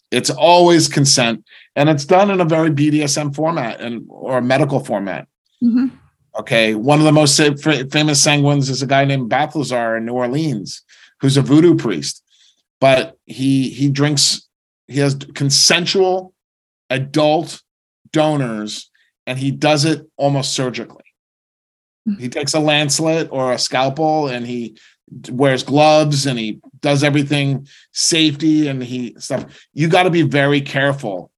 It's 0.10 0.30
always 0.30 0.90
consent, 0.90 1.46
and 1.76 1.88
it's 1.88 2.06
done 2.06 2.32
in 2.32 2.42
a 2.42 2.46
very 2.46 2.70
BDSM 2.70 3.34
format 3.34 3.80
and 3.80 4.06
or 4.10 4.40
a 4.40 4.42
medical 4.42 4.82
format. 4.82 5.28
Mm-hmm. 5.64 5.96
Okay, 6.40 6.76
one 6.76 7.00
of 7.00 7.06
the 7.06 7.12
most 7.12 7.38
famous 7.38 8.26
sanguines 8.26 8.70
is 8.70 8.82
a 8.82 8.88
guy 8.88 9.06
named 9.06 9.30
Balthazar 9.30 9.98
in 9.98 10.06
New 10.06 10.14
Orleans, 10.14 10.84
who's 11.22 11.38
a 11.38 11.42
voodoo 11.42 11.76
priest, 11.76 12.24
but 12.82 13.18
he 13.26 13.70
he 13.70 13.90
drinks. 13.90 14.48
He 14.88 15.00
has 15.00 15.16
consensual 15.34 16.34
adult 16.90 17.62
donors, 18.12 18.90
and 19.26 19.38
he 19.38 19.52
does 19.52 19.86
it 19.86 20.06
almost 20.18 20.54
surgically. 20.54 21.04
He 22.18 22.30
takes 22.30 22.56
a 22.56 22.60
lancelet 22.60 23.30
or 23.32 23.54
a 23.54 23.60
scalpel, 23.60 24.28
and 24.28 24.46
he 24.46 24.78
wears 25.30 25.64
gloves, 25.64 26.26
and 26.26 26.40
he 26.40 26.60
does 26.80 27.04
everything 27.04 27.68
safety, 27.92 28.68
and 28.68 28.84
he 28.84 29.16
stuff. 29.20 29.46
You 29.74 29.88
got 29.88 30.04
to 30.04 30.10
be 30.10 30.24
very 30.24 30.62
careful 30.62 31.32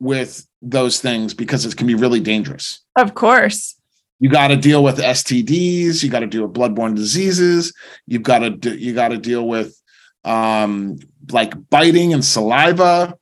with 0.00 0.46
those 0.62 1.00
things 1.00 1.34
because 1.34 1.66
it 1.66 1.76
can 1.76 1.86
be 1.86 1.94
really 1.94 2.20
dangerous. 2.20 2.80
Of 2.96 3.14
course 3.14 3.76
you 4.20 4.30
got 4.30 4.48
to 4.48 4.56
deal 4.56 4.82
with 4.82 4.96
STDs, 4.98 6.02
you 6.02 6.08
got 6.08 6.20
to 6.20 6.26
deal 6.26 6.46
with 6.46 6.54
bloodborne 6.54 6.94
diseases, 6.94 7.74
you've 8.06 8.22
got 8.22 8.38
to 8.38 8.50
do, 8.50 8.74
you 8.74 8.94
got 8.94 9.08
to 9.08 9.18
deal 9.18 9.46
with 9.46 9.78
um 10.24 10.96
like 11.30 11.52
biting 11.68 12.14
and 12.14 12.24
saliva. 12.24 13.14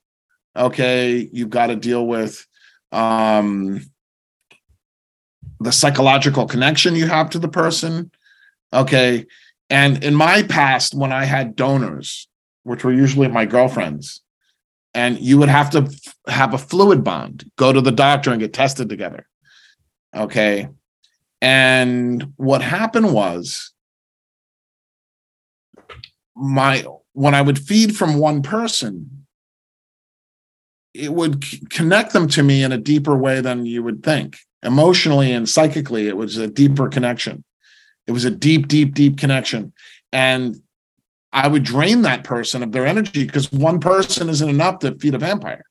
Okay, 0.55 1.29
you've 1.33 1.51
got 1.51 1.69
to 1.69 1.77
deal 1.77 2.07
with 2.07 2.47
um 2.93 3.81
the 5.61 5.73
psychological 5.73 6.47
connection 6.47 6.97
you 6.97 7.07
have 7.07 7.31
to 7.31 7.39
the 7.39 7.49
person. 7.49 8.11
Okay. 8.73 9.27
And 9.71 10.03
in 10.05 10.15
my 10.15 10.43
past, 10.43 10.95
when 10.95 11.13
I 11.13 11.25
had 11.25 11.57
donors, 11.57 12.29
which 12.65 12.85
were 12.85 12.93
usually 12.93 13.29
my 13.29 13.47
girlfriends, 13.47 14.21
and 14.95 15.19
you 15.19 15.39
would 15.39 15.49
have 15.49 15.71
to 15.71 15.91
have 16.27 16.53
a 16.53 16.59
fluid 16.59 17.03
bond, 17.03 17.51
go 17.57 17.73
to 17.73 17.81
the 17.81 17.93
doctor 17.93 18.31
and 18.31 18.41
get 18.41 18.53
tested 18.53 18.89
together. 18.89 19.27
Okay. 20.15 20.69
And 21.41 22.33
what 22.37 22.63
happened 22.63 23.13
was 23.15 23.73
my 26.37 26.85
when 27.15 27.35
I 27.35 27.43
would 27.43 27.59
feed 27.59 27.97
from 27.97 28.19
one 28.19 28.43
person, 28.43 29.22
it 30.95 31.13
would 31.13 31.45
connect 31.71 32.13
them 32.13 32.29
to 32.29 32.43
me 32.43 32.63
in 32.63 32.73
a 32.73 32.79
deeper 32.79 33.17
way 33.17 33.41
than 33.41 33.67
you 33.67 33.83
would 33.83 34.03
think. 34.03 34.39
Emotionally 34.63 35.33
and 35.33 35.49
psychically, 35.49 36.07
it 36.07 36.17
was 36.17 36.37
a 36.37 36.47
deeper 36.47 36.89
connection. 36.89 37.45
It 38.07 38.13
was 38.13 38.25
a 38.25 38.31
deep, 38.31 38.69
deep, 38.69 38.95
deep 38.95 39.19
connection. 39.19 39.73
And 40.13 40.61
I 41.33 41.49
would 41.49 41.63
drain 41.63 42.03
that 42.03 42.25
person 42.25 42.63
of 42.63 42.73
their 42.73 42.87
energy 42.87 43.25
because 43.25 43.51
one 43.51 43.81
person 43.81 44.29
isn't 44.29 44.49
enough 44.49 44.81
to 44.81 44.95
feed 44.99 45.15
a 45.15 45.19
vampire. 45.19 45.65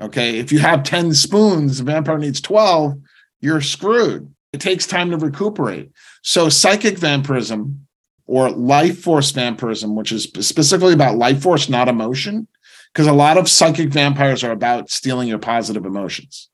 Okay. 0.00 0.38
If 0.38 0.52
you 0.52 0.60
have 0.60 0.84
10 0.84 1.12
spoons, 1.14 1.78
the 1.78 1.84
vampire 1.84 2.18
needs 2.18 2.40
12, 2.40 2.94
you're 3.40 3.60
screwed. 3.60 4.32
It 4.52 4.60
takes 4.60 4.86
time 4.86 5.10
to 5.10 5.18
recuperate. 5.18 5.90
So, 6.22 6.48
psychic 6.48 6.96
vampirism 6.98 7.87
or 8.28 8.50
life 8.50 9.00
force 9.00 9.30
vampirism, 9.30 9.96
which 9.96 10.12
is 10.12 10.24
specifically 10.24 10.92
about 10.92 11.16
life 11.16 11.42
force, 11.42 11.68
not 11.68 11.88
emotion, 11.88 12.46
because 12.92 13.06
a 13.06 13.12
lot 13.12 13.38
of 13.38 13.48
psychic 13.48 13.88
vampires 13.88 14.44
are 14.44 14.52
about 14.52 14.90
stealing 14.90 15.28
your 15.28 15.38
positive 15.38 15.86
emotions. 15.86 16.50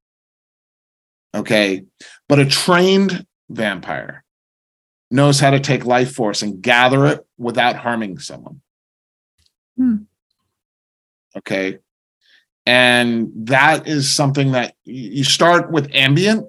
Okay. 1.34 1.82
But 2.28 2.38
a 2.38 2.46
trained 2.46 3.26
vampire 3.50 4.24
knows 5.10 5.40
how 5.40 5.50
to 5.50 5.58
take 5.58 5.84
life 5.84 6.14
force 6.14 6.42
and 6.42 6.62
gather 6.62 7.06
it 7.06 7.26
without 7.38 7.74
harming 7.74 8.18
someone. 8.20 8.60
Hmm. 9.76 9.96
Okay. 11.36 11.78
And 12.66 13.32
that 13.48 13.88
is 13.88 14.14
something 14.14 14.52
that 14.52 14.76
you 14.84 15.24
start 15.24 15.72
with 15.72 15.92
ambient 15.92 16.46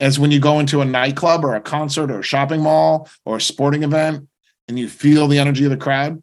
as 0.00 0.18
when 0.18 0.32
you 0.32 0.40
go 0.40 0.58
into 0.58 0.80
a 0.80 0.84
nightclub 0.84 1.44
or 1.44 1.54
a 1.54 1.60
concert 1.60 2.10
or 2.10 2.18
a 2.18 2.24
shopping 2.24 2.62
mall 2.62 3.08
or 3.24 3.36
a 3.36 3.40
sporting 3.40 3.84
event 3.84 4.26
and 4.70 4.78
you 4.78 4.88
feel 4.88 5.28
the 5.28 5.38
energy 5.38 5.64
of 5.64 5.70
the 5.70 5.76
crowd. 5.76 6.22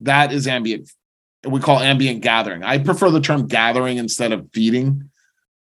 That 0.00 0.32
is 0.32 0.46
ambient. 0.46 0.90
We 1.46 1.60
call 1.60 1.78
ambient 1.78 2.20
gathering. 2.20 2.62
I 2.62 2.78
prefer 2.78 3.10
the 3.10 3.20
term 3.20 3.46
gathering 3.46 3.96
instead 3.96 4.32
of 4.32 4.48
feeding 4.52 5.10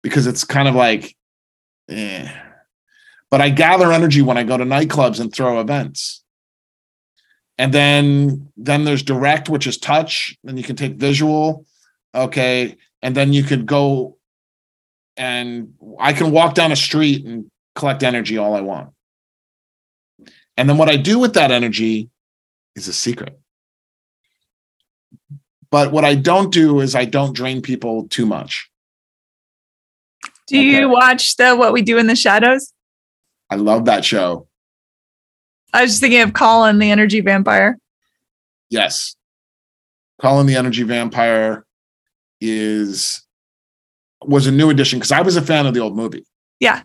because 0.03 0.27
it's 0.27 0.43
kind 0.43 0.67
of 0.67 0.75
like, 0.75 1.15
eh. 1.89 2.29
But 3.31 3.41
I 3.41 3.51
gather 3.51 3.93
energy 3.93 4.23
when 4.23 4.39
I 4.39 4.45
go 4.45 4.57
to 4.57 4.65
nightclubs 4.65 5.21
and 5.21 5.33
throw 5.33 5.61
events 5.61 6.25
and 7.59 7.73
then 7.73 8.51
then 8.57 8.85
there's 8.85 9.03
direct 9.03 9.49
which 9.49 9.67
is 9.67 9.79
touch 9.79 10.37
then 10.45 10.57
you 10.57 10.63
can 10.63 10.77
take 10.77 10.95
visual 10.95 11.65
okay 12.15 12.77
and 13.03 13.15
then 13.15 13.33
you 13.33 13.43
could 13.43 13.67
go 13.67 14.17
and 15.17 15.75
i 16.01 16.13
can 16.13 16.31
walk 16.31 16.55
down 16.55 16.73
a 16.73 16.77
street 16.77 17.25
and 17.25 17.51
collect 17.75 18.03
energy 18.03 18.39
all 18.39 18.55
i 18.55 18.61
want 18.61 18.91
and 20.57 20.69
then 20.69 20.79
what 20.79 20.89
i 20.89 20.97
do 20.97 21.19
with 21.19 21.35
that 21.35 21.51
energy 21.51 22.11
is 22.75 22.89
a 22.89 22.93
secret. 22.93 23.39
But 25.71 25.93
what 25.93 26.05
i 26.05 26.15
don't 26.15 26.53
do 26.53 26.81
is 26.81 26.95
i 26.95 27.05
don't 27.05 27.35
drain 27.35 27.63
people 27.63 28.09
too 28.09 28.27
much. 28.27 28.71
Do 30.47 30.59
okay. 30.59 30.81
you 30.81 30.89
watch 30.89 31.37
the 31.37 31.57
what 31.57 31.73
we 31.73 31.83
do 31.83 31.99
in 31.99 32.07
the 32.07 32.17
shadows? 32.17 32.73
I 33.51 33.57
love 33.57 33.87
that 33.87 34.05
show. 34.05 34.49
I 35.73 35.83
was 35.83 35.93
just 35.93 36.01
thinking 36.01 36.21
of 36.21 36.33
colin 36.33 36.79
the 36.79 36.91
energy 36.91 37.21
vampire. 37.21 37.79
Yes. 38.71 39.17
Colin 40.21 40.47
the 40.47 40.57
energy 40.57 40.83
vampire 40.83 41.65
is 42.41 43.23
was 44.23 44.47
a 44.47 44.53
new 44.53 44.71
addition 44.71 44.99
because 44.99 45.13
I 45.13 45.23
was 45.23 45.37
a 45.37 45.43
fan 45.43 45.67
of 45.67 45.75
the 45.75 45.81
old 45.81 45.97
movie. 45.97 46.25
Yeah, 46.61 46.83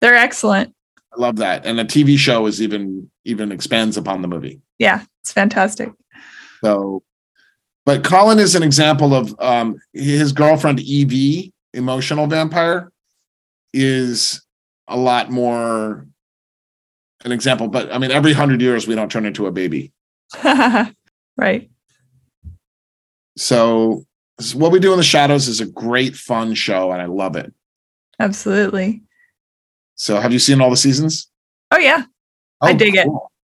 they're 0.00 0.16
excellent. 0.16 0.74
Love 1.18 1.36
that, 1.36 1.66
and 1.66 1.78
the 1.78 1.84
TV 1.84 2.16
show 2.16 2.46
is 2.46 2.62
even 2.62 3.10
even 3.24 3.52
expands 3.52 3.96
upon 3.96 4.22
the 4.22 4.28
movie. 4.28 4.60
Yeah, 4.78 5.04
it's 5.22 5.32
fantastic. 5.32 5.90
So, 6.62 7.02
but 7.84 8.04
Colin 8.04 8.38
is 8.38 8.54
an 8.54 8.62
example 8.62 9.14
of 9.14 9.34
um, 9.40 9.76
his 9.92 10.32
girlfriend 10.32 10.80
Evie, 10.80 11.52
emotional 11.74 12.26
vampire, 12.26 12.92
is 13.72 14.42
a 14.86 14.96
lot 14.96 15.30
more 15.30 16.06
an 17.24 17.32
example. 17.32 17.68
But 17.68 17.92
I 17.92 17.98
mean, 17.98 18.12
every 18.12 18.32
hundred 18.32 18.60
years 18.60 18.86
we 18.86 18.94
don't 18.94 19.10
turn 19.10 19.26
into 19.26 19.46
a 19.46 19.52
baby. 19.52 19.92
right. 21.36 21.68
So 23.36 24.04
what 24.54 24.72
we 24.72 24.78
do 24.78 24.92
in 24.92 24.98
the 24.98 25.04
shadows 25.04 25.48
is 25.48 25.60
a 25.60 25.66
great 25.66 26.14
fun 26.14 26.54
show 26.54 26.92
and 26.92 27.02
i 27.02 27.06
love 27.06 27.36
it 27.36 27.52
absolutely 28.20 29.02
So 29.98 30.20
have 30.20 30.32
you 30.32 30.38
seen 30.38 30.60
all 30.60 30.70
the 30.70 30.76
seasons? 30.76 31.28
Oh 31.70 31.78
yeah, 31.78 32.04
I 32.62 32.72
dig 32.72 32.96
it. 32.96 33.08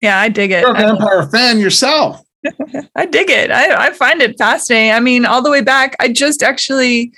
Yeah, 0.01 0.19
I 0.19 0.27
dig 0.27 0.51
it. 0.51 0.61
You're 0.61 0.71
a 0.71 0.77
vampire 0.77 1.27
fan 1.27 1.59
yourself. 1.59 2.21
I 2.95 3.05
dig 3.05 3.29
it. 3.29 3.51
I, 3.51 3.87
I 3.87 3.93
find 3.93 4.21
it 4.21 4.37
fascinating. 4.37 4.91
I 4.91 4.99
mean, 4.99 5.25
all 5.25 5.43
the 5.43 5.51
way 5.51 5.61
back, 5.61 5.95
I 5.99 6.11
just 6.11 6.41
actually 6.41 7.13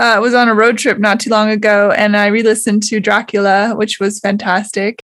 uh, 0.00 0.18
was 0.20 0.32
on 0.32 0.48
a 0.48 0.54
road 0.54 0.78
trip 0.78 0.98
not 0.98 1.20
too 1.20 1.28
long 1.28 1.50
ago 1.50 1.90
and 1.90 2.16
I 2.16 2.28
re 2.28 2.42
listened 2.42 2.82
to 2.84 3.00
Dracula, 3.00 3.74
which 3.76 4.00
was 4.00 4.20
fantastic. 4.20 5.04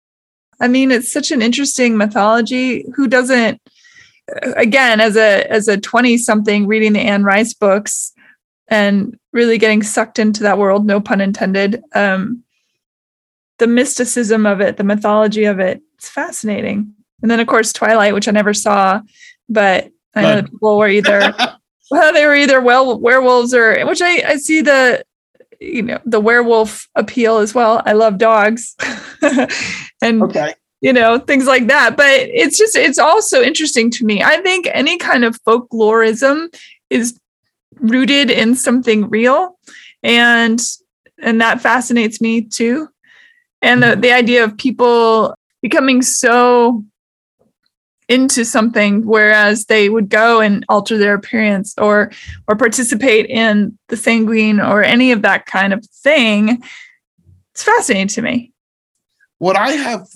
I 0.61 0.69
mean, 0.69 0.89
it's 0.89 1.11
such 1.11 1.31
an 1.31 1.41
interesting 1.41 1.97
mythology. 1.97 2.85
Who 2.95 3.09
doesn't, 3.09 3.61
uh, 4.31 4.53
again, 4.55 5.01
as 5.01 5.17
a 5.17 5.45
as 5.51 5.67
a 5.67 5.77
20 5.77 6.17
something 6.17 6.65
reading 6.67 6.93
the 6.93 7.01
Anne 7.01 7.25
Rice 7.25 7.53
books 7.53 8.13
and 8.69 9.19
really 9.33 9.57
getting 9.57 9.83
sucked 9.83 10.17
into 10.17 10.43
that 10.43 10.57
world, 10.57 10.85
no 10.85 11.01
pun 11.01 11.19
intended. 11.19 11.83
Um, 11.93 12.44
the 13.57 13.67
mysticism 13.67 14.45
of 14.45 14.61
it, 14.61 14.77
the 14.77 14.83
mythology 14.83 15.45
of 15.45 15.59
it, 15.59 15.81
it's 15.95 16.09
fascinating. 16.09 16.93
And 17.21 17.31
then, 17.31 17.39
of 17.39 17.47
course, 17.47 17.73
Twilight, 17.73 18.13
which 18.13 18.27
I 18.27 18.31
never 18.31 18.53
saw, 18.53 19.01
but 19.49 19.89
I 20.15 20.21
know 20.21 20.35
that 20.35 20.51
people 20.51 20.77
were 20.77 20.87
either 20.87 21.33
well, 21.91 22.13
they 22.13 22.25
were 22.25 22.35
either 22.35 22.61
well 22.61 22.99
werewolves 22.99 23.53
or 23.53 23.85
which 23.85 24.01
I 24.01 24.23
I 24.27 24.35
see 24.37 24.61
the 24.61 25.03
you 25.59 25.81
know 25.81 25.99
the 26.05 26.19
werewolf 26.19 26.87
appeal 26.95 27.37
as 27.37 27.53
well. 27.53 27.81
I 27.85 27.93
love 27.93 28.17
dogs, 28.17 28.75
and 30.01 30.23
okay. 30.23 30.53
you 30.81 30.93
know 30.93 31.19
things 31.19 31.47
like 31.47 31.67
that. 31.67 31.97
But 31.97 32.09
it's 32.09 32.57
just 32.57 32.75
it's 32.75 32.99
also 32.99 33.41
interesting 33.41 33.91
to 33.91 34.05
me. 34.05 34.23
I 34.23 34.37
think 34.41 34.67
any 34.73 34.97
kind 34.97 35.23
of 35.23 35.41
folklorism 35.43 36.53
is 36.89 37.19
rooted 37.75 38.31
in 38.31 38.55
something 38.55 39.09
real, 39.09 39.57
and 40.03 40.61
and 41.21 41.41
that 41.41 41.61
fascinates 41.61 42.19
me 42.21 42.41
too. 42.41 42.89
And 43.65 43.81
the, 43.81 43.87
mm-hmm. 43.87 44.01
the 44.01 44.11
idea 44.11 44.43
of 44.43 44.57
people 44.57 45.35
becoming 45.61 46.03
so 46.03 46.85
into 48.07 48.45
something 48.45 49.03
whereas 49.05 49.65
they 49.65 49.89
would 49.89 50.09
go 50.09 50.39
and 50.39 50.63
alter 50.69 50.97
their 50.97 51.15
appearance 51.15 51.73
or 51.79 52.11
or 52.47 52.55
participate 52.55 53.25
in 53.25 53.77
the 53.87 53.97
sanguine 53.97 54.59
or 54.59 54.83
any 54.83 55.11
of 55.11 55.23
that 55.23 55.47
kind 55.47 55.73
of 55.73 55.83
thing 55.87 56.61
it's 57.51 57.63
fascinating 57.63 58.07
to 58.07 58.21
me 58.21 58.53
what 59.39 59.55
i 59.55 59.71
have 59.71 60.07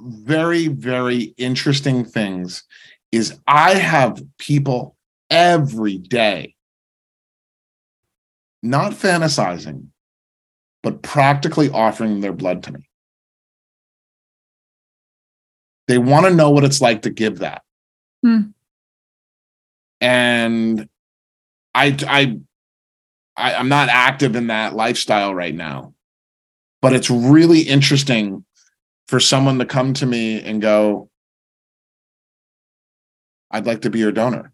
very 0.00 0.66
very 0.66 1.34
interesting 1.36 2.04
things 2.04 2.64
is 3.12 3.38
i 3.46 3.74
have 3.74 4.20
people 4.38 4.96
every 5.30 5.98
day 5.98 6.52
not 8.60 8.90
fantasizing 8.90 9.86
but 10.82 11.02
practically 11.02 11.70
offering 11.70 12.20
their 12.20 12.32
blood 12.32 12.64
to 12.64 12.72
me 12.72 12.80
they 15.88 15.98
want 15.98 16.26
to 16.26 16.34
know 16.34 16.50
what 16.50 16.64
it's 16.64 16.80
like 16.80 17.02
to 17.02 17.10
give 17.10 17.38
that. 17.38 17.62
Hmm. 18.22 18.40
And 20.00 20.88
I, 21.74 21.96
I, 22.06 22.38
I, 23.36 23.54
I'm 23.54 23.68
not 23.68 23.88
active 23.88 24.36
in 24.36 24.48
that 24.48 24.74
lifestyle 24.74 25.34
right 25.34 25.54
now, 25.54 25.94
but 26.82 26.92
it's 26.92 27.10
really 27.10 27.60
interesting 27.62 28.44
for 29.08 29.20
someone 29.20 29.58
to 29.58 29.66
come 29.66 29.94
to 29.94 30.06
me 30.06 30.42
and 30.42 30.60
go, 30.60 31.08
I'd 33.50 33.66
like 33.66 33.82
to 33.82 33.90
be 33.90 34.00
your 34.00 34.12
donor. 34.12 34.52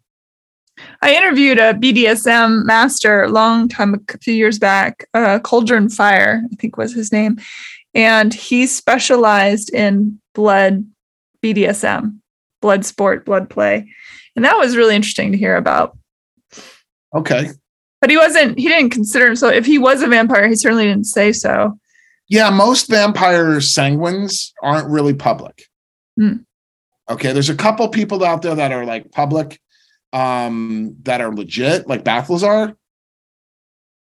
I 1.01 1.15
interviewed 1.15 1.59
a 1.59 1.73
BDSM 1.73 2.65
master 2.65 3.23
a 3.23 3.29
long 3.29 3.67
time, 3.67 3.93
a 3.93 4.17
few 4.19 4.33
years 4.33 4.57
back, 4.57 5.07
uh, 5.13 5.39
Cauldron 5.39 5.89
Fire, 5.89 6.43
I 6.51 6.55
think 6.55 6.77
was 6.77 6.93
his 6.93 7.11
name. 7.11 7.39
And 7.93 8.33
he 8.33 8.65
specialized 8.65 9.71
in 9.71 10.19
blood 10.33 10.83
BDSM, 11.43 12.19
blood 12.61 12.85
sport, 12.85 13.25
blood 13.25 13.49
play. 13.49 13.87
And 14.35 14.45
that 14.45 14.57
was 14.57 14.77
really 14.77 14.95
interesting 14.95 15.31
to 15.31 15.37
hear 15.37 15.55
about. 15.55 15.97
Okay. 17.13 17.49
But 18.01 18.09
he 18.09 18.17
wasn't, 18.17 18.57
he 18.57 18.67
didn't 18.67 18.89
consider 18.89 19.27
himself, 19.27 19.53
if 19.53 19.65
he 19.65 19.77
was 19.77 20.01
a 20.01 20.07
vampire, 20.07 20.47
he 20.47 20.55
certainly 20.55 20.85
didn't 20.85 21.05
say 21.05 21.31
so. 21.31 21.77
Yeah, 22.27 22.49
most 22.49 22.89
vampire 22.89 23.57
sanguines 23.57 24.51
aren't 24.61 24.89
really 24.89 25.13
public. 25.13 25.63
Hmm. 26.17 26.37
Okay, 27.09 27.33
there's 27.33 27.49
a 27.49 27.55
couple 27.55 27.87
people 27.89 28.23
out 28.23 28.41
there 28.41 28.55
that 28.55 28.71
are 28.71 28.85
like 28.85 29.11
public, 29.11 29.59
um, 30.13 30.95
that 31.03 31.21
are 31.21 31.33
legit, 31.33 31.87
like 31.87 32.03
Balthazar. 32.03 32.75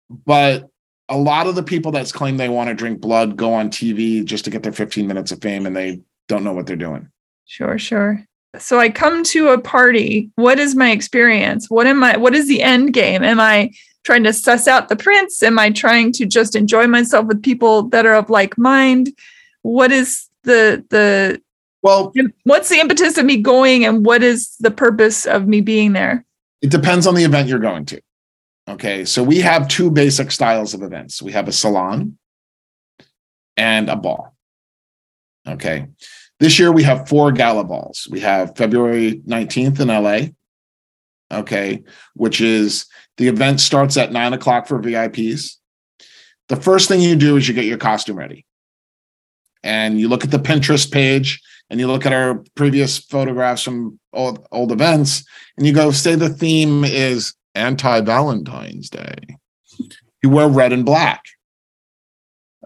But 0.09 0.69
a 1.09 1.17
lot 1.17 1.47
of 1.47 1.55
the 1.55 1.63
people 1.63 1.91
that 1.91 2.11
claim 2.13 2.37
they 2.37 2.49
want 2.49 2.69
to 2.69 2.75
drink 2.75 3.01
blood 3.01 3.35
go 3.35 3.53
on 3.53 3.69
TV 3.69 4.23
just 4.23 4.45
to 4.45 4.51
get 4.51 4.63
their 4.63 4.71
15 4.71 5.07
minutes 5.07 5.31
of 5.31 5.41
fame 5.41 5.65
and 5.65 5.75
they 5.75 6.01
don't 6.27 6.43
know 6.43 6.53
what 6.53 6.67
they're 6.67 6.75
doing. 6.75 7.09
Sure, 7.51 7.77
sure. 7.77 8.23
So 8.59 8.79
I 8.79 8.89
come 8.89 9.25
to 9.25 9.49
a 9.49 9.59
party. 9.59 10.31
What 10.35 10.57
is 10.57 10.73
my 10.73 10.91
experience? 10.91 11.69
What 11.69 11.85
am 11.85 12.01
I 12.01 12.15
what 12.15 12.33
is 12.33 12.47
the 12.47 12.61
end 12.61 12.93
game? 12.93 13.23
Am 13.23 13.41
I 13.41 13.71
trying 14.05 14.23
to 14.23 14.31
suss 14.31 14.69
out 14.69 14.87
the 14.87 14.95
prince? 14.95 15.43
Am 15.43 15.59
I 15.59 15.69
trying 15.69 16.13
to 16.13 16.25
just 16.25 16.55
enjoy 16.55 16.87
myself 16.87 17.25
with 17.25 17.43
people 17.43 17.89
that 17.89 18.05
are 18.05 18.15
of 18.15 18.29
like 18.29 18.57
mind? 18.57 19.09
What 19.63 19.91
is 19.91 20.29
the 20.43 20.85
the 20.91 21.41
well 21.81 22.13
what's 22.45 22.69
the 22.69 22.79
impetus 22.79 23.17
of 23.17 23.25
me 23.25 23.35
going 23.35 23.83
and 23.83 24.05
what 24.05 24.23
is 24.23 24.55
the 24.61 24.71
purpose 24.71 25.25
of 25.25 25.45
me 25.45 25.59
being 25.59 25.91
there? 25.91 26.23
It 26.61 26.71
depends 26.71 27.05
on 27.05 27.15
the 27.15 27.25
event 27.25 27.49
you're 27.49 27.59
going 27.59 27.83
to. 27.87 28.01
Okay. 28.69 29.03
So 29.03 29.23
we 29.23 29.41
have 29.41 29.67
two 29.67 29.91
basic 29.91 30.31
styles 30.31 30.73
of 30.73 30.83
events. 30.83 31.21
We 31.21 31.33
have 31.33 31.49
a 31.49 31.51
salon 31.51 32.17
and 33.57 33.89
a 33.89 33.97
ball. 33.97 34.37
Okay. 35.45 35.87
This 36.41 36.57
year 36.57 36.71
we 36.71 36.81
have 36.81 37.07
four 37.07 37.31
gala 37.31 37.63
balls. 37.63 38.07
We 38.09 38.19
have 38.21 38.57
February 38.57 39.21
19th 39.27 39.79
in 39.79 39.89
LA. 39.89 40.31
Okay, 41.31 41.83
which 42.15 42.41
is 42.41 42.87
the 43.17 43.27
event 43.27 43.61
starts 43.61 43.95
at 43.95 44.11
nine 44.11 44.33
o'clock 44.33 44.65
for 44.67 44.81
VIPs. 44.81 45.57
The 46.49 46.55
first 46.55 46.87
thing 46.87 46.99
you 46.99 47.15
do 47.15 47.37
is 47.37 47.47
you 47.47 47.53
get 47.53 47.65
your 47.65 47.77
costume 47.77 48.17
ready. 48.17 48.47
And 49.61 49.99
you 49.99 50.09
look 50.09 50.23
at 50.23 50.31
the 50.31 50.39
Pinterest 50.39 50.91
page 50.91 51.39
and 51.69 51.79
you 51.79 51.85
look 51.85 52.07
at 52.07 52.11
our 52.11 52.43
previous 52.55 52.97
photographs 52.97 53.61
from 53.61 53.99
old, 54.11 54.45
old 54.51 54.71
events 54.71 55.23
and 55.57 55.67
you 55.67 55.73
go, 55.73 55.91
say 55.91 56.15
the 56.15 56.27
theme 56.27 56.83
is 56.83 57.35
anti 57.53 58.01
Valentine's 58.01 58.89
Day. 58.89 59.37
You 60.23 60.31
wear 60.31 60.47
red 60.47 60.73
and 60.73 60.85
black. 60.85 61.23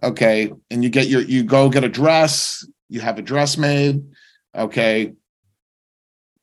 Okay. 0.01 0.53
And 0.71 0.82
you 0.82 0.89
get 0.89 1.07
your, 1.07 1.21
you 1.21 1.43
go 1.43 1.69
get 1.69 1.84
a 1.84 1.89
dress, 1.89 2.65
you 2.89 2.99
have 3.01 3.17
a 3.17 3.21
dress 3.21 3.57
made. 3.57 4.03
Okay. 4.55 5.13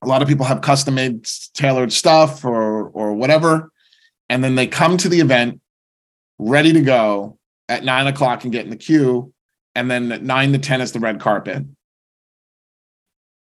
A 0.03 0.07
lot 0.07 0.23
of 0.23 0.29
people 0.29 0.47
have 0.47 0.61
custom 0.61 0.97
made 0.97 1.27
tailored 1.55 1.93
stuff 1.93 2.45
or 2.45 2.89
or 2.89 3.15
whatever. 3.15 3.71
And 4.29 4.43
then 4.43 4.55
they 4.55 4.67
come 4.67 4.97
to 4.97 5.09
the 5.09 5.21
event 5.21 5.61
ready 6.39 6.73
to 6.73 6.81
go 6.81 7.39
at 7.69 7.85
nine 7.85 8.07
o'clock 8.07 8.45
and 8.45 8.53
get 8.53 8.65
in 8.65 8.71
the 8.71 8.77
queue. 8.77 9.33
And 9.75 9.91
then 9.91 10.13
at 10.13 10.23
nine 10.23 10.53
to 10.53 10.59
10 10.59 10.81
is 10.81 10.93
the 10.93 11.01
red 11.01 11.21
carpet. 11.21 11.65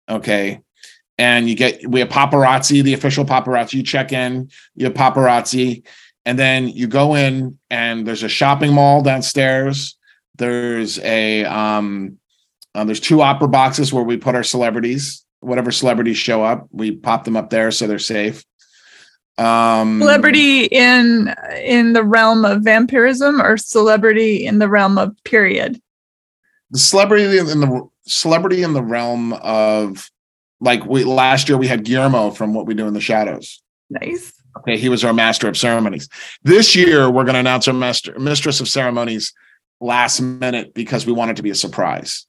Okay. 0.09 0.61
And 1.18 1.49
you 1.49 1.55
get, 1.55 1.86
we 1.86 2.01
have 2.01 2.09
paparazzi, 2.09 2.82
the 2.82 2.95
official 2.95 3.24
paparazzi. 3.24 3.74
You 3.74 3.82
check 3.82 4.12
in, 4.12 4.51
you 4.74 4.86
have 4.86 4.95
paparazzi, 4.95 5.86
and 6.24 6.38
then 6.38 6.68
you 6.68 6.86
go 6.86 7.14
in, 7.14 7.59
and 7.70 8.07
there's 8.07 8.22
a 8.22 8.28
shopping 8.28 8.72
mall 8.72 9.03
downstairs. 9.03 9.99
There's 10.36 10.99
a 11.01 11.45
um, 11.45 12.18
um, 12.75 12.87
there's 12.87 13.01
two 13.01 13.21
opera 13.23 13.49
boxes 13.49 13.93
where 13.93 14.05
we 14.05 14.16
put 14.16 14.35
our 14.35 14.45
celebrities. 14.45 15.25
Whatever 15.41 15.71
celebrities 15.71 16.18
show 16.18 16.45
up, 16.45 16.68
we 16.71 16.93
pop 16.93 17.25
them 17.25 17.37
up 17.37 17.51
there 17.51 17.71
so 17.71 17.87
they're 17.87 17.99
safe. 17.99 18.45
Um, 19.39 20.01
celebrity 20.01 20.66
in 20.66 21.35
in 21.62 21.95
the 21.95 22.05
realm 22.05 22.45
of 22.45 22.62
vampirism 22.62 23.41
or 23.41 23.57
celebrity 23.57 24.45
in 24.45 24.59
the 24.59 24.68
realm 24.68 24.99
of 24.99 25.16
period. 25.25 25.81
The 26.71 26.79
celebrity 26.79 27.39
in 27.39 27.61
the 27.61 27.89
celebrity 28.07 28.62
in 28.62 28.75
the 28.75 28.83
realm 28.83 29.33
of 29.33 30.11
like 30.61 30.85
we 30.85 31.05
last 31.05 31.49
year 31.49 31.57
we 31.57 31.68
had 31.68 31.85
Guillermo 31.85 32.33
from 32.33 32.53
What 32.53 32.66
We 32.66 32.75
Do 32.75 32.87
in 32.87 32.93
the 32.93 33.01
Shadows. 33.01 33.62
Nice. 33.89 34.33
Okay, 34.59 34.77
he 34.77 34.91
was 34.91 35.05
our 35.05 35.14
master 35.14 35.49
of 35.49 35.57
ceremonies. 35.57 36.09
This 36.43 36.77
year 36.77 37.11
we're 37.11 37.25
going 37.25 37.35
to 37.35 37.41
announce 37.41 37.66
our 37.66 37.75
master 37.75 38.18
mistress 38.18 38.61
of 38.61 38.68
ceremonies 38.68 39.33
last 39.81 40.21
minute 40.21 40.75
because 40.75 41.07
we 41.07 41.12
want 41.12 41.31
it 41.31 41.37
to 41.39 41.43
be 41.43 41.51
a 41.51 41.55
surprise. 41.55 42.27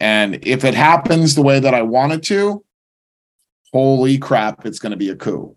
And 0.00 0.44
if 0.46 0.64
it 0.64 0.74
happens 0.74 1.34
the 1.34 1.42
way 1.42 1.60
that 1.60 1.74
I 1.74 1.82
want 1.82 2.12
it 2.12 2.22
to, 2.24 2.64
holy 3.72 4.18
crap, 4.18 4.64
it's 4.64 4.78
going 4.78 4.90
to 4.90 4.96
be 4.96 5.10
a 5.10 5.16
coup. 5.16 5.54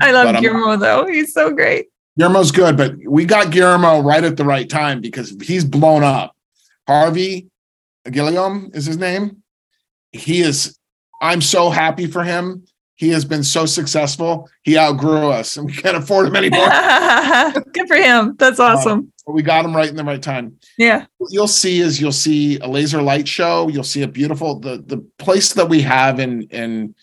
I 0.00 0.10
love 0.12 0.34
but 0.34 0.40
Guillermo 0.40 0.72
I'm, 0.72 0.80
though. 0.80 1.06
He's 1.06 1.32
so 1.32 1.52
great. 1.52 1.86
Guillermo's 2.18 2.50
good, 2.50 2.76
but 2.76 2.94
we 3.06 3.24
got 3.24 3.50
Guillermo 3.50 4.00
right 4.00 4.24
at 4.24 4.36
the 4.36 4.44
right 4.44 4.68
time 4.68 5.00
because 5.00 5.36
he's 5.42 5.64
blown 5.64 6.02
up. 6.02 6.34
Harvey 6.86 7.48
Guillén 8.06 8.74
is 8.74 8.86
his 8.86 8.96
name. 8.96 9.42
He 10.12 10.40
is, 10.40 10.78
I'm 11.20 11.40
so 11.40 11.70
happy 11.70 12.06
for 12.06 12.24
him 12.24 12.66
he 12.96 13.10
has 13.10 13.24
been 13.24 13.44
so 13.44 13.66
successful. 13.66 14.48
He 14.62 14.78
outgrew 14.78 15.28
us, 15.28 15.56
and 15.56 15.66
we 15.66 15.72
can't 15.74 15.96
afford 15.96 16.28
him 16.28 16.36
anymore. 16.36 16.66
Good 17.72 17.86
for 17.86 17.96
him. 17.96 18.34
That's 18.38 18.58
uh, 18.58 18.64
awesome. 18.64 19.12
But 19.26 19.32
we 19.32 19.42
got 19.42 19.62
them 19.62 19.74
right 19.74 19.88
in 19.88 19.96
the 19.96 20.04
right 20.04 20.22
time. 20.22 20.56
Yeah. 20.78 21.06
What 21.18 21.32
you'll 21.32 21.48
see 21.48 21.80
is 21.80 22.00
you'll 22.00 22.12
see 22.12 22.58
a 22.60 22.68
laser 22.68 23.02
light 23.02 23.26
show. 23.26 23.68
You'll 23.68 23.82
see 23.84 24.02
a 24.02 24.08
beautiful 24.08 24.60
the 24.60 24.78
the 24.78 24.98
place 25.18 25.54
that 25.54 25.68
we 25.68 25.82
have 25.82 26.20
in 26.20 26.42
in 26.42 26.94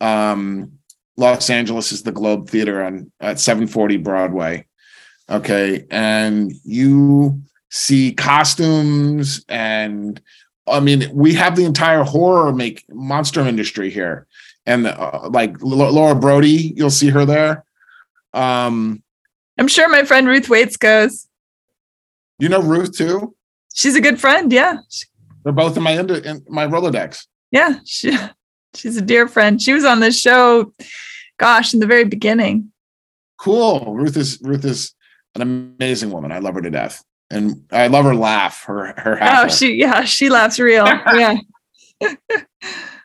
um, 0.00 0.72
Los 1.16 1.48
Angeles 1.48 1.92
is 1.92 2.02
the 2.02 2.12
Globe 2.12 2.48
Theater 2.48 2.82
on 2.82 3.12
at 3.20 3.38
740 3.38 3.98
Broadway. 3.98 4.66
Okay, 5.30 5.86
and 5.90 6.52
you 6.64 7.40
see 7.70 8.12
costumes 8.12 9.44
and 9.48 10.20
I 10.66 10.80
mean 10.80 11.08
we 11.14 11.34
have 11.34 11.54
the 11.54 11.64
entire 11.64 12.02
horror 12.02 12.52
make 12.52 12.84
monster 12.88 13.46
industry 13.46 13.90
here 13.90 14.26
and 14.66 14.86
uh, 14.86 15.28
like 15.30 15.56
Laura 15.60 16.14
Brody, 16.14 16.74
you'll 16.76 16.90
see 16.90 17.08
her 17.08 17.24
there. 17.24 17.64
Um, 18.32 19.02
I'm 19.58 19.68
sure 19.68 19.88
my 19.88 20.04
friend 20.04 20.26
Ruth 20.26 20.48
Waits 20.48 20.76
goes. 20.76 21.26
You 22.40 22.48
know 22.48 22.62
Ruth 22.62 22.96
too. 22.96 23.34
She's 23.74 23.94
a 23.94 24.00
good 24.00 24.20
friend. 24.20 24.52
Yeah, 24.52 24.78
they're 25.44 25.52
both 25.52 25.76
in 25.76 25.82
my 25.82 25.92
in 25.92 26.44
my 26.48 26.66
Rolodex. 26.66 27.26
Yeah, 27.50 27.74
she, 27.84 28.16
she's 28.74 28.96
a 28.96 29.02
dear 29.02 29.28
friend. 29.28 29.60
She 29.60 29.72
was 29.72 29.84
on 29.84 30.00
this 30.00 30.18
show, 30.18 30.72
gosh, 31.38 31.74
in 31.74 31.80
the 31.80 31.86
very 31.86 32.04
beginning. 32.04 32.72
Cool. 33.38 33.94
Ruth 33.94 34.16
is 34.16 34.40
Ruth 34.42 34.64
is 34.64 34.94
an 35.34 35.42
amazing 35.42 36.10
woman. 36.10 36.32
I 36.32 36.38
love 36.38 36.54
her 36.54 36.62
to 36.62 36.70
death, 36.70 37.02
and 37.30 37.64
I 37.70 37.86
love 37.86 38.04
her 38.04 38.14
laugh. 38.14 38.64
Her 38.64 38.94
her. 38.96 39.18
Oh, 39.20 39.48
she 39.48 39.74
yeah, 39.74 40.04
she 40.04 40.30
laughs 40.30 40.58
real. 40.58 40.86
yeah. 41.14 41.36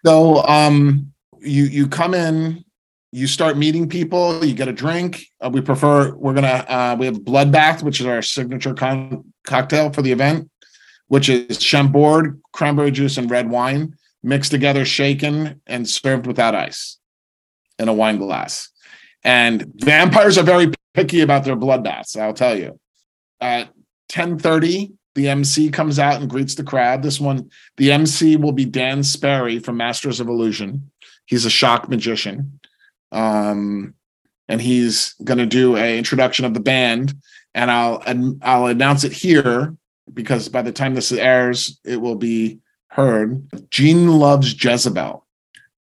so 0.06 0.46
um 0.48 1.14
you 1.42 1.66
you 1.66 1.88
come 1.88 2.14
in 2.14 2.64
you 3.16 3.28
start 3.28 3.58
meeting 3.58 3.88
people 3.88 4.44
you 4.44 4.54
get 4.54 4.68
a 4.68 4.74
drink 4.74 5.26
uh, 5.40 5.50
we 5.50 5.62
prefer 5.62 6.14
we're 6.16 6.34
gonna 6.34 6.66
uh, 6.68 6.96
we 7.00 7.06
have 7.06 7.16
bloodbath 7.20 7.82
which 7.82 8.02
is 8.02 8.06
our 8.06 8.22
signature 8.22 8.74
con- 8.74 9.24
cocktail 9.46 9.90
for 9.92 10.02
the 10.02 10.12
event 10.12 10.50
which 11.08 11.30
is 11.30 11.58
chambord 11.58 12.42
cranberry 12.52 12.92
juice 12.92 13.18
and 13.18 13.32
red 13.32 13.50
wine 13.50 13.96
mixed 14.22 14.52
together 14.52 14.84
shaken 14.84 15.62
and 15.66 15.88
served 15.88 16.28
without 16.28 16.54
ice 16.54 16.98
in 17.80 17.88
a 17.88 17.94
wine 17.94 18.18
glass 18.18 18.70
and 19.24 19.66
vampires 19.78 20.38
are 20.38 20.44
very 20.44 20.70
picky 20.94 21.22
about 21.22 21.46
their 21.46 21.56
bloodbaths 21.56 22.20
i'll 22.20 22.34
tell 22.34 22.58
you 22.58 22.78
at 23.40 23.70
10:30 24.12 24.92
the 25.16 25.30
MC 25.30 25.70
comes 25.70 25.98
out 25.98 26.20
and 26.20 26.30
greets 26.30 26.56
the 26.56 26.64
crowd. 26.64 27.02
This 27.02 27.22
one, 27.22 27.50
the 27.78 27.94
MC 27.94 28.36
will 28.36 28.52
be 28.52 28.66
Dan 28.66 29.02
Sperry 29.02 29.60
from 29.60 29.78
Masters 29.78 30.20
of 30.20 30.28
Illusion. 30.28 30.92
He's 31.26 31.46
a 31.46 31.50
shock 31.50 31.88
magician. 31.88 32.60
Um, 33.16 33.96
and 34.48 34.62
he's 34.62 35.16
going 35.24 35.38
to 35.40 35.46
do 35.46 35.76
a 35.76 35.98
introduction 35.98 36.46
of 36.46 36.54
the 36.54 36.60
band 36.60 37.16
and 37.54 37.72
I'll 37.72 38.04
I'll 38.42 38.68
announce 38.68 39.04
it 39.04 39.14
here 39.14 39.76
because 40.14 40.50
by 40.50 40.62
the 40.62 40.72
time 40.72 40.94
this 40.94 41.12
airs 41.12 41.80
it 41.84 42.00
will 42.00 42.16
be 42.16 42.60
heard. 42.90 43.48
Gene 43.72 44.08
loves 44.08 44.54
Jezebel. 44.64 45.26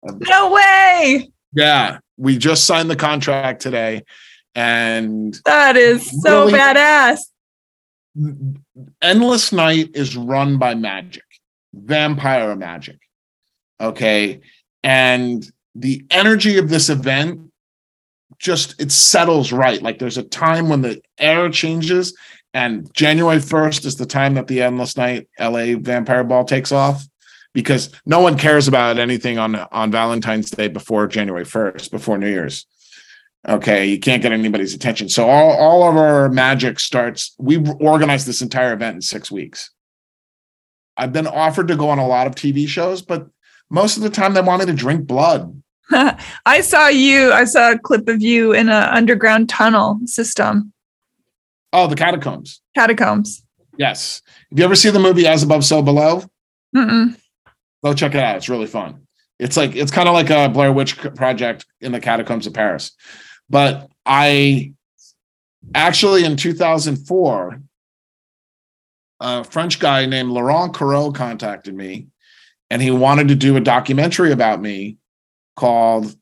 No 0.04 0.52
way. 0.54 1.30
Yeah, 1.54 2.00
we 2.18 2.38
just 2.38 2.66
signed 2.66 2.90
the 2.90 2.96
contract 2.96 3.62
today 3.62 4.04
and 4.54 5.38
that 5.46 5.76
is 5.76 6.10
so 6.22 6.46
really, 6.46 6.54
badass. 6.58 7.20
Endless 9.02 9.52
Night 9.52 9.90
is 9.94 10.16
run 10.16 10.58
by 10.58 10.76
magic, 10.76 11.26
vampire 11.74 12.56
magic. 12.56 13.00
Okay. 13.82 14.42
And 14.84 15.50
the 15.76 16.06
energy 16.10 16.58
of 16.58 16.70
this 16.70 16.90
event 16.90 17.52
just 18.40 18.80
it 18.82 18.92
settles 18.92 19.52
right. 19.52 19.82
Like 19.82 20.00
there's 20.00 20.18
a 20.18 20.24
time 20.24 20.70
when 20.70 20.82
the 20.82 21.02
air 21.20 21.50
changes, 21.50 22.16
and 22.54 22.92
January 22.94 23.38
1st 23.38 23.86
is 23.86 23.98
the 23.98 24.06
time 24.06 24.36
that 24.36 24.48
the 24.48 24.62
Endless 24.62 24.98
Night 24.98 25.28
LA 25.40 25.76
Vampire 25.78 26.24
Ball 26.24 26.46
takes 26.46 26.72
off 26.72 27.06
because 27.54 27.94
no 28.06 28.20
one 28.20 28.38
cares 28.38 28.68
about 28.68 28.98
anything 28.98 29.38
on 29.38 29.56
on 29.56 29.92
Valentine's 29.92 30.50
Day 30.50 30.68
before 30.68 31.08
January 31.08 31.46
1st, 31.46 31.92
before 31.92 32.18
New 32.18 32.30
Year's. 32.30 32.66
Okay, 33.48 33.86
you 33.86 34.00
can't 34.00 34.24
get 34.24 34.32
anybody's 34.32 34.74
attention. 34.74 35.08
So 35.08 35.30
all, 35.30 35.52
all 35.52 35.88
of 35.88 35.98
our 35.98 36.30
magic 36.30 36.80
starts. 36.80 37.36
We 37.38 37.58
organized 37.80 38.26
this 38.26 38.42
entire 38.42 38.74
event 38.74 38.96
in 38.96 39.02
six 39.02 39.32
weeks. 39.32 39.70
I've 40.98 41.14
been 41.14 41.28
offered 41.28 41.68
to 41.68 41.76
go 41.76 41.90
on 41.90 42.00
a 42.00 42.08
lot 42.08 42.26
of 42.26 42.34
TV 42.34 42.68
shows, 42.68 43.04
but 43.04 43.28
most 43.70 43.98
of 43.98 44.04
the 44.04 44.10
time 44.10 44.34
they 44.34 44.42
want 44.42 44.62
me 44.62 44.66
to 44.66 44.74
drink 44.74 45.06
blood. 45.06 45.62
I 46.46 46.62
saw 46.62 46.88
you. 46.88 47.32
I 47.32 47.46
saw 47.46 47.72
a 47.72 47.80
clip 47.80 48.08
of 48.08 48.22
you 48.22 48.54
in 48.54 48.70
an 48.70 48.84
underground 48.90 49.50
tunnel 49.50 50.00
system. 50.06 50.74
Oh, 51.74 51.88
the 51.88 51.96
catacombs. 51.96 52.62
Catacombs. 52.76 53.44
Yes. 53.78 54.22
Have 54.50 54.60
you 54.60 54.66
ever 54.66 54.76
seen 54.76 54.94
the 54.94 55.00
movie 55.00 55.28
As 55.28 55.44
Above, 55.44 55.66
So 55.66 55.82
Below? 55.82 56.24
Mm-mm. 56.76 57.18
Go 57.84 57.94
check 57.94 58.16
it 58.16 58.22
out. 58.22 58.38
It's 58.38 58.50
really 58.50 58.68
fun. 58.68 59.06
It's 59.38 59.58
like 59.58 59.76
it's 59.76 59.92
kind 59.92 60.08
of 60.08 60.14
like 60.14 60.30
a 60.30 60.50
Blair 60.50 60.72
Witch 60.72 60.98
Project 60.98 61.66
in 61.82 61.92
the 61.92 62.00
catacombs 62.00 62.48
of 62.48 62.54
Paris. 62.54 62.92
But 63.50 63.90
I 64.06 64.74
actually 65.74 66.24
in 66.24 66.38
2004, 66.38 67.62
a 69.20 69.44
French 69.44 69.80
guy 69.80 70.06
named 70.06 70.30
Laurent 70.30 70.74
Carreau 70.74 71.14
contacted 71.14 71.76
me 71.76 72.08
and 72.70 72.82
he 72.82 72.92
wanted 72.92 73.28
to 73.28 73.36
do 73.36 73.56
a 73.58 73.62
documentary 73.62 74.32
about 74.32 74.62
me 74.62 74.98
called 75.56 76.16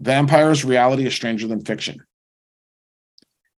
Vampires 0.00 0.64
Reality 0.64 1.06
is 1.06 1.14
Stranger 1.14 1.46
Than 1.46 1.64
Fiction. 1.64 2.04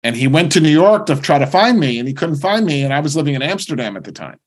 And 0.03 0.17
he 0.17 0.27
went 0.27 0.53
to 0.53 0.61
New 0.61 0.71
York 0.71 1.07
to 1.07 1.17
try 1.17 1.39
to 1.39 1.47
find 1.47 1.79
me 1.79 1.99
and 1.99 2.09
he 2.09 2.15
couldn't 2.15 2.37
find 2.37 2.67
me. 2.67 2.83
And 2.83 2.93
I 2.93 3.01
was 3.01 3.15
living 3.15 3.35
in 3.35 3.43
Amsterdam 3.43 3.97
at 3.97 4.05
the 4.05 4.13
time. 4.13 4.41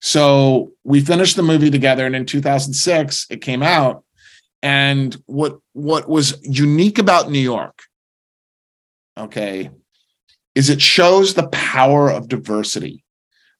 So 0.00 0.72
we 0.84 1.00
finished 1.00 1.36
the 1.36 1.42
movie 1.42 1.70
together. 1.70 2.04
And 2.04 2.14
in 2.14 2.26
2006, 2.26 3.26
it 3.30 3.40
came 3.40 3.62
out. 3.62 4.04
And 4.62 5.16
what, 5.26 5.58
what 5.72 6.08
was 6.08 6.38
unique 6.42 6.98
about 6.98 7.30
New 7.30 7.38
York, 7.38 7.82
okay, 9.16 9.70
is 10.54 10.70
it 10.70 10.82
shows 10.82 11.34
the 11.34 11.48
power 11.48 12.10
of 12.10 12.28
diversity 12.28 13.04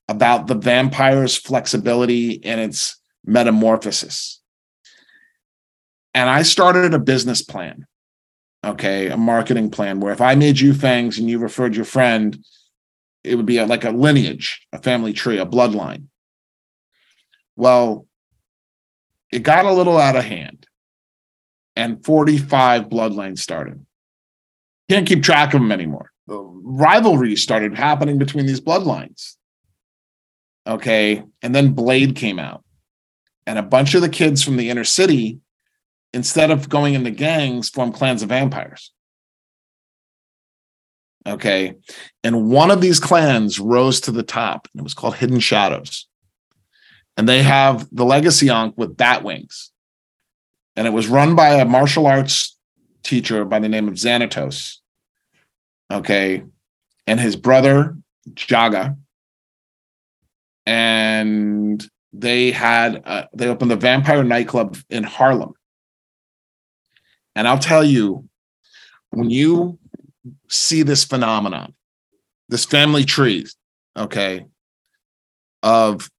about 0.08 0.46
the 0.46 0.54
vampire's 0.54 1.36
flexibility 1.36 2.44
and 2.44 2.60
its 2.60 3.00
metamorphosis. 3.24 4.40
And 6.16 6.30
I 6.30 6.44
started 6.44 6.94
a 6.94 6.98
business 6.98 7.42
plan, 7.42 7.84
okay, 8.64 9.08
a 9.08 9.18
marketing 9.18 9.70
plan 9.70 10.00
where 10.00 10.14
if 10.14 10.22
I 10.22 10.34
made 10.34 10.58
you 10.58 10.72
fangs 10.72 11.18
and 11.18 11.28
you 11.28 11.38
referred 11.38 11.76
your 11.76 11.84
friend, 11.84 12.42
it 13.22 13.34
would 13.34 13.44
be 13.44 13.58
a, 13.58 13.66
like 13.66 13.84
a 13.84 13.90
lineage, 13.90 14.66
a 14.72 14.78
family 14.78 15.12
tree, 15.12 15.36
a 15.36 15.44
bloodline. 15.44 16.04
Well, 17.54 18.06
it 19.30 19.42
got 19.42 19.66
a 19.66 19.72
little 19.74 19.98
out 19.98 20.16
of 20.16 20.24
hand, 20.24 20.66
and 21.76 22.02
45 22.02 22.84
bloodlines 22.84 23.40
started. 23.40 23.84
Can't 24.88 25.06
keep 25.06 25.22
track 25.22 25.52
of 25.52 25.60
them 25.60 25.70
anymore. 25.70 26.12
The 26.28 26.38
rivalries 26.38 27.42
started 27.42 27.76
happening 27.76 28.16
between 28.16 28.46
these 28.46 28.62
bloodlines. 28.62 29.34
Okay. 30.66 31.24
And 31.42 31.54
then 31.54 31.74
Blade 31.74 32.16
came 32.16 32.38
out. 32.38 32.64
And 33.46 33.58
a 33.58 33.62
bunch 33.62 33.94
of 33.94 34.00
the 34.00 34.08
kids 34.08 34.42
from 34.42 34.56
the 34.56 34.70
inner 34.70 34.82
city, 34.82 35.40
instead 36.16 36.50
of 36.50 36.70
going 36.70 36.94
into 36.94 37.10
gangs, 37.10 37.68
formed 37.68 37.92
clans 37.92 38.22
of 38.22 38.30
vampires. 38.30 38.90
Okay. 41.26 41.74
And 42.24 42.48
one 42.48 42.70
of 42.70 42.80
these 42.80 42.98
clans 42.98 43.60
rose 43.60 44.00
to 44.00 44.10
the 44.10 44.22
top. 44.22 44.66
And 44.72 44.80
it 44.80 44.82
was 44.82 44.94
called 44.94 45.16
Hidden 45.16 45.40
Shadows. 45.40 46.08
And 47.18 47.28
they 47.28 47.42
have 47.42 47.86
the 47.92 48.06
legacy 48.06 48.48
ankh 48.48 48.78
with 48.78 48.96
bat 48.96 49.24
wings. 49.24 49.70
And 50.74 50.86
it 50.86 50.94
was 50.94 51.06
run 51.06 51.36
by 51.36 51.50
a 51.50 51.66
martial 51.66 52.06
arts 52.06 52.56
teacher 53.02 53.44
by 53.44 53.58
the 53.58 53.68
name 53.68 53.86
of 53.86 53.94
Xanatos. 53.94 54.78
Okay. 55.92 56.44
And 57.06 57.20
his 57.20 57.36
brother, 57.36 57.94
Jaga, 58.30 58.96
and 60.64 61.86
they 62.14 62.52
had 62.52 63.02
uh, 63.04 63.26
they 63.34 63.48
opened 63.48 63.70
the 63.70 63.76
Vampire 63.76 64.24
nightclub 64.24 64.78
in 64.88 65.04
Harlem. 65.04 65.52
And 67.36 67.46
I'll 67.46 67.58
tell 67.58 67.84
you, 67.84 68.28
when 69.10 69.30
you 69.30 69.78
see 70.48 70.82
this 70.82 71.04
phenomenon, 71.04 71.74
this 72.48 72.64
family 72.64 73.04
tree, 73.04 73.46
okay, 73.96 74.46
of 75.62 76.10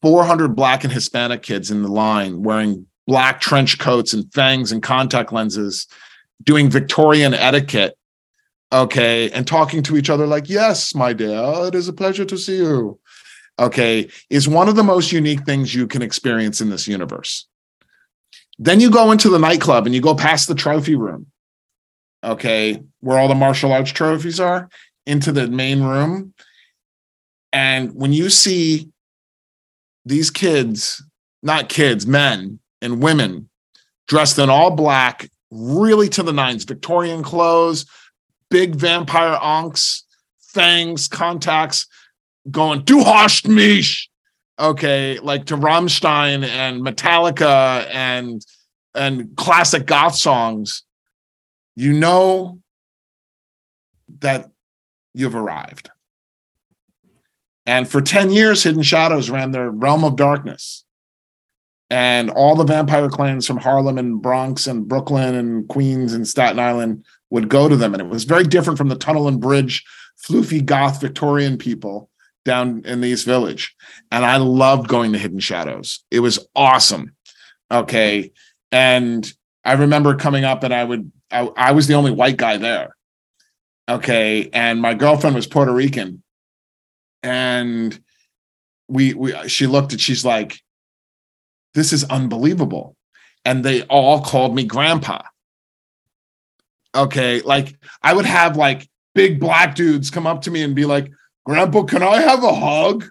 400 0.00 0.56
black 0.56 0.84
and 0.84 0.92
Hispanic 0.92 1.42
kids 1.42 1.70
in 1.70 1.82
the 1.82 1.88
line 1.88 2.42
wearing 2.42 2.86
black 3.06 3.40
trench 3.40 3.78
coats 3.78 4.14
and 4.14 4.32
fangs 4.32 4.72
and 4.72 4.82
contact 4.82 5.32
lenses, 5.32 5.86
doing 6.42 6.70
Victorian 6.70 7.34
etiquette, 7.34 7.98
okay, 8.72 9.30
and 9.32 9.46
talking 9.46 9.82
to 9.82 9.96
each 9.96 10.08
other 10.08 10.26
like, 10.26 10.48
yes, 10.48 10.94
my 10.94 11.12
dear, 11.12 11.66
it 11.66 11.74
is 11.74 11.88
a 11.88 11.92
pleasure 11.92 12.24
to 12.24 12.38
see 12.38 12.56
you 12.56 12.98
okay, 13.58 14.08
is 14.30 14.48
one 14.48 14.68
of 14.68 14.76
the 14.76 14.82
most 14.82 15.12
unique 15.12 15.44
things 15.44 15.74
you 15.74 15.86
can 15.86 16.02
experience 16.02 16.60
in 16.60 16.70
this 16.70 16.88
universe. 16.88 17.46
Then 18.58 18.80
you 18.80 18.90
go 18.90 19.10
into 19.10 19.28
the 19.28 19.38
nightclub 19.38 19.86
and 19.86 19.94
you 19.94 20.00
go 20.00 20.14
past 20.14 20.48
the 20.48 20.54
trophy 20.54 20.94
room, 20.94 21.26
okay, 22.22 22.82
where 23.00 23.18
all 23.18 23.28
the 23.28 23.34
martial 23.34 23.72
arts 23.72 23.90
trophies 23.90 24.40
are, 24.40 24.68
into 25.06 25.32
the 25.32 25.48
main 25.48 25.82
room. 25.82 26.34
And 27.52 27.94
when 27.94 28.12
you 28.12 28.30
see 28.30 28.90
these 30.04 30.30
kids, 30.30 31.02
not 31.42 31.68
kids, 31.68 32.06
men 32.06 32.60
and 32.80 33.02
women 33.02 33.48
dressed 34.06 34.38
in 34.38 34.50
all 34.50 34.70
black, 34.70 35.28
really 35.50 36.08
to 36.10 36.22
the 36.22 36.32
nines, 36.32 36.64
Victorian 36.64 37.22
clothes, 37.22 37.86
big 38.50 38.74
vampire 38.74 39.38
ankhs, 39.40 40.04
fangs, 40.40 41.08
contacts, 41.08 41.86
going, 42.50 42.82
Du 42.82 43.02
hast 43.02 43.48
mich. 43.48 44.08
Okay, 44.58 45.18
like 45.18 45.46
to 45.46 45.56
Rammstein 45.56 46.44
and 46.44 46.80
Metallica 46.82 47.88
and 47.92 48.44
and 48.94 49.36
classic 49.36 49.86
goth 49.86 50.14
songs, 50.14 50.84
you 51.74 51.92
know 51.92 52.60
that 54.20 54.50
you've 55.12 55.34
arrived. 55.34 55.90
And 57.66 57.88
for 57.88 58.00
10 58.00 58.30
years, 58.30 58.62
Hidden 58.62 58.82
Shadows 58.82 59.30
ran 59.30 59.50
their 59.50 59.70
Realm 59.70 60.04
of 60.04 60.16
Darkness. 60.16 60.84
And 61.90 62.30
all 62.30 62.54
the 62.54 62.64
vampire 62.64 63.08
clans 63.08 63.46
from 63.46 63.56
Harlem 63.56 63.98
and 63.98 64.20
Bronx 64.20 64.66
and 64.66 64.86
Brooklyn 64.86 65.34
and 65.34 65.68
Queens 65.68 66.12
and 66.12 66.26
Staten 66.26 66.58
Island 66.58 67.04
would 67.30 67.48
go 67.48 67.68
to 67.68 67.76
them. 67.76 67.94
And 67.94 68.00
it 68.00 68.08
was 68.08 68.24
very 68.24 68.44
different 68.44 68.78
from 68.78 68.88
the 68.88 68.96
Tunnel 68.96 69.28
and 69.28 69.40
Bridge, 69.40 69.84
floofy 70.22 70.64
goth 70.64 71.00
Victorian 71.00 71.58
people 71.58 72.10
down 72.44 72.82
in 72.84 73.00
the 73.00 73.08
East 73.08 73.26
Village. 73.26 73.74
And 74.10 74.24
I 74.24 74.36
loved 74.36 74.88
going 74.88 75.12
to 75.12 75.18
Hidden 75.18 75.40
Shadows. 75.40 76.04
It 76.10 76.20
was 76.20 76.46
awesome. 76.54 77.14
Okay. 77.70 78.32
And 78.70 79.30
I 79.64 79.72
remember 79.72 80.14
coming 80.14 80.44
up 80.44 80.62
and 80.62 80.74
I 80.74 80.84
would, 80.84 81.10
I, 81.30 81.48
I 81.56 81.72
was 81.72 81.86
the 81.86 81.94
only 81.94 82.10
white 82.10 82.36
guy 82.36 82.56
there. 82.56 82.94
Okay. 83.88 84.50
And 84.52 84.80
my 84.80 84.94
girlfriend 84.94 85.34
was 85.36 85.46
Puerto 85.46 85.72
Rican 85.72 86.22
and 87.24 87.98
we 88.86 89.14
we 89.14 89.48
she 89.48 89.66
looked 89.66 89.92
and 89.92 90.00
she's 90.00 90.24
like 90.24 90.60
this 91.72 91.92
is 91.92 92.04
unbelievable 92.04 92.94
and 93.44 93.64
they 93.64 93.82
all 93.84 94.20
called 94.20 94.54
me 94.54 94.64
grandpa 94.64 95.22
okay 96.94 97.40
like 97.40 97.76
i 98.02 98.12
would 98.12 98.26
have 98.26 98.56
like 98.56 98.88
big 99.14 99.40
black 99.40 99.74
dudes 99.74 100.10
come 100.10 100.26
up 100.26 100.42
to 100.42 100.50
me 100.50 100.62
and 100.62 100.74
be 100.74 100.84
like 100.84 101.10
grandpa 101.44 101.82
can 101.82 102.02
i 102.02 102.20
have 102.20 102.42
a 102.42 102.54
hug? 102.54 103.04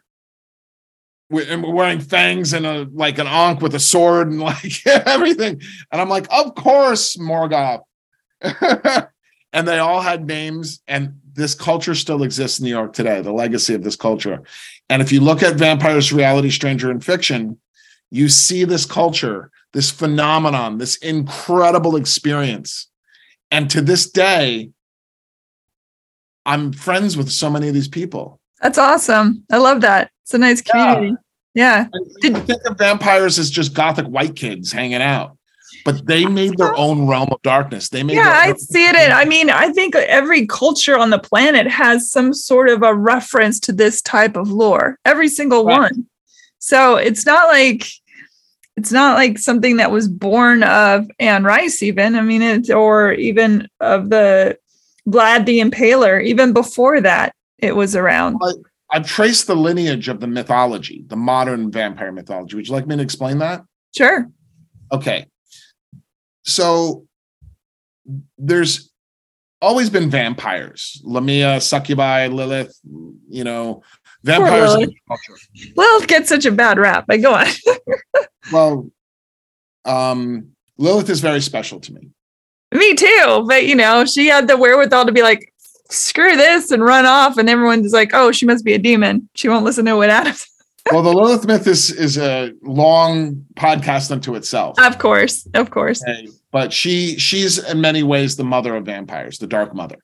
And 1.32 1.64
we're 1.64 1.74
wearing 1.74 2.00
fangs 2.00 2.54
and 2.54 2.66
a 2.66 2.88
like 2.94 3.18
an 3.18 3.26
ankh 3.26 3.62
with 3.62 3.74
a 3.74 3.80
sword 3.80 4.30
and 4.30 4.40
like 4.52 4.86
everything. 4.86 5.62
And 5.92 6.02
i'm 6.02 6.10
like 6.10 6.28
of 6.32 6.56
course 6.56 7.18
morgoth. 7.18 7.82
And 9.56 9.68
they 9.68 9.78
all 9.78 10.02
had 10.02 10.26
names 10.26 10.82
and 10.88 11.20
this 11.34 11.54
culture 11.54 11.94
still 11.94 12.24
exists 12.24 12.58
in 12.58 12.66
new 12.66 12.72
york 12.72 12.94
today 12.94 13.22
the 13.22 13.32
legacy 13.32 13.76
of 13.76 13.84
this 13.84 13.96
culture. 13.96 14.42
And 14.90 15.00
if 15.02 15.12
you 15.12 15.22
look 15.22 15.44
at 15.44 15.56
vampires 15.58 16.12
reality 16.12 16.50
stranger 16.50 16.90
in 16.90 17.00
fiction 17.00 17.60
you 18.10 18.30
see 18.30 18.64
this 18.64 18.86
culture 18.86 19.52
this 19.74 19.92
phenomenon 19.92 20.80
this 20.80 20.96
incredible 20.98 21.96
experience. 21.96 22.88
And 23.52 23.70
to 23.70 23.82
this 23.82 24.10
day 24.10 24.72
i'm 26.46 26.74
friends 26.74 27.18
with 27.18 27.30
so 27.30 27.50
many 27.50 27.68
of 27.68 27.74
these 27.74 27.88
people 27.88 28.40
that's 28.62 28.78
awesome 28.78 29.44
i 29.52 29.58
love 29.58 29.82
that 29.82 30.12
it's 30.24 30.34
a 30.34 30.38
nice 30.38 30.62
community 30.62 31.16
yeah, 31.54 31.88
yeah. 31.94 32.00
Did, 32.22 32.48
think 32.48 32.62
of 32.66 32.78
vampires 32.78 33.38
as 33.38 33.50
just 33.52 33.74
gothic 33.74 34.06
white 34.06 34.36
kids 34.36 34.72
hanging 34.72 35.02
out 35.02 35.38
but 35.86 36.06
they 36.06 36.26
made 36.26 36.58
their 36.58 36.76
own 36.76 37.08
realm 37.08 37.30
of 37.32 37.42
darkness. 37.42 37.90
They 37.90 38.04
made. 38.04 38.16
Yeah, 38.16 38.34
I 38.34 38.54
see 38.54 38.86
it. 38.86 38.96
I 38.96 39.26
mean, 39.26 39.50
I 39.50 39.70
think 39.70 39.96
every 39.96 40.46
culture 40.48 40.98
on 40.98 41.10
the 41.10 41.20
planet 41.20 41.68
has 41.68 42.10
some 42.10 42.34
sort 42.34 42.70
of 42.70 42.84
a 42.84 42.94
reference 42.94 43.60
to 43.62 43.74
this 43.74 44.02
type 44.02 44.38
of 44.38 44.50
lore. 44.50 44.98
Every 45.06 45.28
single 45.28 45.66
right. 45.66 45.80
one. 45.80 46.08
So 46.60 46.96
it's 46.96 47.26
not 47.26 47.48
like 47.48 47.88
it's 48.78 48.92
not 48.92 49.16
like 49.16 49.38
something 49.38 49.78
that 49.78 49.92
was 49.92 50.08
born 50.08 50.64
of 50.64 51.10
Anne 51.20 51.44
Rice, 51.44 51.84
even. 51.84 52.16
I 52.16 52.22
mean, 52.22 52.42
it 52.42 52.70
or 52.70 53.14
even 53.14 53.68
of 53.80 54.10
the 54.10 54.58
Vlad 55.08 55.46
the 55.46 55.60
Impaler. 55.60 56.24
Even 56.24 56.54
before 56.54 57.02
that, 57.02 57.34
it 57.58 57.76
was 57.76 57.96
around. 57.96 58.40
I've 58.92 59.08
traced 59.08 59.48
the 59.48 59.56
lineage 59.56 60.08
of 60.08 60.20
the 60.20 60.28
mythology, 60.28 61.04
the 61.08 61.16
modern 61.16 61.72
vampire 61.72 62.12
mythology. 62.12 62.56
Would 62.56 62.68
you 62.68 62.74
like 62.74 62.88
me 62.88 62.96
to 62.96 63.02
explain 63.02 63.40
that? 63.40 63.64
Sure. 63.96 64.30
Okay 64.92 65.26
so 66.44 67.06
there's 68.38 68.92
always 69.62 69.90
been 69.90 70.10
vampires 70.10 71.02
lamia 71.04 71.60
succubi 71.62 72.28
lilith 72.28 72.78
you 73.30 73.44
know 73.44 73.82
vampires 74.24 74.76
lilith. 74.76 74.94
lilith 75.76 76.08
gets 76.08 76.28
such 76.28 76.46
a 76.46 76.52
bad 76.52 76.78
rap 76.78 77.06
but 77.08 77.22
go 77.22 77.34
on 77.34 77.48
well 78.52 78.90
um 79.86 80.50
lilith 80.78 81.10
is 81.10 81.22
very 81.22 81.40
special 81.40 81.80
to 81.80 81.94
me 81.94 82.10
me 82.76 82.94
too 82.96 83.46
but 83.48 83.66
you 83.66 83.76
know 83.76 84.06
she 84.06 84.28
had 84.28 84.48
the 84.48 84.58
wherewithal 84.58 85.06
to 85.06 85.12
be 85.12 85.22
like 85.22 85.54
screw 85.90 86.36
this 86.36 86.72
and 86.72 86.84
run 86.84 87.06
off 87.06 87.38
and 87.38 87.50
everyone's 87.50 87.94
like 87.94 88.12
oh 88.14 88.32
she 88.32 88.46
must 88.46 88.66
be 88.66 88.74
a 88.74 88.80
demon 88.80 89.28
she 89.36 89.48
won't 89.48 89.66
listen 89.66 89.86
to 89.86 89.96
what 89.96 90.10
adam's 90.10 90.48
well, 90.92 91.02
the 91.02 91.14
Lilith 91.14 91.46
myth 91.46 91.66
is 91.68 91.92
is 91.92 92.18
a 92.18 92.52
long 92.62 93.46
podcast 93.56 94.12
unto 94.12 94.36
itself. 94.36 94.78
Of 94.80 94.98
course, 94.98 95.48
of 95.54 95.70
course. 95.70 96.04
Okay. 96.04 96.28
But 96.52 96.74
she 96.74 97.18
she's 97.18 97.58
in 97.58 97.80
many 97.80 98.04
ways 98.04 98.36
the 98.36 98.44
mother 98.44 98.76
of 98.76 98.86
vampires, 98.86 99.38
the 99.38 99.48
Dark 99.48 99.74
Mother. 99.74 99.98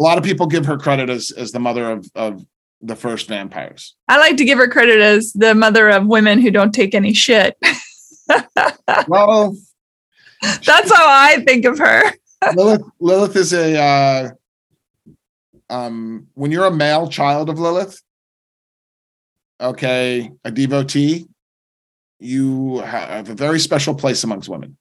A 0.00 0.02
lot 0.02 0.18
of 0.18 0.24
people 0.24 0.46
give 0.46 0.66
her 0.66 0.76
credit 0.76 1.10
as 1.10 1.30
as 1.30 1.52
the 1.52 1.60
mother 1.60 1.92
of 1.92 2.10
of 2.16 2.44
the 2.82 2.96
first 2.96 3.28
vampires. 3.28 3.94
I 4.08 4.18
like 4.18 4.36
to 4.38 4.44
give 4.44 4.58
her 4.58 4.68
credit 4.68 5.00
as 5.00 5.32
the 5.32 5.54
mother 5.54 5.88
of 5.88 6.06
women 6.06 6.40
who 6.40 6.50
don't 6.50 6.72
take 6.72 6.94
any 6.94 7.14
shit. 7.14 7.56
well, 9.06 9.56
that's 10.64 10.94
how 10.94 11.06
I 11.06 11.42
think 11.46 11.64
of 11.64 11.78
her. 11.78 12.12
Lilith, 12.54 12.82
Lilith 13.00 13.36
is 13.36 13.52
a 13.52 13.78
uh, 13.78 14.30
um, 15.68 16.26
when 16.34 16.50
you're 16.50 16.66
a 16.66 16.74
male 16.74 17.08
child 17.08 17.48
of 17.50 17.58
Lilith, 17.58 18.00
okay, 19.60 20.30
a 20.44 20.50
devotee, 20.50 21.26
you 22.18 22.78
have 22.78 23.28
a 23.28 23.34
very 23.34 23.60
special 23.60 23.94
place 23.94 24.24
amongst 24.24 24.48
women. 24.48 24.76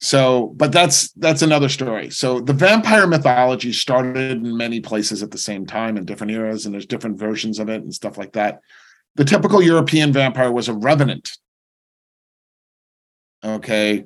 So, 0.00 0.52
but 0.56 0.72
that's 0.72 1.12
that's 1.12 1.42
another 1.42 1.68
story. 1.68 2.10
So 2.10 2.40
the 2.40 2.52
vampire 2.52 3.06
mythology 3.06 3.72
started 3.72 4.32
in 4.32 4.56
many 4.56 4.80
places 4.80 5.22
at 5.22 5.30
the 5.30 5.38
same 5.38 5.64
time 5.64 5.96
in 5.96 6.04
different 6.04 6.32
eras, 6.32 6.66
and 6.66 6.74
there's 6.74 6.86
different 6.86 7.20
versions 7.20 7.60
of 7.60 7.68
it 7.68 7.82
and 7.82 7.94
stuff 7.94 8.18
like 8.18 8.32
that. 8.32 8.60
The 9.14 9.24
typical 9.24 9.62
European 9.62 10.12
vampire 10.12 10.50
was 10.50 10.68
a 10.68 10.74
revenant. 10.74 11.30
Okay, 13.44 14.04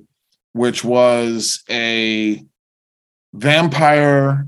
which 0.53 0.83
was 0.83 1.63
a 1.69 2.43
vampire 3.35 4.47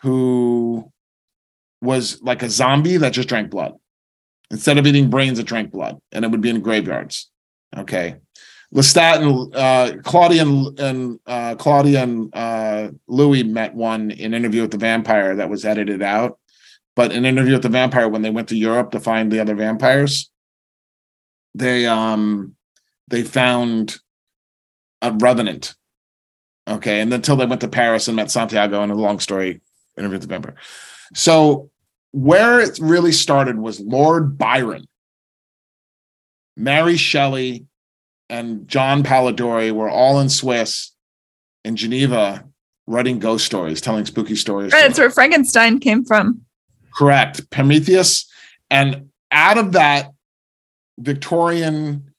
who 0.00 0.90
was 1.80 2.22
like 2.22 2.42
a 2.42 2.50
zombie 2.50 2.96
that 2.96 3.12
just 3.12 3.28
drank 3.28 3.50
blood. 3.50 3.74
Instead 4.50 4.78
of 4.78 4.86
eating 4.86 5.10
brains, 5.10 5.38
it 5.38 5.46
drank 5.46 5.72
blood, 5.72 5.98
and 6.12 6.24
it 6.24 6.30
would 6.30 6.40
be 6.40 6.50
in 6.50 6.60
graveyards. 6.60 7.30
Okay. 7.76 8.16
Lestat 8.74 9.16
and 9.16 9.54
uh, 9.54 10.00
Claudia 10.02 10.42
and, 10.42 10.80
and 10.80 11.20
uh, 11.26 11.54
Claudia 11.56 12.02
and 12.02 12.34
uh, 12.34 12.88
Louis 13.06 13.42
met 13.42 13.74
one 13.74 14.10
in 14.10 14.32
Interview 14.32 14.62
with 14.62 14.70
the 14.70 14.78
Vampire 14.78 15.36
that 15.36 15.50
was 15.50 15.64
edited 15.64 16.02
out. 16.02 16.38
But 16.96 17.12
in 17.12 17.26
Interview 17.26 17.54
with 17.54 17.62
the 17.62 17.68
Vampire, 17.68 18.08
when 18.08 18.22
they 18.22 18.30
went 18.30 18.48
to 18.48 18.56
Europe 18.56 18.92
to 18.92 19.00
find 19.00 19.30
the 19.30 19.40
other 19.40 19.54
vampires, 19.54 20.30
they 21.54 21.86
um 21.86 22.56
they 23.08 23.22
found 23.22 23.98
a 25.02 25.12
revenant. 25.12 25.74
Okay, 26.66 27.00
and 27.00 27.12
until 27.12 27.36
they 27.36 27.44
went 27.44 27.60
to 27.60 27.68
Paris 27.68 28.08
and 28.08 28.16
met 28.16 28.30
Santiago, 28.30 28.82
and 28.82 28.92
a 28.92 28.94
long 28.94 29.18
story, 29.18 29.60
Interview 29.98 30.14
with 30.14 30.22
the 30.22 30.28
Vampire. 30.28 30.54
So 31.14 31.70
where 32.12 32.60
it 32.60 32.78
really 32.80 33.12
started 33.12 33.58
was 33.58 33.80
Lord 33.80 34.38
Byron. 34.38 34.86
Mary 36.56 36.96
Shelley 36.96 37.66
and 38.28 38.68
John 38.68 39.02
Polidori 39.02 39.72
were 39.72 39.90
all 39.90 40.20
in 40.20 40.28
Swiss 40.28 40.92
in 41.64 41.76
Geneva 41.76 42.44
writing 42.86 43.18
ghost 43.18 43.46
stories, 43.46 43.80
telling 43.80 44.04
spooky 44.04 44.36
stories. 44.36 44.72
Right, 44.72 44.82
that's 44.82 44.98
where 44.98 45.10
Frankenstein 45.10 45.78
came 45.78 46.04
from. 46.04 46.42
Correct. 46.94 47.48
Prometheus. 47.50 48.30
And 48.70 49.10
out 49.30 49.58
of 49.58 49.72
that 49.72 50.12
Victorian, 50.98 52.12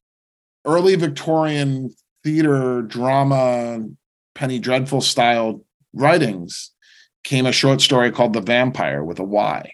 early 0.65 0.95
Victorian 0.95 1.93
theater, 2.23 2.81
drama, 2.81 3.85
Penny 4.35 4.59
Dreadful 4.59 5.01
style 5.01 5.63
writings 5.93 6.71
came 7.23 7.45
a 7.45 7.51
short 7.51 7.81
story 7.81 8.11
called 8.11 8.33
The 8.33 8.41
Vampire 8.41 9.03
with 9.03 9.19
a 9.19 9.23
Y 9.23 9.73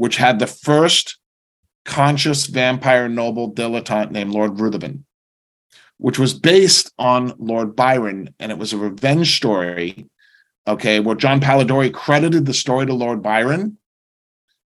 which 0.00 0.16
had 0.16 0.38
the 0.38 0.46
first 0.46 1.18
conscious 1.84 2.46
vampire 2.46 3.06
noble 3.06 3.52
dilettante 3.52 4.10
named 4.10 4.32
Lord 4.32 4.58
Ruthven. 4.58 5.04
which 5.98 6.18
was 6.18 6.32
based 6.32 6.90
on 6.98 7.34
Lord 7.38 7.76
Byron, 7.76 8.34
and 8.40 8.50
it 8.50 8.56
was 8.56 8.72
a 8.72 8.78
revenge 8.78 9.36
story. 9.36 10.08
Okay, 10.66 10.98
where 11.00 11.16
John 11.16 11.40
Polidori 11.40 11.92
credited 11.92 12.46
the 12.46 12.54
story 12.54 12.86
to 12.86 12.94
Lord 12.94 13.22
Byron, 13.22 13.76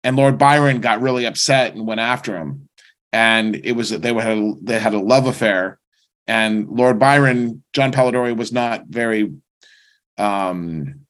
and 0.03 0.17
Lord 0.17 0.37
Byron 0.37 0.83
got 0.83 1.01
really 1.01 1.25
upset 1.25 1.75
and 1.75 1.87
went 1.87 2.01
after 2.01 2.37
him. 2.37 2.69
And 3.15 3.55
it 3.55 3.73
was 3.77 3.91
they 3.91 4.13
had 4.13 4.39
a, 4.39 4.53
they 4.61 4.81
had 4.81 4.93
a 4.93 4.99
love 4.99 5.29
affair, 5.29 5.79
and 6.27 6.69
Lord 6.69 6.99
Byron, 6.99 7.63
John 7.73 7.93
Polidori 7.93 8.37
was 8.37 8.51
not 8.51 8.87
very, 8.89 9.33
um, 10.19 11.07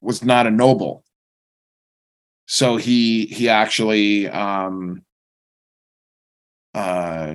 was 0.00 0.22
not 0.22 0.46
a 0.46 0.52
noble. 0.52 1.02
So 2.46 2.76
he 2.76 3.26
he 3.26 3.48
actually 3.48 4.28
um, 4.28 5.02
uh, 6.74 7.34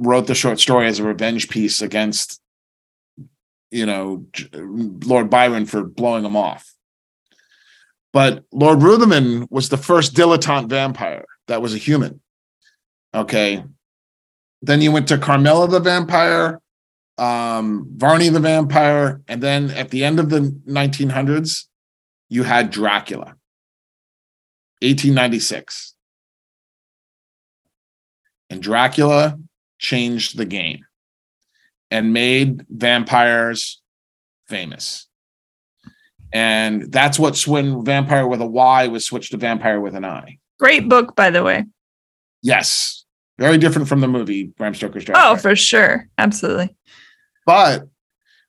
wrote 0.00 0.26
the 0.26 0.34
short 0.34 0.58
story 0.58 0.88
as 0.88 0.98
a 0.98 1.04
revenge 1.04 1.48
piece 1.48 1.82
against, 1.82 2.40
you 3.70 3.86
know, 3.86 4.26
Lord 4.52 5.30
Byron 5.30 5.66
for 5.66 5.84
blowing 5.84 6.24
him 6.24 6.34
off. 6.34 6.74
But 8.12 8.42
Lord 8.50 8.82
Ruthven 8.82 9.46
was 9.50 9.68
the 9.68 9.76
first 9.76 10.14
dilettante 10.14 10.68
vampire 10.68 11.26
that 11.46 11.62
was 11.62 11.72
a 11.72 11.78
human. 11.78 12.22
Okay. 13.16 13.64
Then 14.62 14.80
you 14.80 14.92
went 14.92 15.08
to 15.08 15.18
Carmilla 15.18 15.68
the 15.68 15.80
vampire, 15.80 16.60
um, 17.18 17.88
Varney 17.96 18.28
the 18.28 18.40
vampire, 18.40 19.22
and 19.26 19.42
then 19.42 19.70
at 19.70 19.90
the 19.90 20.04
end 20.04 20.20
of 20.20 20.28
the 20.28 20.40
1900s, 20.68 21.64
you 22.28 22.42
had 22.42 22.70
Dracula, 22.70 23.36
1896. 24.82 25.94
And 28.50 28.62
Dracula 28.62 29.38
changed 29.78 30.36
the 30.36 30.44
game 30.44 30.84
and 31.90 32.12
made 32.12 32.66
vampires 32.68 33.80
famous. 34.48 35.06
And 36.32 36.92
that's 36.92 37.18
what 37.18 37.40
when 37.46 37.84
Vampire 37.84 38.26
with 38.26 38.40
a 38.40 38.46
Y 38.46 38.88
was 38.88 39.06
switched 39.06 39.30
to 39.30 39.36
Vampire 39.36 39.80
with 39.80 39.94
an 39.94 40.04
I. 40.04 40.38
Great 40.58 40.88
book, 40.88 41.16
by 41.16 41.30
the 41.30 41.42
way. 41.42 41.64
Yes. 42.42 42.95
Very 43.38 43.58
different 43.58 43.88
from 43.88 44.00
the 44.00 44.08
movie 44.08 44.44
Bram 44.44 44.74
Stoker's 44.74 45.04
Dracula. 45.04 45.32
Oh, 45.32 45.36
for 45.36 45.54
sure. 45.54 46.08
Absolutely. 46.16 46.74
But 47.44 47.88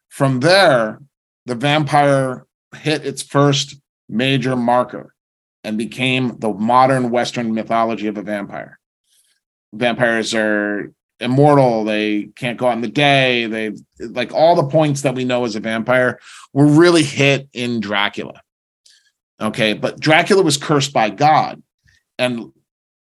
from 0.09 0.39
there, 0.39 0.99
the 1.45 1.55
vampire 1.55 2.45
hit 2.75 3.05
its 3.05 3.21
first 3.21 3.75
major 4.07 4.55
marker 4.55 5.13
and 5.63 5.77
became 5.77 6.39
the 6.39 6.53
modern 6.53 7.09
Western 7.09 7.53
mythology 7.53 8.07
of 8.07 8.17
a 8.17 8.21
vampire. 8.21 8.79
Vampires 9.73 10.33
are 10.33 10.93
immortal 11.19 11.83
they 11.83 12.23
can't 12.35 12.59
go 12.59 12.67
out 12.67 12.73
in 12.73 12.81
the 12.81 12.87
day 12.87 13.47
they 13.47 13.71
like 13.99 14.31
all 14.33 14.55
the 14.55 14.69
points 14.69 15.01
that 15.01 15.15
we 15.15 15.25
know 15.25 15.45
as 15.45 15.55
a 15.55 15.59
vampire 15.59 16.19
were 16.53 16.67
really 16.67 17.01
hit 17.01 17.49
in 17.53 17.79
dracula 17.79 18.39
okay 19.41 19.73
but 19.73 19.99
dracula 19.99 20.43
was 20.43 20.57
cursed 20.57 20.93
by 20.93 21.09
god 21.09 21.61
and 22.19 22.51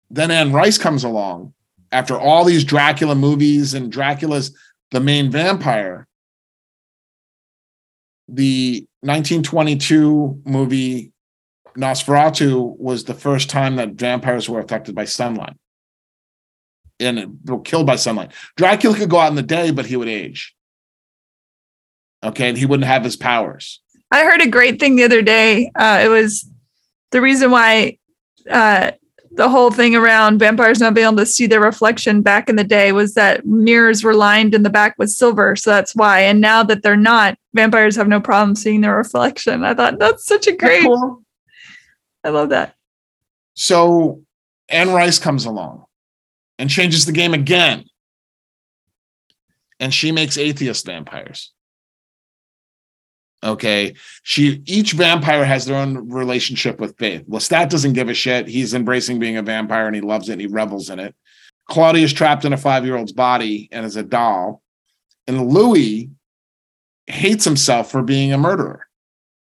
then 0.10 0.30
anne 0.30 0.52
rice 0.52 0.78
comes 0.78 1.06
along 1.06 1.54
after 1.92 2.18
all 2.18 2.44
these 2.44 2.64
dracula 2.64 3.16
movies 3.16 3.74
and 3.74 3.92
dracula's 3.92 4.56
the 4.92 5.00
main 5.00 5.32
vampire 5.32 6.08
the 8.28 8.86
1922 9.02 10.42
movie 10.46 11.12
nosferatu 11.78 12.78
was 12.78 13.04
the 13.04 13.14
first 13.14 13.50
time 13.50 13.76
that 13.78 13.94
vampires 13.94 14.50
were 14.50 14.60
affected 14.60 14.96
by 14.96 15.06
sunlight 15.06 15.56
and 17.02 17.40
were 17.46 17.60
killed 17.60 17.88
by 17.88 17.96
sunlight. 17.96 18.32
Dracula 18.56 18.96
could 18.96 19.10
go 19.10 19.20
out 19.20 19.30
in 19.30 19.36
the 19.36 19.42
day, 19.42 19.72
but 19.72 19.86
he 19.86 19.96
would 19.96 20.08
age. 20.08 20.56
Okay, 22.24 22.50
and 22.50 22.58
he 22.58 22.66
wouldn't 22.66 22.88
have 22.88 23.04
his 23.04 23.16
powers. 23.16 23.82
I 24.12 24.24
heard 24.24 24.42
a 24.42 24.50
great 24.50 24.80
thing 24.80 24.96
the 24.96 25.04
other 25.04 25.22
day. 25.22 25.72
Uh, 25.76 26.02
it 26.04 26.10
was 26.10 26.48
the 27.12 27.22
reason 27.22 27.50
why 27.50 27.98
uh, 28.50 28.92
the 29.34 29.50
whole 29.50 29.72
thing 29.72 29.96
around 29.96 30.40
vampires 30.40 30.80
not 30.80 30.94
being 30.94 31.08
able 31.08 31.18
to 31.18 31.26
see 31.26 31.48
their 31.48 31.62
reflection 31.62 32.22
back 32.22 32.50
in 32.50 32.58
the 32.58 32.64
day 32.64 32.92
was 32.92 33.14
that 33.14 33.46
mirrors 33.46 34.04
were 34.04 34.14
lined 34.14 34.54
in 34.54 34.64
the 34.64 34.70
back 34.70 34.96
with 34.98 35.10
silver. 35.10 35.56
So 35.56 35.70
that's 35.70 35.96
why. 35.96 36.22
And 36.22 36.42
now 36.42 36.64
that 36.64 36.84
they're 36.84 36.98
not, 36.98 37.38
vampires 37.54 37.96
have 37.96 38.08
no 38.08 38.20
problem 38.20 38.56
seeing 38.56 38.82
their 38.82 38.96
reflection. 38.96 39.64
I 39.64 39.74
thought 39.74 40.00
that's 40.00 40.26
such 40.26 40.48
a 40.48 40.52
great. 40.52 40.86
Cool. 40.86 41.24
I 42.24 42.30
love 42.30 42.50
that. 42.50 42.76
So 43.54 44.22
Anne 44.70 44.92
Rice 44.92 45.20
comes 45.20 45.46
along 45.46 45.86
and 46.60 46.70
changes 46.70 47.06
the 47.06 47.12
game 47.12 47.34
again. 47.34 47.86
And 49.80 49.94
she 49.94 50.12
makes 50.12 50.38
atheist 50.38 50.86
vampires. 50.86 51.52
Okay. 53.44 53.96
She 54.24 54.62
each 54.66 54.94
vampire 54.94 55.46
has 55.46 55.66
their 55.66 55.78
own 55.78 56.10
relationship 56.10 56.80
with 56.80 56.98
faith. 56.98 57.24
Lestat 57.28 57.70
doesn't 57.70 57.94
give 57.94 58.10
a 58.10 58.14
shit. 58.14 58.48
He's 58.48 58.74
embracing 58.74 59.20
being 59.20 59.38
a 59.38 59.42
vampire 59.42 59.88
and 59.88 59.96
he 59.96 60.02
loves 60.02 60.30
it 60.30 60.34
and 60.34 60.42
he 60.42 60.48
revels 60.48 60.90
in 60.90 61.00
it. 61.00 61.16
Claudia 61.70 62.04
is 62.04 62.14
trapped 62.14 62.46
in 62.46 62.54
a 62.54 62.58
five-year-old's 62.58 63.14
body 63.14 63.70
and 63.72 63.86
is 63.86 63.96
a 63.96 64.04
doll. 64.04 64.62
And 65.28 65.48
Louis 65.48 66.10
hates 67.08 67.46
himself 67.46 67.90
for 67.90 68.04
being 68.04 68.34
a 68.34 68.38
murderer. 68.38 68.88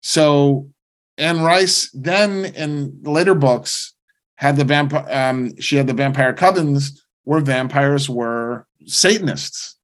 So 0.02 0.70
Anne 1.16 1.42
Rice 1.42 1.90
then 1.92 2.44
in 2.44 3.00
later 3.02 3.34
books 3.34 3.94
had 4.36 4.56
the 4.56 4.64
vampire 4.64 5.06
um, 5.10 5.58
she 5.60 5.76
had 5.76 5.86
the 5.86 5.92
vampire 5.92 6.32
covens 6.32 7.00
where 7.24 7.40
vampires 7.40 8.08
were 8.08 8.66
Satanists. 8.86 9.77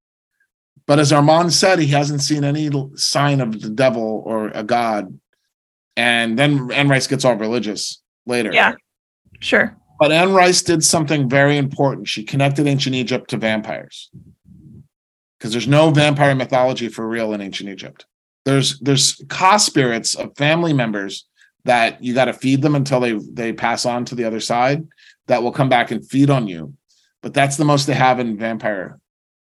But 0.87 0.99
as 0.99 1.13
Armand 1.13 1.53
said, 1.53 1.79
he 1.79 1.87
hasn't 1.89 2.23
seen 2.23 2.45
any 2.45 2.71
sign 2.95 3.41
of 3.41 3.61
the 3.61 3.71
devil 3.71 4.23
or 4.27 4.49
a 4.49 4.63
god. 4.63 5.19
And 5.97 6.39
then 6.39 6.71
Anne 6.73 6.89
Rice 6.89 7.07
gets 7.07 7.25
all 7.25 7.37
religious 7.37 8.03
later. 8.27 8.53
Yeah, 8.53 8.75
sure. 9.41 9.77
But 9.99 10.13
Anne 10.13 10.35
Rice 10.35 10.63
did 10.63 10.85
something 10.85 11.29
very 11.29 11.57
important. 11.57 12.09
She 12.09 12.25
connected 12.25 12.67
ancient 12.67 12.97
Egypt 12.97 13.31
to 13.31 13.37
vampires. 13.37 14.11
Because 15.39 15.53
there's 15.53 15.69
no 15.69 15.91
vampire 15.91 16.35
mythology 16.35 16.89
for 16.89 17.09
real 17.09 17.33
in 17.33 17.41
ancient 17.41 17.71
Egypt. 17.71 18.07
There's 18.45 18.79
there's 18.81 19.23
ka 19.29 19.57
spirits 19.57 20.15
of 20.15 20.37
family 20.37 20.73
members 20.73 21.27
that 21.65 22.03
you 22.03 22.15
got 22.15 22.27
to 22.27 22.33
feed 22.33 22.63
them 22.63 22.75
until 22.75 23.01
they 23.01 23.13
they 23.13 23.53
pass 23.53 23.87
on 23.87 24.05
to 24.07 24.15
the 24.15 24.25
other 24.25 24.41
side 24.41 24.87
that 25.27 25.43
will 25.43 25.53
come 25.53 25.69
back 25.69 25.91
and 25.91 26.07
feed 26.07 26.31
on 26.31 26.47
you 26.47 26.75
but 27.23 27.35
that's 27.35 27.57
the 27.57 27.65
most 27.65 27.87
they 27.87 27.95
have 27.95 28.21
in 28.21 28.39
vampire 28.39 29.01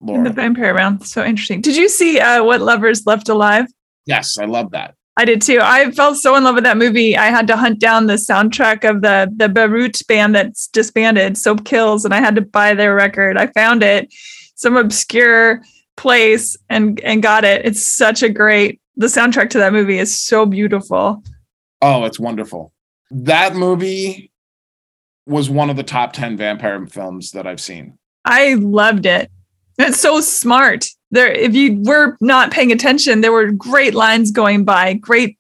In 0.08 0.24
the 0.24 0.30
vampire 0.32 0.74
realm. 0.74 1.00
So 1.02 1.24
interesting. 1.24 1.62
Did 1.62 1.76
you 1.76 1.88
see 1.90 2.20
uh, 2.20 2.44
What 2.44 2.62
Lovers 2.62 3.06
Left 3.06 3.30
Alive? 3.30 3.66
Yes, 4.06 4.38
I 4.38 4.46
love 4.46 4.72
that. 4.72 4.96
I 5.16 5.26
did 5.26 5.42
too. 5.42 5.60
I 5.62 5.92
fell 5.92 6.16
so 6.16 6.36
in 6.36 6.44
love 6.44 6.56
with 6.56 6.64
that 6.64 6.78
movie. 6.78 7.16
I 7.16 7.28
had 7.28 7.46
to 7.48 7.56
hunt 7.56 7.80
down 7.80 8.08
the 8.08 8.16
soundtrack 8.16 8.88
of 8.90 9.02
the 9.02 9.32
the 9.36 9.48
Beirut 9.48 10.02
band 10.08 10.34
that's 10.34 10.68
disbanded, 10.68 11.38
Soap 11.38 11.66
Kills, 11.66 12.04
and 12.04 12.14
I 12.14 12.20
had 12.20 12.36
to 12.36 12.42
buy 12.42 12.74
their 12.74 12.96
record. 12.96 13.38
I 13.38 13.48
found 13.48 13.84
it 13.84 14.12
some 14.56 14.76
obscure 14.76 15.62
place 15.98 16.58
and 16.70 17.00
and 17.02 17.22
got 17.22 17.44
it. 17.44 17.64
It's 17.64 17.86
such 17.86 18.24
a 18.24 18.30
great 18.30 18.82
the 18.96 19.08
soundtrack 19.08 19.50
to 19.52 19.60
that 19.60 19.74
movie 19.74 20.00
is 20.00 20.20
so 20.20 20.46
beautiful. 20.46 21.24
Oh, 21.82 22.06
it's 22.06 22.20
wonderful. 22.20 22.74
That 23.12 23.56
movie 23.56 24.32
was 25.26 25.50
one 25.50 25.70
of 25.70 25.76
the 25.76 25.84
top 25.84 26.14
10 26.14 26.38
vampire 26.38 26.86
films 26.88 27.32
that 27.32 27.48
I've 27.48 27.62
seen. 27.62 27.98
I 28.26 28.56
loved 28.56 29.06
it. 29.06 29.32
It's 29.78 30.00
so 30.00 30.22
smart. 30.22 30.86
There, 31.12 31.32
if 31.32 31.54
you 31.54 31.80
were 31.82 32.18
not 32.22 32.52
paying 32.52 32.72
attention, 32.72 33.22
there 33.22 33.32
were 33.32 33.52
great 33.52 33.94
lines 33.94 34.32
going 34.32 34.66
by, 34.66 34.94
great, 34.94 35.38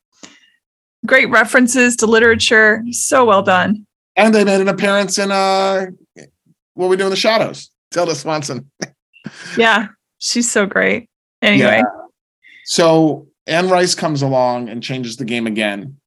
great 1.05 1.29
references 1.29 1.95
to 1.97 2.05
literature. 2.05 2.83
So 2.91 3.25
well 3.25 3.43
done. 3.43 3.85
And 4.15 4.33
they 4.33 4.43
made 4.43 4.61
an 4.61 4.67
appearance 4.67 5.17
in 5.17 5.31
uh 5.31 5.87
what 6.75 6.89
we 6.89 6.97
do 6.97 7.05
in 7.05 7.09
the 7.09 7.15
shadows. 7.15 7.69
Tilda 7.91 8.15
Swinton. 8.15 8.69
yeah, 9.57 9.87
she's 10.19 10.49
so 10.49 10.65
great. 10.65 11.09
Anyway. 11.41 11.77
Yeah. 11.77 11.83
So 12.65 13.27
Anne 13.47 13.69
Rice 13.69 13.95
comes 13.95 14.21
along 14.21 14.69
and 14.69 14.81
changes 14.81 15.17
the 15.17 15.25
game 15.25 15.47
again. 15.47 15.97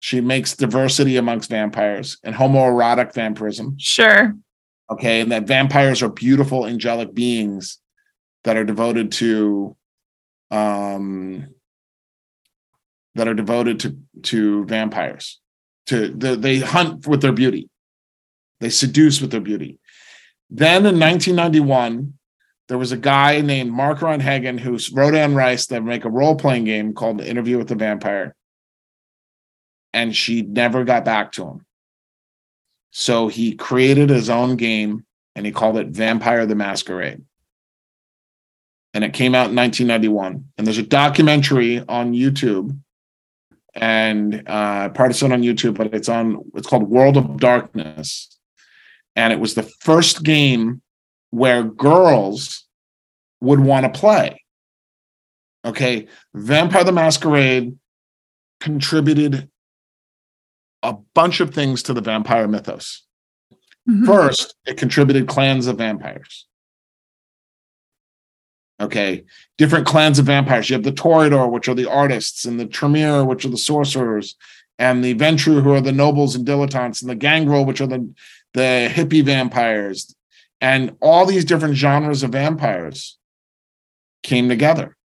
She 0.00 0.20
makes 0.20 0.54
diversity 0.54 1.16
amongst 1.16 1.50
vampires 1.50 2.18
and 2.22 2.34
homoerotic 2.34 3.14
vampirism. 3.14 3.76
Sure. 3.78 4.34
Okay. 4.90 5.20
And 5.20 5.32
that 5.32 5.46
vampires 5.46 6.02
are 6.02 6.08
beautiful, 6.08 6.66
angelic 6.66 7.14
beings 7.14 7.78
that 8.44 8.56
are 8.56 8.64
devoted 8.64 9.12
to 9.12 9.76
um 10.50 11.48
that 13.16 13.26
are 13.26 13.34
devoted 13.34 13.80
to 13.80 13.98
to 14.22 14.64
vampires. 14.66 15.40
To 15.86 16.08
the, 16.08 16.36
they 16.36 16.58
hunt 16.58 17.06
with 17.06 17.22
their 17.22 17.32
beauty. 17.32 17.68
They 18.60 18.70
seduce 18.70 19.20
with 19.20 19.30
their 19.30 19.40
beauty. 19.40 19.78
Then 20.50 20.86
in 20.86 20.98
1991, 20.98 22.14
there 22.68 22.78
was 22.78 22.90
a 22.90 22.96
guy 22.96 23.40
named 23.40 23.70
Mark 23.70 24.02
Rein-Hagen 24.02 24.58
who 24.58 24.78
wrote 24.92 25.14
Anne 25.14 25.34
Rice 25.34 25.66
that 25.66 25.82
make 25.82 26.04
a 26.04 26.10
role 26.10 26.34
playing 26.34 26.64
game 26.64 26.92
called 26.92 27.20
Interview 27.20 27.58
with 27.58 27.68
the 27.68 27.76
Vampire 27.76 28.34
and 29.96 30.14
she 30.14 30.42
never 30.42 30.84
got 30.84 31.06
back 31.06 31.32
to 31.32 31.44
him. 31.44 31.65
So 32.98 33.28
he 33.28 33.54
created 33.54 34.08
his 34.08 34.30
own 34.30 34.56
game 34.56 35.04
and 35.34 35.44
he 35.44 35.52
called 35.52 35.76
it 35.76 35.88
Vampire 35.88 36.46
the 36.46 36.54
Masquerade. 36.54 37.22
and 38.94 39.04
it 39.04 39.12
came 39.12 39.34
out 39.34 39.50
in 39.50 39.54
1991. 39.56 40.46
And 40.56 40.66
there's 40.66 40.78
a 40.78 40.82
documentary 40.82 41.84
on 41.86 42.14
YouTube, 42.14 42.74
and 43.74 44.42
uh, 44.46 44.88
part 44.88 45.10
of 45.10 45.22
it 45.22 45.30
on 45.30 45.42
YouTube, 45.42 45.76
but 45.76 45.92
it's 45.92 46.08
on. 46.08 46.42
It's 46.54 46.66
called 46.66 46.88
World 46.88 47.18
of 47.18 47.38
Darkness, 47.38 48.34
and 49.14 49.30
it 49.30 49.40
was 49.40 49.54
the 49.54 49.70
first 49.80 50.24
game 50.24 50.80
where 51.32 51.62
girls 51.62 52.64
would 53.42 53.60
want 53.60 53.84
to 53.84 54.00
play. 54.00 54.42
Okay, 55.66 56.06
Vampire 56.32 56.84
the 56.84 56.92
Masquerade 56.92 57.78
contributed 58.60 59.50
a 60.86 60.96
bunch 61.14 61.40
of 61.40 61.52
things 61.52 61.82
to 61.82 61.92
the 61.92 62.00
vampire 62.00 62.46
mythos. 62.46 63.02
Mhm. 63.88 64.06
First, 64.06 64.54
it 64.66 64.76
contributed 64.76 65.26
clans 65.26 65.66
of 65.66 65.78
vampires. 65.78 66.46
Okay, 68.80 69.24
different 69.58 69.86
clans 69.86 70.18
of 70.18 70.26
vampires. 70.26 70.68
You 70.68 70.74
have 70.74 70.84
the 70.84 70.92
Toreador, 70.92 71.50
which 71.50 71.66
are 71.66 71.74
the 71.74 71.90
artists, 71.90 72.44
and 72.44 72.60
the 72.60 72.66
Tremere, 72.66 73.24
which 73.24 73.44
are 73.44 73.48
the 73.48 73.56
sorcerers, 73.56 74.36
and 74.78 75.02
the 75.02 75.14
Ventrue, 75.14 75.62
who 75.62 75.72
are 75.72 75.80
the 75.80 75.92
nobles 75.92 76.34
and 76.34 76.46
dilettantes, 76.46 77.00
and 77.00 77.10
the 77.10 77.14
Gangrel, 77.14 77.64
which 77.64 77.80
are 77.80 77.86
the, 77.86 78.08
the 78.52 78.90
hippie 78.92 79.24
vampires. 79.24 80.14
And 80.60 80.96
all 81.00 81.26
these 81.26 81.44
different 81.44 81.76
genres 81.76 82.22
of 82.22 82.32
vampires 82.32 83.18
came 84.22 84.48
together 84.48 84.96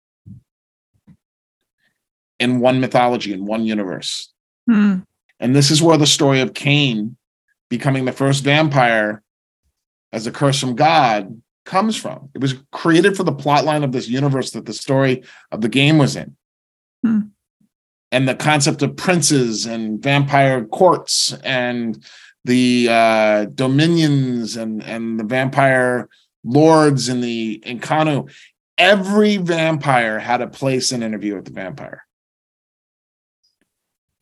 in 2.39 2.61
one 2.61 2.81
mythology, 2.81 3.33
in 3.33 3.45
one 3.45 3.65
universe. 3.65 4.33
Hmm. 4.69 5.01
And 5.41 5.57
this 5.57 5.71
is 5.71 5.83
where 5.83 5.97
the 5.97 6.07
story 6.07 6.41
of 6.41 6.55
Cain 6.55 7.17
becoming 7.71 8.05
the 8.05 8.13
first 8.13 8.45
vampire 8.45 9.23
as 10.13 10.27
a 10.27 10.33
curse 10.33 10.61
from 10.61 10.77
God 10.77 11.41
comes 11.65 11.97
from. 11.97 12.29
It 12.35 12.41
was 12.41 12.55
created 12.73 13.17
for 13.17 13.23
the 13.23 13.33
plot 13.33 13.65
line 13.65 13.83
of 13.83 13.93
this 13.93 14.09
universe 14.09 14.51
that 14.53 14.67
the 14.67 14.73
story 14.73 15.23
of 15.51 15.63
the 15.63 15.69
game 15.69 15.99
was 15.99 16.17
in. 16.17 16.37
Hmm. 17.05 17.21
And 18.13 18.29
the 18.29 18.35
concept 18.35 18.83
of 18.83 18.97
princes 18.97 19.67
and 19.67 20.03
vampire 20.03 20.65
courts 20.65 21.33
and 21.45 22.05
the 22.45 22.89
uh, 22.91 23.45
dominions 23.47 24.57
and, 24.57 24.83
and 24.83 25.19
the 25.19 25.25
vampire 25.25 26.09
lords 26.45 27.09
in 27.09 27.21
the 27.21 27.63
Inconnu. 27.65 28.31
Every 28.77 29.37
vampire 29.37 30.19
had 30.19 30.41
a 30.41 30.49
place 30.49 30.91
in 30.91 31.03
Interview 31.03 31.37
with 31.37 31.45
the 31.45 31.53
Vampire. 31.53 32.05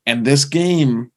And 0.09 0.25
this 0.25 0.47
game 0.47 1.13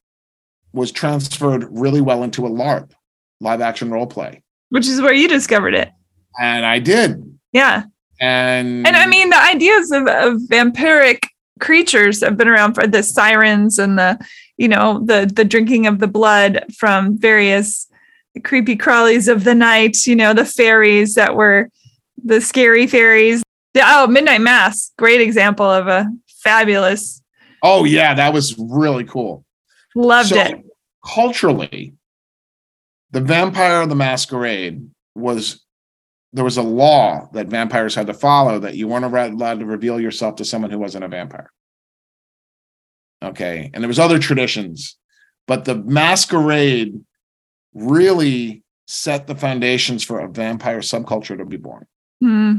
was 0.74 0.92
transferred 0.92 1.66
really 1.72 2.02
well 2.02 2.24
into 2.24 2.46
a 2.46 2.50
LARP, 2.50 2.92
live 3.40 3.62
action 3.62 3.90
role 3.90 4.06
play. 4.06 4.44
Which 4.70 4.86
is 4.86 5.02
where 5.02 5.14
you 5.14 5.30
discovered 5.30 5.74
it. 5.74 5.90
And 6.38 6.66
I 6.66 6.80
did. 6.80 7.24
Yeah. 7.54 7.84
And 8.20 8.86
And 8.86 8.98
I 8.98 9.08
mean, 9.08 9.30
the 9.30 9.42
ideas 9.42 9.92
of, 9.92 10.08
of 10.08 10.42
vampiric 10.50 11.20
creatures 11.62 12.22
have 12.22 12.36
been 12.36 12.50
around 12.50 12.74
for 12.74 12.86
the 12.86 13.02
sirens 13.02 13.80
and 13.80 13.98
the, 13.98 14.20
you 14.58 14.68
know, 14.68 15.02
the 15.06 15.32
the 15.34 15.46
drinking 15.46 15.88
of 15.88 16.00
the 16.00 16.08
blood 16.08 16.66
from 16.78 17.18
various 17.18 17.88
creepy 18.44 18.76
crawlies 18.76 19.32
of 19.32 19.46
the 19.46 19.56
night, 19.56 20.06
you 20.06 20.18
know, 20.18 20.34
the 20.34 20.46
fairies 20.46 21.16
that 21.16 21.36
were 21.36 21.70
the 22.24 22.42
scary 22.42 22.88
fairies. 22.88 23.42
The, 23.74 23.82
oh, 23.86 24.08
Midnight 24.08 24.42
Mass, 24.42 24.92
great 24.98 25.22
example 25.22 25.66
of 25.66 25.88
a 25.88 26.10
fabulous. 26.44 27.21
Oh 27.62 27.84
yeah, 27.84 28.14
that 28.14 28.34
was 28.34 28.56
really 28.58 29.04
cool. 29.04 29.46
Loved 29.96 30.30
So, 30.30 30.40
it. 30.40 30.66
Culturally, 31.06 31.94
the 33.12 33.22
Vampire 33.22 33.82
of 33.82 33.90
the 33.90 33.96
Masquerade 33.96 34.90
was 35.16 35.66
there 36.34 36.46
was 36.46 36.58
a 36.58 36.62
law 36.62 37.30
that 37.34 37.48
vampires 37.48 37.94
had 37.96 38.08
to 38.08 38.14
follow 38.14 38.60
that 38.60 38.76
you 38.76 38.88
weren't 38.88 39.04
allowed 39.06 39.60
to 39.60 39.66
reveal 39.66 40.00
yourself 40.00 40.36
to 40.38 40.46
someone 40.46 40.72
who 40.72 40.80
wasn't 40.80 41.04
a 41.04 41.10
vampire. 41.10 41.52
Okay, 43.24 43.70
and 43.74 43.84
there 43.84 43.90
was 43.90 44.00
other 44.00 44.18
traditions, 44.18 44.98
but 45.48 45.66
the 45.66 45.76
masquerade 45.76 47.04
really 47.74 48.64
set 48.88 49.28
the 49.28 49.36
foundations 49.36 50.04
for 50.04 50.20
a 50.20 50.30
vampire 50.30 50.80
subculture 50.80 51.38
to 51.38 51.46
be 51.46 51.58
born. 51.58 51.86
Hmm. 52.22 52.56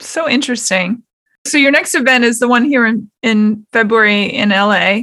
So 0.00 0.28
interesting. 0.28 1.02
So 1.46 1.58
your 1.58 1.70
next 1.70 1.94
event 1.94 2.24
is 2.24 2.40
the 2.40 2.48
one 2.48 2.64
here 2.64 2.86
in, 2.86 3.10
in 3.22 3.66
February 3.72 4.24
in 4.24 4.50
LA. 4.50 5.02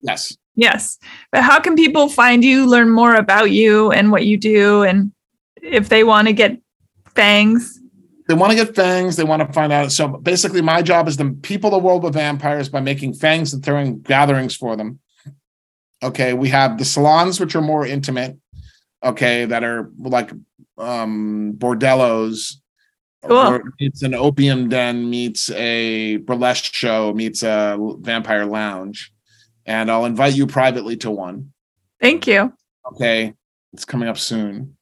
Yes. 0.00 0.36
Yes. 0.56 0.98
But 1.32 1.42
how 1.42 1.60
can 1.60 1.76
people 1.76 2.08
find 2.08 2.44
you, 2.44 2.66
learn 2.66 2.90
more 2.90 3.14
about 3.14 3.50
you 3.50 3.90
and 3.90 4.10
what 4.10 4.26
you 4.26 4.36
do? 4.36 4.82
And 4.82 5.12
if 5.62 5.88
they 5.88 6.04
want 6.04 6.28
to 6.28 6.32
get 6.32 6.60
fangs? 7.14 7.80
they 8.26 8.34
want 8.34 8.52
to 8.52 8.56
get 8.56 8.74
fangs. 8.74 9.16
They 9.16 9.24
want 9.24 9.46
to 9.46 9.52
find 9.52 9.72
out. 9.72 9.92
So 9.92 10.08
basically, 10.08 10.62
my 10.62 10.82
job 10.82 11.08
is 11.08 11.16
to 11.18 11.30
people 11.30 11.70
the 11.70 11.78
world 11.78 12.02
with 12.02 12.14
vampires 12.14 12.68
by 12.68 12.80
making 12.80 13.14
fangs 13.14 13.52
and 13.52 13.64
throwing 13.64 14.00
gatherings 14.00 14.56
for 14.56 14.76
them. 14.76 15.00
Okay, 16.02 16.32
we 16.32 16.48
have 16.48 16.78
the 16.78 16.84
salons, 16.84 17.38
which 17.38 17.54
are 17.54 17.62
more 17.62 17.86
intimate. 17.86 18.38
Okay, 19.02 19.44
that 19.44 19.62
are 19.62 19.90
like 19.98 20.30
um 20.78 21.54
bordellos. 21.58 22.54
Cool. 23.26 23.60
Meets 23.80 24.02
an 24.02 24.14
opium 24.14 24.68
den, 24.68 25.08
meets 25.08 25.50
a 25.50 26.18
burlesque 26.18 26.74
show, 26.74 27.12
meets 27.14 27.42
a 27.42 27.78
vampire 28.00 28.44
lounge, 28.44 29.12
and 29.66 29.90
I'll 29.90 30.04
invite 30.04 30.34
you 30.34 30.46
privately 30.46 30.96
to 30.98 31.10
one. 31.10 31.52
Thank 32.00 32.26
you. 32.26 32.52
Okay, 32.92 33.34
it's 33.72 33.84
coming 33.84 34.08
up 34.08 34.18
soon. 34.18 34.76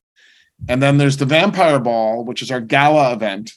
And 0.69 0.83
then 0.83 0.99
there's 0.99 1.17
the 1.17 1.27
Vampire 1.27 1.79
Ball, 1.79 2.25
which 2.25 2.43
is 2.43 2.51
our 2.51 2.61
gala 2.61 3.13
event, 3.13 3.53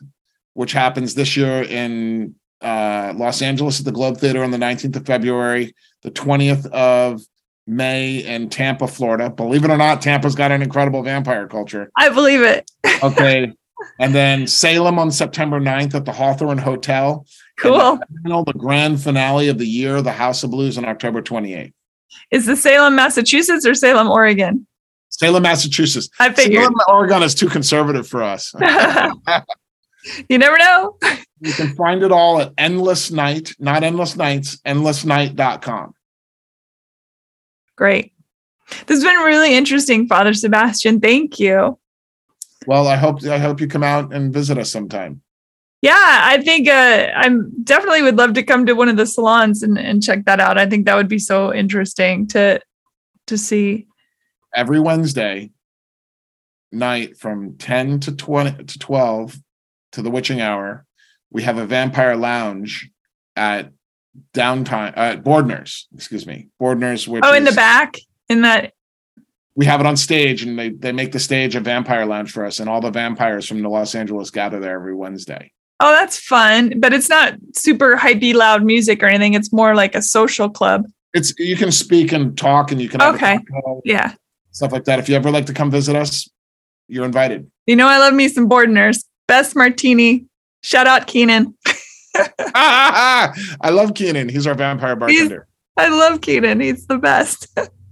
which 0.54 0.72
happens 0.72 1.14
this 1.14 1.38
year 1.38 1.64
in 1.64 2.36
uh, 2.62 3.14
Los 3.16 3.42
Angeles 3.42 3.80
at 3.80 3.86
the 3.86 3.92
Globe 3.92 4.18
Theater 4.18 4.44
on 4.44 4.52
the 4.52 4.58
19th 4.58 4.96
of 4.96 5.06
February, 5.06 5.76
the 6.02 6.12
20th 6.12 6.66
of 6.68 7.22
May 7.68 8.18
in 8.18 8.50
Tampa, 8.50 8.88
Florida. 8.88 9.30
Believe 9.30 9.66
it 9.66 9.72
or 9.72 9.78
not, 9.78 10.02
Tampa's 10.02 10.36
got 10.36 10.52
an 10.52 10.62
incredible 10.62 11.04
vampire 11.04 11.48
culture. 11.48 11.92
I 11.98 12.10
believe 12.10 12.42
it. 12.42 12.70
Okay. 13.04 13.52
And 14.00 14.14
then 14.14 14.48
Salem 14.48 15.00
on 15.00 15.12
September 15.12 15.60
9th 15.60 15.96
at 15.96 16.06
the 16.06 16.12
Hawthorne 16.12 16.58
Hotel. 16.58 17.26
Cool. 17.58 18.00
Know, 18.24 18.44
the 18.44 18.54
grand 18.54 19.02
finale 19.02 19.48
of 19.48 19.58
the 19.58 19.68
year, 19.68 20.02
the 20.02 20.12
House 20.12 20.44
of 20.44 20.52
Blues 20.52 20.78
on 20.78 20.86
October 20.86 21.22
28th. 21.22 21.74
Is 22.32 22.46
the 22.46 22.56
Salem, 22.56 22.96
Massachusetts 22.96 23.66
or 23.66 23.74
Salem, 23.74 24.10
Oregon? 24.10 24.68
Salem, 25.10 25.44
Massachusetts. 25.44 26.10
I 26.20 26.32
figured. 26.34 26.64
Salem, 26.64 26.76
Oregon 26.88 27.24
is 27.24 27.36
too 27.36 27.48
conservative 27.48 28.08
for 28.08 28.24
us. 28.24 28.54
you 30.30 30.38
never 30.38 30.58
know. 30.58 30.98
You 31.40 31.54
can 31.54 31.76
find 31.76 32.04
it 32.04 32.12
all 32.12 32.42
at 32.42 32.54
Endless 32.58 33.12
Night, 33.12 33.54
not 33.60 33.84
Endless 33.84 34.16
Nights, 34.16 34.60
endlessnight.com. 34.66 35.94
Great. 37.76 38.14
This 38.88 38.98
has 38.98 39.04
been 39.04 39.18
really 39.18 39.56
interesting, 39.56 40.08
Father 40.08 40.34
Sebastian. 40.34 41.00
Thank 41.00 41.40
you. 41.40 41.78
Well, 42.68 42.88
I 42.88 42.96
hope 42.96 43.24
I 43.26 43.38
hope 43.38 43.62
you 43.62 43.68
come 43.68 43.84
out 43.84 44.14
and 44.14 44.34
visit 44.34 44.58
us 44.58 44.72
sometime. 44.72 45.22
Yeah, 45.82 45.94
I 46.24 46.42
think 46.42 46.68
uh, 46.68 47.12
I'm 47.16 47.52
definitely 47.64 48.02
would 48.02 48.18
love 48.18 48.34
to 48.34 48.44
come 48.44 48.66
to 48.66 48.74
one 48.74 48.90
of 48.90 48.98
the 48.98 49.06
salons 49.06 49.62
and, 49.62 49.78
and 49.78 50.02
check 50.02 50.26
that 50.26 50.40
out. 50.40 50.58
I 50.58 50.66
think 50.66 50.86
that 50.86 50.96
would 50.96 51.08
be 51.08 51.20
so 51.20 51.54
interesting 51.54 52.28
to 52.30 52.60
to 53.28 53.38
see. 53.38 53.88
Every 54.56 54.80
Wednesday 54.80 55.52
night 56.72 57.18
from 57.18 57.58
10 57.58 58.00
to 58.02 58.16
20 58.16 58.64
to 58.64 58.80
12 58.80 59.38
to 59.94 60.02
the 60.02 60.10
witching 60.10 60.42
hour, 60.42 60.86
we 61.30 61.44
have 61.44 61.58
a 61.58 61.66
vampire 61.66 62.16
lounge 62.16 62.90
at 63.36 63.72
downtime 64.34 64.94
uh 64.96 65.18
Bordner's, 65.18 65.88
excuse 65.94 66.26
me. 66.26 66.50
Bordner's 66.62 67.08
which 67.08 67.24
Oh, 67.26 67.34
in 67.34 67.44
the 67.44 67.52
back, 67.52 67.98
in 68.30 68.42
that. 68.42 68.74
We 69.56 69.66
have 69.66 69.80
it 69.80 69.86
on 69.86 69.96
stage 69.96 70.44
and 70.44 70.60
they, 70.60 70.70
they 70.70 70.92
make 70.92 71.12
the 71.14 71.20
stage 71.20 71.56
a 71.56 71.60
vampire 71.62 72.06
lounge 72.06 72.32
for 72.32 72.46
us 72.46 72.60
and 72.60 72.70
all 72.70 72.82
the 72.82 72.92
vampires 72.92 73.48
from 73.48 73.62
the 73.62 73.70
Los 73.70 73.96
Angeles 73.96 74.30
gather 74.30 74.60
there 74.60 74.76
every 74.76 74.94
Wednesday. 74.94 75.52
Oh, 75.80 75.92
that's 75.92 76.18
fun, 76.20 76.80
but 76.80 76.94
it's 76.94 77.10
not 77.10 77.36
super 77.56 77.96
hypey 77.98 78.34
loud 78.34 78.64
music 78.64 79.02
or 79.02 79.08
anything. 79.08 79.34
It's 79.34 79.52
more 79.54 79.74
like 79.76 79.96
a 79.96 80.02
social 80.02 80.50
club. 80.50 80.86
It's 81.14 81.34
you 81.40 81.56
can 81.56 81.72
speak 81.72 82.12
and 82.12 82.38
talk 82.38 82.72
and 82.72 82.82
you 82.82 82.90
can 82.90 83.02
Okay. 83.02 83.40
Yeah. 83.86 84.14
stuff 84.52 84.72
like 84.74 84.84
that. 84.86 85.00
If 85.00 85.08
you 85.08 85.16
ever 85.16 85.32
like 85.32 85.46
to 85.46 85.54
come 85.54 85.72
visit 85.72 85.96
us, 85.96 86.30
you're 86.88 87.06
invited. 87.06 87.50
You 87.66 87.76
know, 87.78 87.88
I 87.88 87.98
love 87.98 88.14
me 88.14 88.28
some 88.28 88.50
Bordners. 88.50 89.06
Best 89.28 89.56
martini. 89.56 90.26
Shout 90.64 90.88
out 90.88 91.08
Keenan. 91.08 91.56
I 92.56 93.70
love 93.72 93.94
Keenan. 93.96 94.30
He's 94.30 94.48
our 94.48 94.56
vampire 94.56 94.96
bartender. 94.96 95.48
I 95.78 95.88
love 95.90 96.22
Keenan. 96.22 96.60
He's 96.60 96.86
the 96.88 96.98
best. 96.98 97.48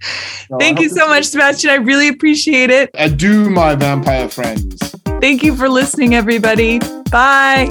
So 0.49 0.57
Thank 0.57 0.80
you 0.80 0.89
so 0.89 1.07
much, 1.07 1.25
Sebastian. 1.25 1.69
I 1.69 1.75
really 1.75 2.09
appreciate 2.09 2.69
it. 2.69 2.89
Adieu, 2.93 3.49
my 3.49 3.75
vampire 3.75 4.27
friends. 4.27 4.77
Thank 5.21 5.43
you 5.43 5.55
for 5.55 5.69
listening, 5.69 6.15
everybody. 6.15 6.80
Bye. 7.11 7.69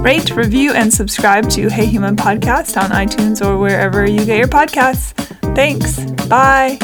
Rate, 0.00 0.30
review, 0.34 0.72
and 0.72 0.92
subscribe 0.92 1.50
to 1.50 1.68
Hey 1.68 1.84
Human 1.84 2.16
Podcast 2.16 2.80
on 2.80 2.90
iTunes 2.90 3.44
or 3.44 3.58
wherever 3.58 4.06
you 4.06 4.24
get 4.24 4.38
your 4.38 4.48
podcasts. 4.48 5.12
Thanks. 5.54 6.00
Bye. 6.26 6.78